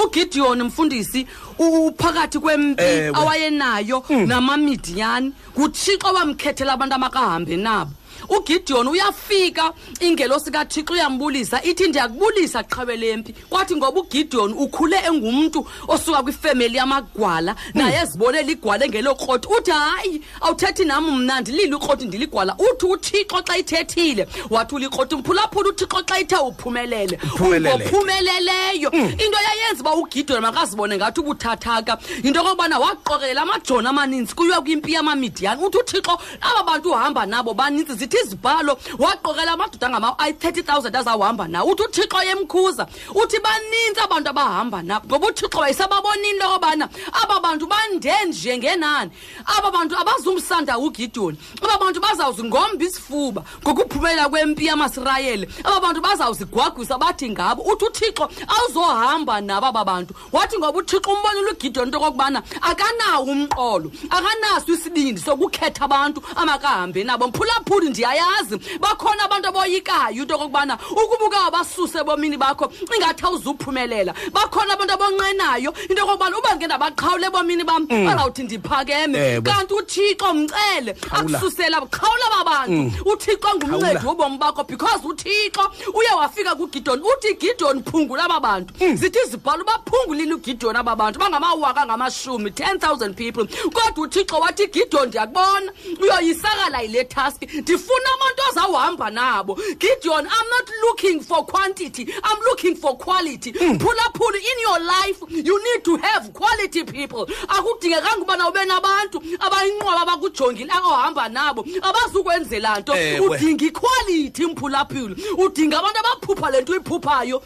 [0.04, 1.28] Ugideon mfundisi
[1.60, 3.12] u- uphakathi kwempi Ewe.
[3.16, 5.34] awayenayo namamidiyani.
[5.60, 7.92] Nguthixo wamkhethela abantu amakahambe nabo.
[8.30, 9.74] Ugideon uyafika.
[10.00, 17.56] Ingelosi kathixo uyambulisa ithi ndiyakubulisa qhawe lempi kwathi ngoba ugideon ukhule engumntu osuka kwifemeli yamagwala
[17.74, 22.56] naye ezibonela igwala engelokroti uthi hayi awuthethi nam mna ndilile ikroti ndiligwala.
[22.58, 27.20] Uthi uthixo xa ithethile wathula ikroti mphulaphula uthixo xa ithe uphumelele.
[27.24, 27.76] Uphumelele.
[27.78, 34.94] ngophumeleleyo into yayenza uba ugideon makazibone ngathi ubuthathaka yinto okokubana waqokelela amajoni amaninzi kuyiwa kwimpi
[34.94, 35.64] yamamidiyani.
[35.64, 41.72] Uthi uthixo aba bantu uhamba nabo baninzi zithi izibhalo waqokelela amadoda angama-30 000 azawuhamba nawo.
[41.72, 47.68] Uthi uthixo yemkhuza uthi baninzi abantu abahamba nabo ngoba uthixo wayesababonile into yokobana aba bantu
[47.68, 49.12] bande nje ngenani.
[49.58, 55.48] Aba bantu abazumsanda ugideon aba bantu bazawuzingomba isifuba ngokuphumelela kwempi yamasirayeli.
[55.64, 60.14] Aba bantu bazawuzigwagwisa bathi ngabo uthi uthixo awuzohamba nabo aba bantu.
[60.32, 67.28] Wathi ngoba uthixo umbonile ugideon into okokubana akanawo umqolo akanaso isibindi sokukhetha abantu amakahambe nabo.
[67.28, 74.94] Mphulaphuli ndiyayazi bakhona abantu aboyikayo into okokubana ukubuka abasuse ebomini bakho ingathi awuzuphumelela bakhona abantu
[74.94, 78.06] abonqenayo into okokubana uba ngeke ndabaqhawula ebomini bam Mm.
[78.06, 79.41] bazawuthi ndiphakeme Ewe.
[79.41, 81.38] kanti uthixo mcele Qhawula.
[81.40, 82.91] akususela qhawula aba bantu Mm.
[83.06, 84.02] uthixo ngumncedi Qhawula.
[84.06, 88.95] wobomi bakho because uthixo uye wafika kugidoni uthi gidoni phungula aba bantu Mm.
[88.95, 95.72] zithi izibhalo baphungulile ugidoni aba bantu bangamawaka ngamashumi 10000 people kodwa uthixo wathi gidoni ndiyakubona
[96.02, 97.41] uyoyisakala yile task
[97.90, 99.56] ndifuna abantu ozawuhamba nabo.
[99.78, 102.07] Gideon i'm not looking for quantity.
[102.24, 103.52] I'm looking for quality.
[103.53, 107.26] Phulaphula in your life you need to have quality people.
[107.48, 112.95] Akudingekanga ubana ube nabantu abayinqwaba abakujongile ohamba nabo abazukwenzela nto.
[112.95, 113.20] Ewe.
[113.28, 117.41] udinga iquality mphulaphula udinga abantu abaphupha le nto uyiphuphayo.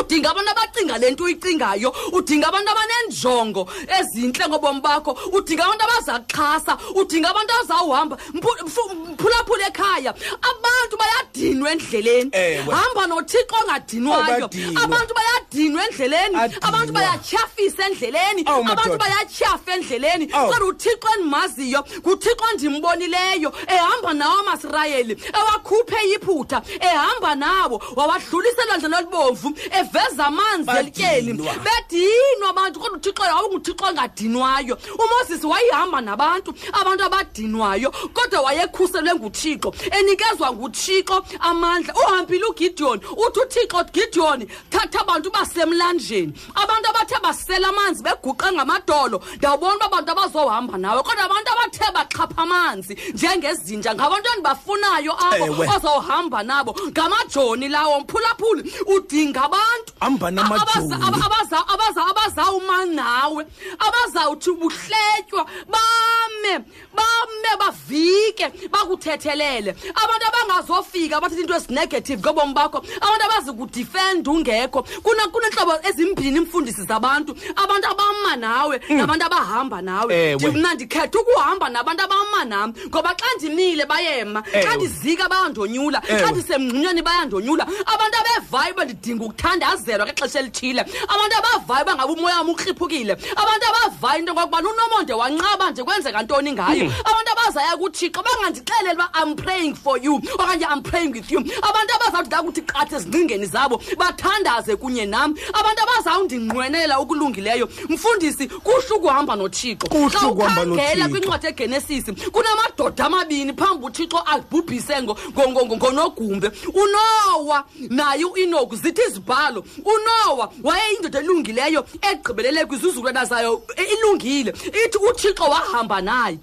[0.00, 1.90] Udinga abantu abacinga le nto uyicingayo.
[2.12, 3.68] Udinga abantu abanenjongo
[3.98, 5.12] ezintle ngobomi bakho.
[5.32, 8.16] Udinga abantu abazakuxhasa udinga abantu abazawuhamba.
[8.34, 10.14] Mphulaphula ekhaya.
[10.50, 12.30] Abantu bayadinwa endleleni.
[12.70, 14.48] Hamba nothixo ongadinwayo.
[14.84, 16.36] Abantu bayadinwa endleleni.
[16.62, 18.42] Abantu bayatyhafisa endleleni.
[18.46, 20.26] Abantu bayatyhafa endleleni.
[20.26, 29.48] Kodwa uthixo endimaziyo nguthixo endimbonileyo ehamba nawo amasirayeli ewakhuphe iphutha ehamba nawo wawadlulisela ndlela olubomvu
[29.94, 31.32] eveza amanzi elityeni.
[31.32, 31.54] Badinwa.
[31.54, 34.78] bedinwa abantu kodwa uthixo wawunguthixo ongadinwayo.
[34.98, 41.94] Umoses wayehamba nabantu abantu abadinwayo kodwa wayekhuselwe nguthixo enikezwa nguthixo amandla.
[41.94, 46.32] Uhambile ugideon uthi uthixo gideon thatha abantu basemlanjeni.
[46.54, 52.42] Abantu abathe basela amanzi beguqe ngamadolo ndawubona uba abantu abazohamba nawe kodwa abantu abathe baxhapha
[52.42, 55.68] amanzi njengezinja ngabantu endibafunayo abo Ewe.
[55.76, 56.76] ozohamba nabo.
[56.88, 59.67] Ngamajoni lawo mphulaphuli udinga abantu
[60.00, 60.62] Hamba namajoni.
[60.62, 63.46] abaza- aba- abaza- abaza- abazawuma nawe.
[63.78, 66.64] Abazawuthi buhletywa bame
[66.94, 69.74] bame bavike bakuthethelele.
[69.94, 72.78] Abantu abangazofika bathetha into ezinegative ngobomi bakho.
[73.00, 74.82] Abantu abazi kudifenda ungekho.
[75.02, 77.34] Kuna- kuneentlobo ezimbini imfundisi zabantu.
[77.56, 80.14] Abantu abama nawe nabantu abahamba nawe.
[80.14, 80.36] Ewe.
[80.38, 84.76] Ndi- mna ndikhetha ukuhamba nabantu abama nam ngoba xa ndimile bayema xa Ewe.
[84.76, 86.30] ndizika bayandonyula xa Ewe.
[86.32, 87.66] ndisemngxunyeni bayandonyula.
[87.86, 89.24] Abantu abevayo uba ndidinga
[89.62, 95.12] ukuthandazelwa ngexesha elithile abantu abavayo uba ngabe umoya wam ukriphukile abantu abavayo into ngokubana unomonde
[95.12, 96.92] wanqaba nje kwenzeka ntoni ngayo Mm.
[97.04, 101.94] abantu abazaya kuthixo bangandixeleli uba i'm praying for you okanye i'm praying with you abantu
[101.94, 109.88] abazawuthi ndakuthi qatha ezingcingeni zabo bathandaze kunye nam abantu abazawundinqwenela okulungileyo mfundisi kuhle ukuhamba nothixo
[109.88, 111.08] Kuhle Xa ukuhamba ukhangela noThixo.
[111.10, 118.76] kwincwadi egenesisi kunamadoda amabini phambi uthixo abhubhise ngo- ngo- ngo- ngo- ngonogumbe unowa naye uenoku
[118.76, 124.50] zithi izibhalo unowa wayeyindoda elungileyo egqibelele kwizizukulwana zayo e- ilungile.
[124.50, 126.38] Ithi uthixo wahamba naye.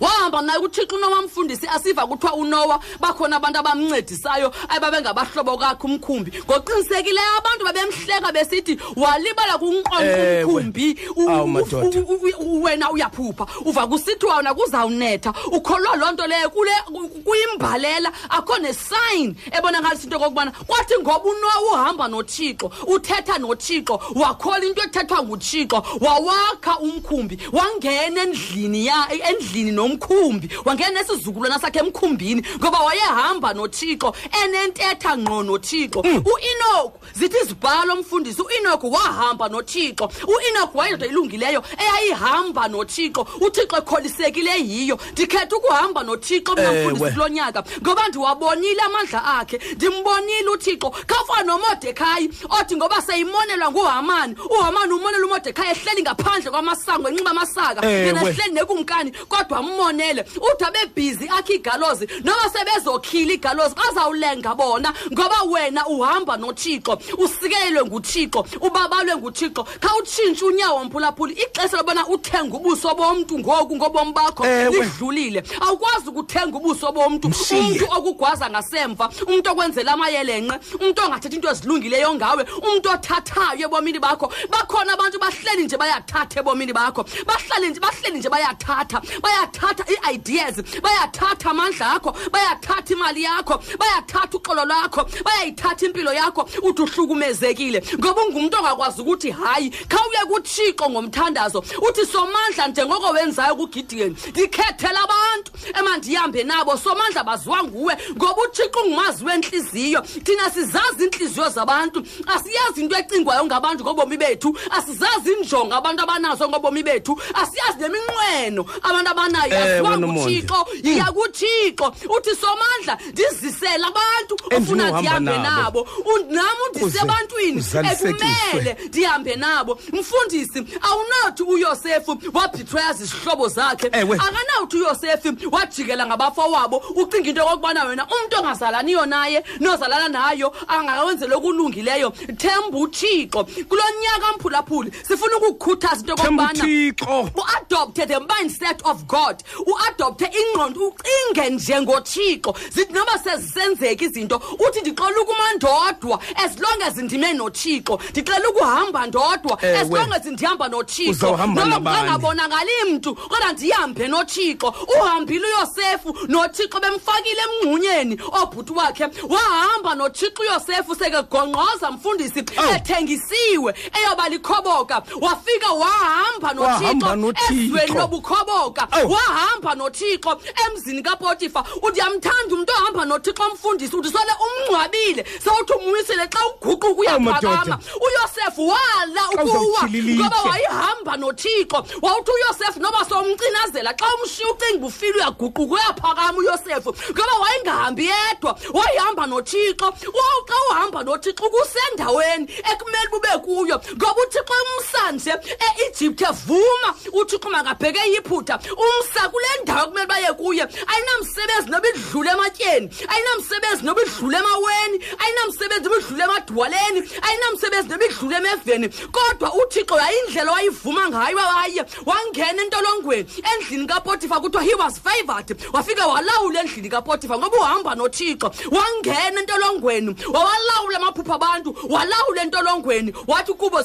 [0.00, 2.80] Wahamba naye uthixo unowa mfundisi asiva kuthiwa unowa.
[3.00, 6.32] Bakhona abantu abamncedisayo ababengabahlobo kakhe umkhumbi.
[6.44, 10.44] Ngoqinisekileyo abantu babemhleka besithi walibala kunqonqa Ewe.
[10.44, 10.96] umkhumbi.
[11.16, 12.00] U- Awu, u- madoda.
[12.00, 13.46] u- u- u- wena uyaphupha.
[13.64, 15.32] Uva kusithiwa wona kuzawunetha.
[15.52, 18.12] Ukholwa loo nto leyo kule ku- kuyimbalela.
[18.30, 25.22] Akho nesayini ebonakalisa into okokubana kwathi ngoba unowa uhamba nothixo uthetha nothixo wakhola into ethethwa
[25.22, 30.48] nguthixo wawakha umkhumbi wangena endlini ya endlini nomkhumbi.
[30.64, 34.14] Wangena esizukulwana sakhe emkhumbini ngoba wayehamba nothixo
[34.44, 36.00] enentetha ngqo nothixo.
[36.00, 40.10] Uenoku zithi izibhalo mfundisi uenoku wahamba nothixo.
[40.26, 43.26] Uenoku wayindoda ilungileyo eyayihamba nothixo.
[43.40, 44.98] Uthixo ekholisekile yiyo.
[45.12, 46.84] Ndikhetha ukuhamba nothixo mna Ewe.
[46.84, 50.90] mfundisi kulo nyaka ngoba ndiwabonile amandla akhe ndimbonile uthixo.
[50.90, 52.30] Khawufana nomodekhayi
[52.60, 57.86] othi ngoba seyimonelwa nguhamani uhamani umonela umodekhayi ehleli ngaphandle kwamasango enxiba amasaka.
[57.86, 58.06] Ewe.
[58.06, 65.42] yena ehleli nekumkani kodwa mmonele uthi abebhizi akhe igalozi noba sebezokhila igalozi bazawulenga bona ngoba
[65.50, 73.38] wena uhamba nothixo usikelelwe nguthixo ubabalwe nguthixo khawutshintshe unyawo mphulaphuli ixesha lobana uthenge ubuso bomntu
[73.38, 74.70] ngoku ngobomi bakho Ewe.
[74.84, 77.60] lidlulile awukwazi ukuthenga ubuso bomntu Mshiye.
[77.60, 84.32] umntu okugwaza ngasemva umntu okwenzela amayelenqe umntu ongathathi into ezilungileyo ngawe umntu othathayo ebomini bakho
[84.50, 91.50] bakhona abantu bahleli nje bayathatha ebomini bakho bahlali nje bahleli nje bayathatha bayathatha ii-ideas bayathatha
[91.50, 97.82] amandla akho bayathatha imali yakho bayathatha uxolo lwakho bayayithatha impilo yakho uthi uhlukumezekile.
[97.98, 105.52] Ngoba ungumntu ongakwazi ukuthi hayi khawuye kuthixo ngomthandazo uthi somandla njengoko wenzayo kugidiyeni ndikhethela abantu
[105.78, 112.96] emandihambe nabo somandla baziwa nguwe ngoba uthixo ungumazi wentliziyo thina sizazi iintliziyo zabantu asiyazi into
[112.96, 119.74] ecingwayo ngabantu ngobomi bethu asizazi injongo abantu abanazo ngobomi bethu asiyazi neminqweno abantu abanayo Ewe,
[119.74, 120.20] asiwa Nomonde.
[120.42, 125.60] nguthixo yiya kuthixo uthi somandla ndizisele abantu ofuna Endinohamba ndihambe nabo.
[125.60, 125.80] nabo.
[126.04, 127.58] Und- nam undise Kuze ebantwini.
[127.58, 128.26] uzalisekiswe.
[128.48, 129.78] ekumele ndihambe nabo.
[129.92, 133.88] Mfundisi awunothi uyosefu wabhithweya zizihlobo zakhe.
[133.92, 134.16] Ewe.
[134.16, 142.10] akanawuthi uyosefu wajikela ngabafowabo ucinga into yokokubana wena umntu ongazalaniyo naye nozalana nayo angakawenzela okulungileyo.
[142.36, 143.44] Themba uthixo.
[143.68, 147.30] Kulo nyaka mphulaphuli sifuna ukukukhuthaza into yokokubana uthixo.
[147.34, 149.36] uadopte the mindset of god.
[149.66, 154.36] Uadopte ingqondo ucinge njengothixo zithi noba sezisenzeka izinto
[154.68, 159.98] uthi ndixela ukuma ndodwa as long as ndime nothixo ndixela ukuhamba ndodwa as Ewe.
[160.00, 161.98] long as ndihamba nothixo Uzawuhamba noba nabani?
[161.98, 170.94] kungangabonakali mntu kodwa ndihambe nothixo uhambile uyosefu nothixo bemfakile emngxunyeni obhuti wakhe wahamba nothixo uyosefu
[170.94, 172.44] sekegongqoza mfundisi
[172.74, 176.16] ethengisiwe eyoba likhoboka wafika wahamba
[176.56, 177.54] Wahamba nothixo noThixo.
[177.54, 179.08] ezweni lobukhoboka Awu.
[179.36, 181.64] Wahamba nothixo emzini kapotifa.
[181.82, 185.24] Uthi yamthanda umntu ohamba nothixo mfundisi uthi sole umngcwabile.
[185.44, 187.32] Sewuthi umwisele xa uguquka Awu, uyaphakama
[187.64, 187.78] madoda.
[188.06, 190.24] uyosefu wala Xa ukuwa uzawutyhililitye.
[190.24, 191.86] ngoba wayihamba nothixo.
[192.02, 198.58] Wawuthi uyosefu noba somcinazela xa umshiya ucinga uba ufile uyaguquka uyaphakama uyosefu ngoba wayengahambi yedwa
[198.72, 199.84] wayihamba nothixo.
[199.86, 205.32] Wa- xa uhamba nothixo kusendaweni ekumele bube kuyo ngoba uthixo umsa nje
[205.66, 206.88] e-egypt evuma.
[207.12, 214.02] Uthixo makabheke yiphutha umsa kule ndawo ekumele baye kuye ayinamsebenzi noba idlule ematyeni ayinamsebenzi noba
[214.02, 218.88] idlule emaweni ayinamsebenzi noba idlule emadwaleni ayinamsebenzi noba idlule emeveni.
[218.88, 226.06] Kodwa uthixo yayindlela wayivuma ngayo waye wangena entolongweni endlini kapotifa kuthiwa he was favored wafika
[226.06, 228.50] walawula endlini kapotifa ngoba uhamba nothixo.
[228.70, 233.82] Wangena entolongweni wawalawula amaphupha abantu walawula entolongweni wathi kubo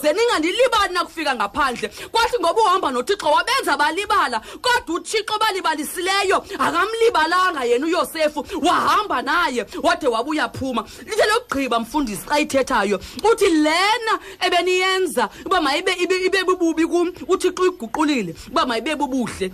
[0.91, 1.89] nakufika ngaphandle?
[2.11, 10.07] Kwathi ngoba uhamba nothixo wabenza balibala kodwa uthixo balibalisileyo akamlibalanga yena uyosefu wahamba naye wade
[10.07, 10.85] wabuya phuma.
[11.05, 12.99] Lithe lokugqiba mfundisi xa ithethayo
[13.31, 19.51] uthi lena ebeniyenza uba mayibe ibe ibe bububi kum uthixo uyiguqulile uba mayibe bubuhle.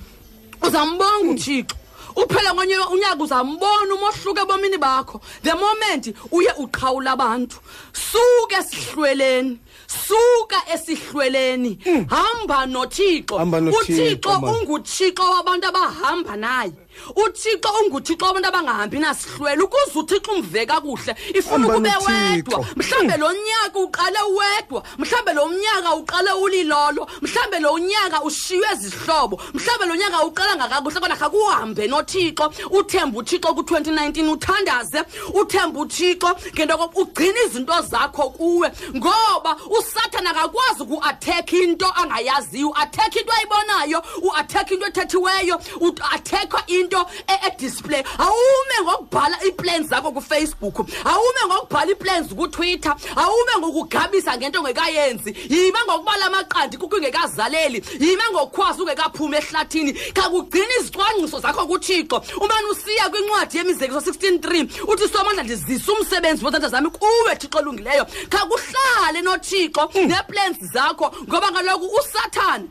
[0.61, 1.75] Uzambonga uthixo.
[2.15, 5.21] Uphela unyaka uzambona umohluko ebomini bakho.
[5.43, 7.57] The moment uye uqhawula abantu
[7.93, 11.79] suka esihlweleni suka esihlweleni.
[12.09, 13.37] Hamba nothixo.
[13.37, 16.71] Hamba noThixo, uthixo unguthixo wabantu abahamba naye.
[17.15, 22.57] Uthixo unguthixo wabantu abangahambi nasihlwele ukuze uthixo umve kakuhle ifuna Hamba ukube noThixo.
[22.57, 22.65] wedwa.
[22.75, 24.83] Mhlawumbe lo nyaka uqale wedwa.
[24.97, 27.07] Mhlawumbe lo nyaka uqale ulilolo.
[27.21, 29.41] Mhlawumbe lo nyaka ushiywe zihlobo.
[29.53, 32.51] Mhlawumbe lo nyaka uqalanga kakuhle kodwa kakuhambe nothixo.
[32.71, 35.03] Uthembe uthixo ku-2019 uthandaze.
[35.33, 38.71] Uthembe uthixo ngento yokokuba ugcine izinto zakho kuwe.
[38.95, 42.69] Ngoba usathana akakwazi uku-athekha into angayaziyo.
[42.69, 50.79] U-athekha into ayibonayo u-athekha into ethethiweyo u-athekha into e- edisplay awume ngokubhala ii-plans zakho kufacebook.
[51.05, 52.95] Awume ngokubhala ii-plans kutwitter.
[53.15, 55.35] Awume ngokugabisa ngento ongekayenzi.
[55.49, 59.93] Yima ngokubala amaqandi kukho ingekazaleli yima ngokukhwazi ungekaphumi ehlathini.
[59.93, 62.21] Khakugcina izicwangciso zakho kuthixo.
[62.41, 69.21] Umane usiya kwincwadi yemizekiso 16.3 uthi somandla ndizisa umsebenzi wezandla zami kuwe thixo olungileyo khakuhlale
[69.21, 72.65] nothixo neeplans zakho ngoba kaloku usathane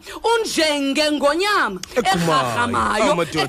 [0.76, 2.12] unjengengonyama Egqumayo.
[2.22, 3.42] erharhamayo Awu, madoda.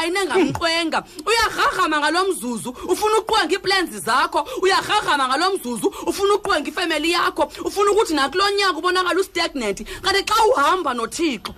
[0.00, 4.46] Ekhangana nabayini engamqwenga uyarharhama ngalo mzuzu ufuna uqwenga iiplans zakho.
[4.62, 7.52] Uyarharhama ngalo mzuzu ufuna uqwenga ifemeli yakho.
[7.64, 9.84] Ufuna ukuthi nakulo nyaka ubonakala ustagnant.
[10.02, 11.54] Kanti xa uhamba nothixo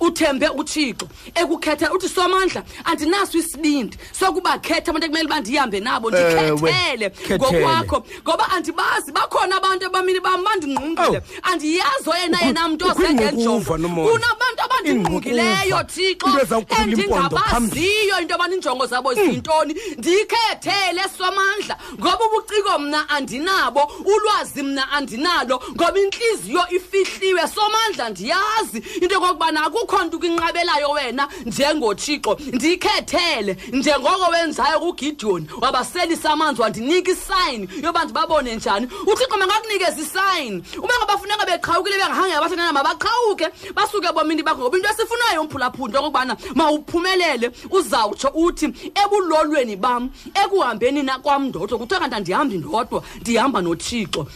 [0.00, 7.10] uthembe uthixo ekukhethela uthi somandla andinaso isibindi sokubakhetha abantu ekumele uba ndihambe nabo Ewe, ndikhethele
[7.10, 7.36] khethele.
[7.38, 13.78] ngokwakho ngoba andibazi bakhona abantu abamini bam bandingqungqile andiyazi oyena yena mntu ukho osengenjongo ingqukuva,
[13.78, 14.12] Nomonde.
[14.12, 15.84] kunabantu abandingqungileyo Ingqukuva.
[15.84, 17.86] thixo Into ezawukhulula impondo phambili.
[17.86, 25.62] endingabaziyo into yobana iinjongo zabo ziyintoni ndikhethele somandla ngoba ubuciko mna andinabo ulwazi mna andinalo
[25.74, 32.38] ngoba intliziyo ifihliwe somandla ndiyazi into yokokubana akukho nto ukwinqabelayo wena njengothixo.
[32.52, 38.86] Ndikhethele njengoko wenzayo kugideoni wabaselisa amanzi wandinika isayini yoba ndibabone njani.
[39.06, 45.40] Uthixo mangakunikeza isayini uba ngabafuneka beqhawukile bengahange abathandana mabaqhawuke basuke bomini bakho ngoba into esifunayo
[45.42, 51.78] umphulaphula into yokokubana mawuphumelele uzawutsho uthi ebulolweni bam ekuhambeni na kwam ndodwa.
[51.78, 54.26] Kuthiwa kanti andihambi ndodwa ndihamba nothixo.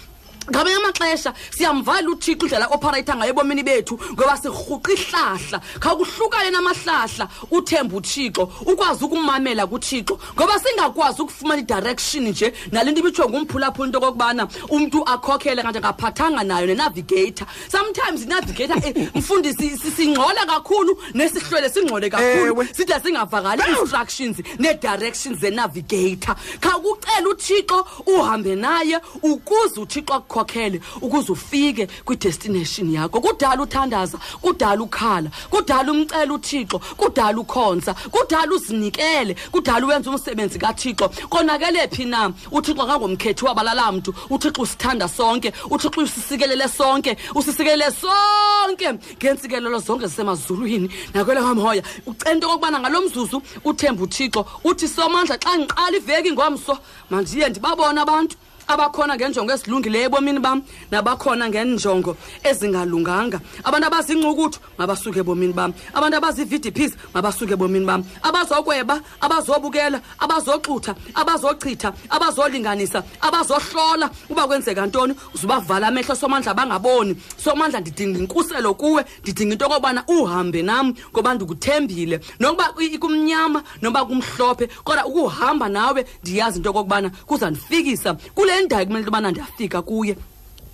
[0.51, 5.61] Ngamanye amaxesha siyamvala uthixo indlela operayitha ngayo ebomini bethu ngoba sirhuqa ihlahla.
[5.81, 13.29] Khawukuhlukane namahlahla uthembe uthixo ukwazi ukumamela kuthixo ngoba singakwazi ukufumana idirection nje nale nto ibitsho
[13.29, 17.47] ngumphulaphula into okokubana umntu akhokhele kanti angaphathanga nayo nenavigator.
[17.71, 22.47] Sometimes inavigator eh, mfundisi si- singxola kakhulu nesihlwele singxole kakhulu.
[22.47, 22.67] Ewe.
[22.75, 26.35] side singavakali instructions ne-directions zenavigator.
[26.61, 33.21] Khawukucela uthixo uhambe naye ukuze uthixo akukhokhele ukuze ufike kwidestination yakho.
[33.21, 41.09] Kudala uthandaza kudala ukhala kudala umcela uthixo kudala ukhonza kudala uzinikele kudala uwenza umsebenzi kathixo.
[41.29, 42.33] Konakele phi na?
[42.51, 48.93] Uthixo kangomkhethi wabalala mntu uthixo usithanda sonke uthixo usisikelele sonke usisikelele sonke.
[49.17, 55.59] Ngeentsikelelo zonke zisemazulwini nakwele kamhoya ucela into okokubana ngalo mzuzu uthembe uthixo uthi somandla xa
[55.59, 56.79] ngiqala iveki ngomso
[57.11, 58.37] mandiye ndibabone abantu.
[58.73, 63.41] Abakhona ngenjongo ezilungileyo ebomini bam nabakhona ngenjongo ezingalunganga.
[63.65, 73.03] Abantu abazincukuthu mabasuke ebomini bam abantu abazi-vdps mabasuke ebomini bam abazokweba abazobukela abazoxutha abazochitha abazolinganisa
[73.21, 74.11] abazohlola.
[74.29, 75.15] Uba kwenzeka ntoni?
[75.35, 77.17] Uzubavala amehlo somandla bangaboni.
[77.37, 82.21] Somandla ndidinga inkuselo kuwe ndidinga into okokubana uhambe nam ngoba ndikuthembile.
[82.41, 88.15] Nokuba i- kumnyama noba kumhlophe kodwa ukuhamba nawe ndiyazi into okokubana kuzandifikisa.
[88.35, 90.17] Kule ndawo kumele into yobana ndiyafika kuye.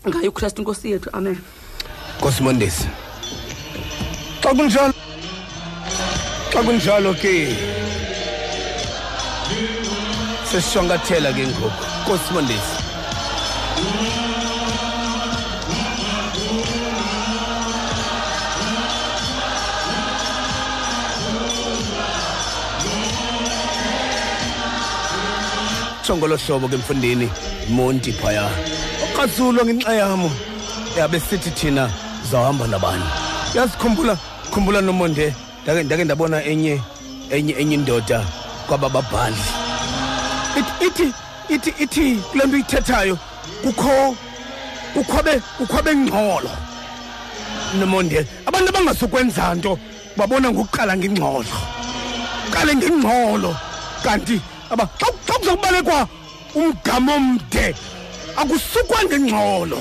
[0.08, 1.38] Ngayo ukristu inkosi yethu amen.
[2.20, 2.86] Kosimondisi
[4.42, 4.94] xa kunjalo
[6.52, 7.56] xa kunjalo ke
[10.50, 11.84] sesishwankathela ke ngoku.
[12.06, 12.75] Kosimondisi tsho
[26.16, 27.28] ngolo hlobo ke mfundini
[27.70, 28.46] monti phaya
[29.04, 30.30] uqatsulwa ngenxa yamo
[30.98, 31.90] yabe sithi thina
[32.30, 33.04] zawuhamba nabani?
[33.54, 34.16] Yasikhumbula
[34.50, 35.34] khumbula nomonde.
[35.64, 36.80] Ndake ndake ndabona enye
[37.30, 38.22] enye enye indoda
[38.68, 39.36] kwaba babhali
[40.58, 41.12] Ithi- ithi
[41.48, 43.18] ithi ithi kule nto ithethayo
[43.62, 44.16] kukho
[44.94, 46.50] kukhwabe kukhwabe ngxolo.
[47.78, 49.78] Nomonde abantu abangasukwenza nto
[50.16, 51.56] babona ngokuqala ngengxolo.
[52.50, 53.56] Qale ngengxolo
[54.04, 54.40] kanti
[54.70, 56.08] aba xa xa kuzokubalekwa
[56.54, 57.74] umgama omde
[58.36, 59.78] akusukwa ngengxolo.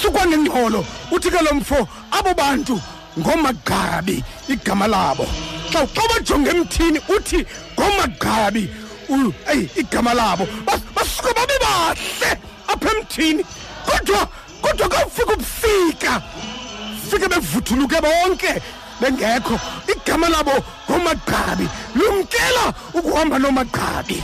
[0.00, 0.84] Sukwa ngengxolo.
[1.10, 2.80] Uthi ke lo mfo abo bantu
[3.18, 5.26] ngomagqabi igama labo.
[5.72, 7.46] Xa xa bajonge emthini uthi
[7.78, 8.68] ngomagqabi
[9.52, 10.44] eyi igama labo.
[10.66, 12.30] Bas- basuke babe bahle
[12.68, 13.44] apha emthini.
[13.86, 14.28] Kodwa
[14.62, 16.22] kodwa kawufika ubusika
[17.10, 18.62] fike bevuthuluke bonke.
[19.04, 19.60] Bengekho.
[19.92, 20.54] Igama labo
[20.88, 22.64] ngomagqabi lumkela
[22.94, 24.22] ukuhamba nomagqabi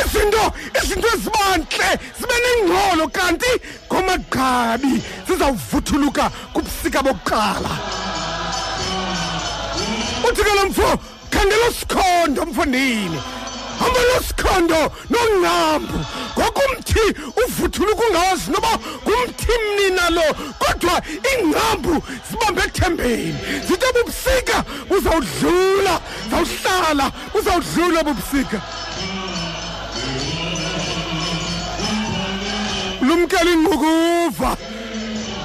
[0.00, 0.44] izinto
[0.82, 3.52] izinto ezibantle zibe nengxolo kanti
[3.88, 7.72] ngomagqabi zizawuvuthuluka kubusika bokuqala.
[10.26, 10.88] Uthi ke lo mfo
[11.30, 13.20] khangela usikhondo mfondini
[13.78, 15.98] hamba nosikhondo nongcambu
[16.38, 17.04] ngokumthi
[17.44, 18.72] uvuthuluka ungawazi noba
[19.02, 20.26] ngumthi mnina lo
[20.58, 23.38] kodwa iingcambu zibambe ethembeni.
[23.68, 26.00] Zithi bubusika buzawudlula
[26.30, 28.60] zawuhlala buzawudlula bubusika
[33.00, 34.56] lumkela ingqukuva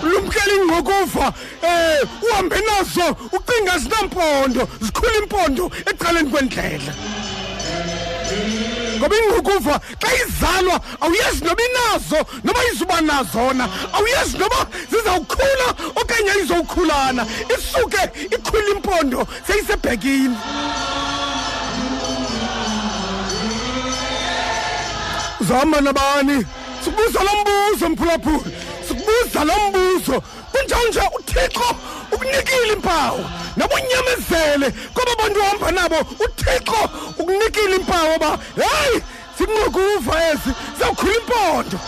[0.03, 6.93] lumkela ingqukuva eh uhambe nazo ucinga zinampondo zikhula impondo ecaleni kwendlela.
[8.97, 13.69] Ngoba ingqukuva xa izalwa awuyazi noba inazo noba izuba nazona.
[13.93, 17.25] Awuyazi noba zizawukhula okanye izowukhulana
[17.55, 18.01] isuke
[18.35, 20.37] ikhula impondo seyisebhekini
[25.41, 26.45] zihamba nabani?
[26.83, 28.51] Sikubuza lo mbuzo mphulaphula
[28.87, 30.23] sikubuza lo mbuzo.
[30.51, 31.75] Kunjawunje uthixo
[32.11, 33.25] ukunikile impawu
[33.57, 36.89] nabunyamezele kwaba bantu uhamba nabo uthixo
[37.19, 39.01] ukunikile impawu ba heyi
[39.37, 41.79] zinqukuva ezi zawukhula impondo.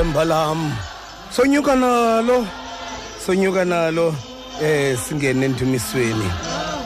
[0.00, 0.72] Themba lam
[1.30, 2.46] sonyuka nalo
[3.26, 4.14] sonyuka nalo
[4.62, 6.28] eh singene endumisweni.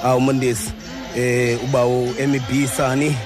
[0.05, 0.73] Awu mondesi
[1.17, 3.17] eh ubawo MEB sani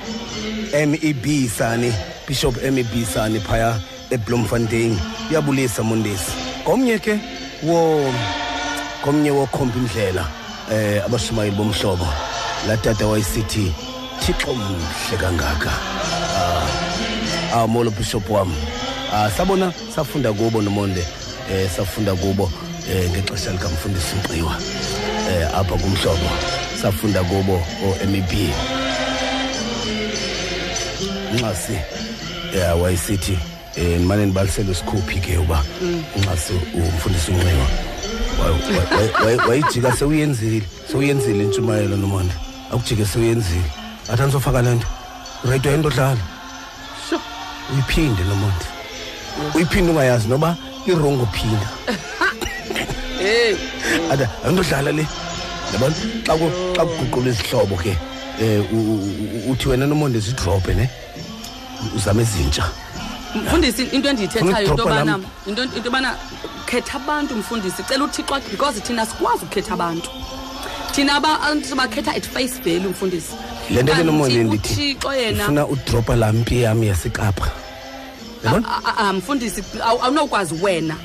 [0.72, 1.90] MEB sani
[2.26, 4.92] Bishop MEB sani phaya eBloemfontein.
[5.30, 6.32] Uyabulisa mondesi
[6.64, 7.18] komnye ke
[7.62, 8.12] wo
[9.02, 10.28] komnye wokhomba indlela
[10.70, 12.06] eh abashumayeli bomhlobo
[12.68, 13.72] la tata wayisithi
[14.20, 15.72] thixo mhle kangaka.
[17.54, 18.54] Ah molo bishop wami
[19.12, 21.06] ah sabona safunda kubo nomonde
[21.50, 22.50] eh safunda kubo
[22.90, 24.56] eh ngexesha likamfundisi Nqiwa
[25.30, 26.30] eh apha kumhlobo
[26.82, 28.32] safunda kubo o MEB
[31.34, 31.78] Nxasi
[32.54, 33.38] yeah wayisithi
[33.76, 35.64] eh nimane nibalisele isikhuphi ke uba
[36.16, 37.66] Nxasi umfundisi Nqiwa
[39.48, 40.62] wayijika sewuyenzile
[40.92, 42.34] sewuyenzile intshumayelo nomonde.
[42.72, 43.70] Akujike sewuyenzile.
[44.12, 44.86] Athi anizofaka le nto
[45.44, 46.16] radio yento dlala
[47.72, 48.77] uyiphinde nomonde.
[49.54, 50.56] Uyiphinde ungayazi noba
[50.86, 51.68] irongo phinda
[53.22, 53.54] hey.
[54.10, 55.06] Ade andodlala le.
[55.72, 55.94] Yabona
[56.26, 57.96] xa ku- xa kuguqula izihlobo ke
[58.40, 59.00] eh u- u-
[59.48, 60.88] u- uthi wena nomonde zidrope ne?
[61.96, 62.64] Uzame ezintsha.
[63.34, 65.24] Mfundisi into endiyithethayo Funa into ukudropha yobana lam.
[65.46, 66.16] into into yobana
[66.66, 67.82] khetha abantu mfundisi.
[67.88, 70.10] Cela uthixo because thina sikwazi ukukhetha abantu.
[70.92, 73.32] Thina abantu bakhetha at face value mfundisi.
[73.70, 77.50] Le nto ke Kanti nomonde ndithi uthixo yena ufuna udropa laa mpi yam yasekapa.
[79.14, 80.96] Mfundisi awu- awunokwazi wena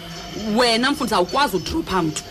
[0.57, 2.23] wena mfundisi awukwazi udropha mntu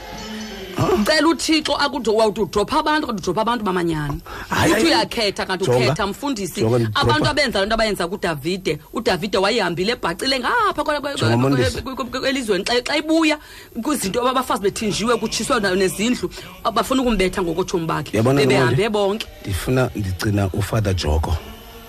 [1.07, 4.87] cela uthixo akuwawuthi udropha abantu kanti udropha abantu bamanyani Hayi, uthi hayi.
[4.95, 5.79] uyakhetha kanti Jonga.
[5.79, 7.01] ukhetha mfundisi Jonga, ndidropha.
[7.01, 11.81] abantu abenza loo nto abayenza kudavide udavide wayihambile ebhacile ngapha kwe- kwe- Jonga, Mondesi.
[11.83, 13.39] kwe- kwe- kwe- elizweni xa xa ibuya
[13.83, 16.31] kwizinto abafazi bethinjiwe kutshiswe na- nezindlu
[16.75, 18.89] bafuna ukumbetha ngokotshomi bakhe Yabona, bebehambe Nomonde.
[18.89, 21.37] bonke ndifuna ndigcina ufather joko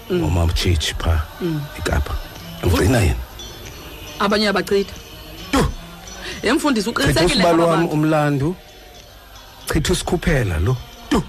[0.10, 0.20] Mm.
[0.20, 1.62] ngomamtshitshi phaa Mm.
[1.80, 2.14] ekapa
[2.64, 3.16] ndimgcina yena.
[4.20, 4.94] Abanye abachitha.
[6.44, 7.94] Ye mfundisi chitha uqinisekile usibalo ngaba wam bantu.
[7.96, 8.56] umlandu.
[9.74, 10.76] Chitha usikhuphela lo.
[11.10, 11.24] Tu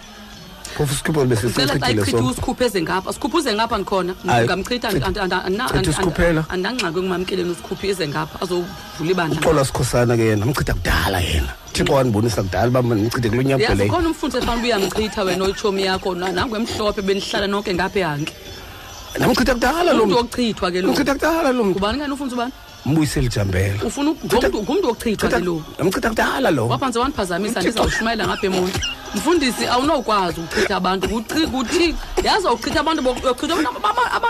[0.75, 5.13] phofu isikhuphelo cela xa besesichithile ichitha so usikhuphe ezenngapha sikhuphe uzenngapha ndikhona Hayi, ngamchitha chitha-
[5.13, 6.43] chitha usikhuphela.
[6.51, 9.39] andangxaki ekumamkeleni usikhuphe ezengapha azovula ibandla.
[9.41, 11.53] Uxola sikhosana ke yena amchitha kudala yena.
[11.73, 13.93] Thixo wandibonisa kudala uba ndimchithe kulo nyambo yazi leyo.
[13.93, 18.33] khona umfundisi efana uba uyamchitha wena oyitshomi yakho na- nangu emhlophe benihlala nonke ngapha ehanke
[19.19, 20.17] namchitha kudala lo umntu mntu.
[20.17, 20.87] wokuchithwa ke lo.
[20.89, 21.71] Namchitha kudala lo mntu?
[21.79, 22.53] Ngubani kani ufundisa ubani?
[22.87, 27.69] Mbuyisele ijambela ufuna uk- ngumntu ngumntu wochithwa ke lo amchitha kudala lo waphantse wandiphazamisa Umthixo.
[27.69, 28.81] ndizawushumayela ngapha emonti
[29.15, 31.95] mfundisi awunokwazi ukuchitha abantu Kuchi- kuthi
[32.25, 33.55] yazi awuchitha abantu bochitha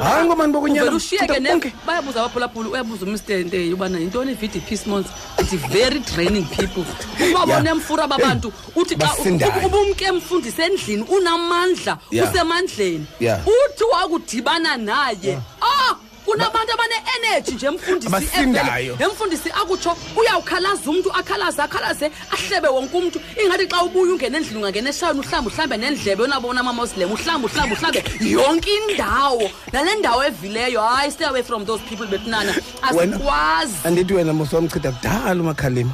[0.04, 0.92] Hayi, ngobani bokunyala?
[0.92, 1.72] ushiyeke Chitha ne bonke.
[1.86, 5.10] bayabuza abaphulaphula uyabuza umr nte ubana yintoni i-vd peace months
[5.40, 6.84] ithi very draining people
[7.30, 7.76] ubabona Yeah.
[7.76, 9.66] emfura babantu uthi xa Basindayo.
[9.66, 12.30] ubumke mfundisi endlini unamandla Yeah.
[12.30, 13.40] usemandleni Yeah.
[13.46, 15.94] uthi wakudibana naye ah
[16.24, 18.94] kunabantu abane-energy nje mfundisi Abasindayo.
[18.94, 24.56] evele- emfundisi akutsho uyawukhalaza umntu akhalaze akhalaze ahlebe wonke umntu ingathi xa ubuya ungena endlini
[24.58, 30.80] ungangena eshayini uhlambe uhlambe nendlebe onabona amamoslem uhlambe uhlambe uhlambe yonke indawo nale ndawo evileyo
[30.80, 32.52] hayi stay away from those people betunana
[32.92, 33.74] Wena- asikwazi.
[33.84, 35.92] andithi wena moswamchitha kudala umakhalima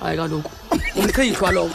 [0.00, 0.50] hayi kaloku.
[0.96, 1.70] Umchithwa lowo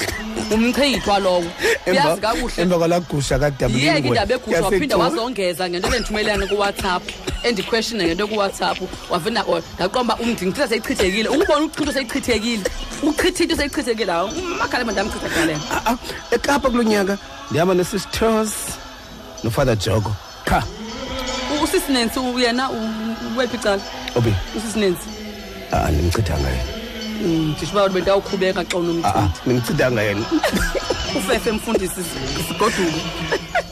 [0.51, 1.43] umchithwa lowo
[1.87, 2.61] uyazi kakuhle.
[2.63, 3.35] emva kwalagusha
[3.69, 7.03] yiyeke indaba egusha waphinde kadabulingwe wazongeza ngento endithumelelane kuwhatsapp
[7.43, 8.77] endiquestione ngento kuwhatsapp
[9.09, 11.29] wavena o ndaqomba umndingithetha seyichithekile.
[11.29, 12.63] Ukubona uchitho seyichithekile.
[13.03, 14.11] Uchitha into seyichithekile.
[14.11, 15.61] Hawu umakhalema ndamchitha kudalena
[16.31, 17.17] ekapa kulo nyaka
[17.49, 18.51] ndihamba nesistos
[19.43, 20.11] nofather jogo
[20.45, 20.63] qha
[21.63, 23.81] usisinensi yena u- wephi icala?
[24.15, 25.07] Obi usisinensi.
[25.71, 26.74] Ah ndimchithanga yena.
[27.23, 30.25] Ndisho uba bendawukhubeka xa ah unomchitha ndimchithanga yena
[31.17, 32.01] ufefe mfundisi
[32.47, 33.01] sigoduke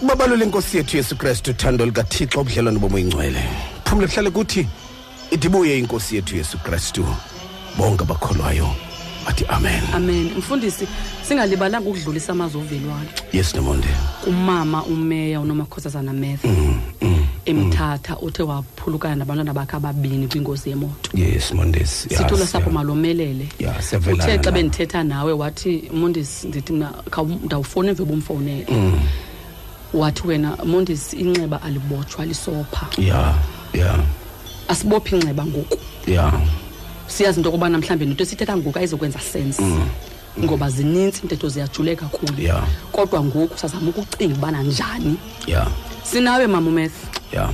[0.02, 3.44] babalule inkosi yethu yesu kristu uthando likathixo ubudlelwane bomuyingcwele
[3.86, 4.68] phumle kuhlale kuthi
[5.34, 7.06] idibuye inkosi yethu yesu kristu.
[7.78, 8.93] Bonke abakholwayo.
[9.28, 9.82] Athi amen.
[9.94, 10.32] Amen.
[10.38, 10.88] Mfundisi
[11.28, 13.88] singalibalanga ukudlulisa amazwi ovelwane yes nomonde
[14.28, 16.46] umama umeya unomakhosazana meth
[17.46, 21.10] emthatha uthe waphulukana nabantwana bakhe ababini kwingozi yemoto.
[21.18, 22.10] Yes mondesi.
[22.10, 23.48] Sithula sapho malomelele.
[23.60, 24.52] Ya siyavelana uthe xa la.
[24.52, 29.00] bendithetha nawe wathi mondisi ndithi mna khawum- ndawufona emve bumfowunele Mm.
[29.94, 32.88] wathi wena mondisi inxeba alibotshwa lisopha.
[32.98, 33.36] Ya
[33.74, 34.00] ya
[34.68, 35.78] asibophi inxeba ngoku?
[36.08, 36.32] Ya
[37.18, 39.62] siyazi into yokubana mhlawumbi nento esithetha ngoku ayizokwenza sense.
[39.62, 39.88] Mm.
[40.44, 42.42] ngoba zininzi iintetho ziyajule kakhulu.
[42.42, 45.16] Ya kodwa ngoku sazama ukucinga ubana njani.
[45.48, 45.68] Ya
[46.04, 46.92] sinawe mama umeth
[47.34, 47.50] ya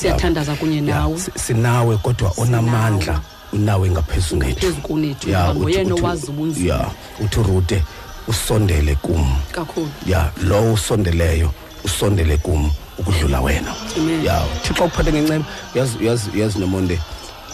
[0.00, 1.18] siyathandaza kunye nawe.
[1.18, 3.20] Si- sinawe kodwa onamandla
[3.52, 6.74] unawe ngaphezulu nethu phezu kunethu Ya, ngoba uthi- nguyena uthi- owazi ubunzima.
[6.74, 6.90] Ya
[7.20, 7.82] uthi rude
[8.28, 9.34] usondele kum.
[9.52, 9.88] Kakhulu.
[10.06, 11.50] Ya lo usondeleyo
[11.84, 13.74] usondele kum ukudlula wena.
[13.96, 14.24] Amen.
[14.24, 15.44] ya uthixo uphathe ngenceba
[15.74, 16.98] uyazi uyazi uyazi nomonde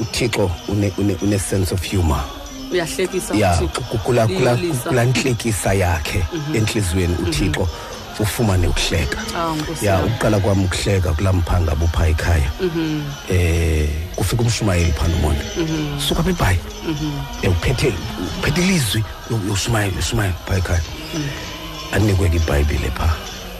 [0.00, 2.24] uthixo une, une, une sense of humor
[2.72, 3.80] uyahlekisa ya uThixo.
[3.80, 4.88] kukula kula Liyolisa.
[4.88, 6.56] kula ntlekisa yakhe Mhm.
[6.56, 7.68] enhliziyweni uthixo
[8.20, 10.06] ufumane ukuhleka Ah, Nkosi ya yami.
[10.08, 16.22] ukuqala kwami ukuhleka kulaa mphanga bupha ekhaya Mhm, eh kufika umshumayeli phana umonde mhm, suka
[16.22, 16.58] bebhayi
[16.88, 17.92] mhm, uphethe
[18.38, 19.04] uphethe ilizwi
[19.48, 20.80] yoshumayeli yoshumayeli phaa ekhaya
[21.14, 21.28] mhm.
[21.92, 23.14] anikwe ke ibhayibhile phaa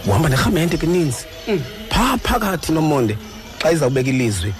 [0.07, 1.61] uhamba nerhamente ke ninzi Mm.
[1.91, 3.17] phaa phakathi nomonde
[3.63, 4.53] xa izawubeka ilizwi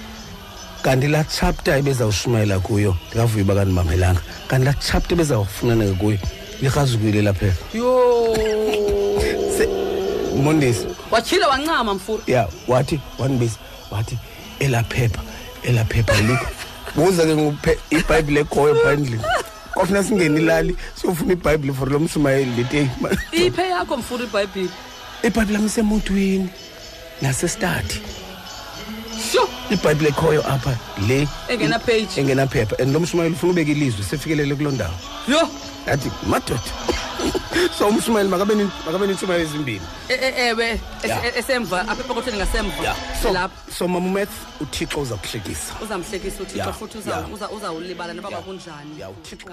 [0.83, 4.21] kanti laa chapter ebezawushumayela kuyo ndingavuya uba kandimamelanga.
[4.49, 6.19] Kanti laa chapter ebezawufunaneka kuyo
[6.63, 8.37] lirhazukile laphepha yo!
[10.43, 13.59] Mondesi watyhile wancama mfura ya wathi wanibisa
[13.91, 14.19] wathi
[14.59, 15.23] elaa phepha
[15.63, 16.47] elaa phepha alikho.
[16.97, 19.23] Buza ke ngophe ibhayibhile ekhoyo phaa endlini.
[19.75, 24.71] Kwafuna singene ilali siyofuna ibhayibhile for lo mshumayeli ndithi eyi man, iphe yakho mfura ibhayibhile.
[25.23, 26.49] ibhayibhile am isemotweni
[27.23, 28.01] nasestadi sho
[29.71, 30.77] ibhayibhile ekhoyo apha
[31.09, 32.77] le engena page engenaphepha.
[32.83, 34.95] And lo mshumayeli ufuna ubeka ilizwi sefikelele kuloo ndawo.
[35.29, 35.49] Yo!
[35.87, 36.61] Yathi madoda.
[37.79, 41.25] So umshumayeli makabe ni- makabe niintshumayelo ezimbini E- e- ewe es- Ya.
[41.27, 42.97] e- esemva apha epokothweni ngasemva.
[43.23, 43.73] So, lapha.
[43.79, 44.31] so mamumeth
[44.61, 47.03] uthixo uza kuhlekisa uzamhlekisa uthixo Ya, futhi ya.
[47.05, 48.97] uza- uza- uzawulibala noba kwakunjani.
[49.21, 49.47] Uthixo.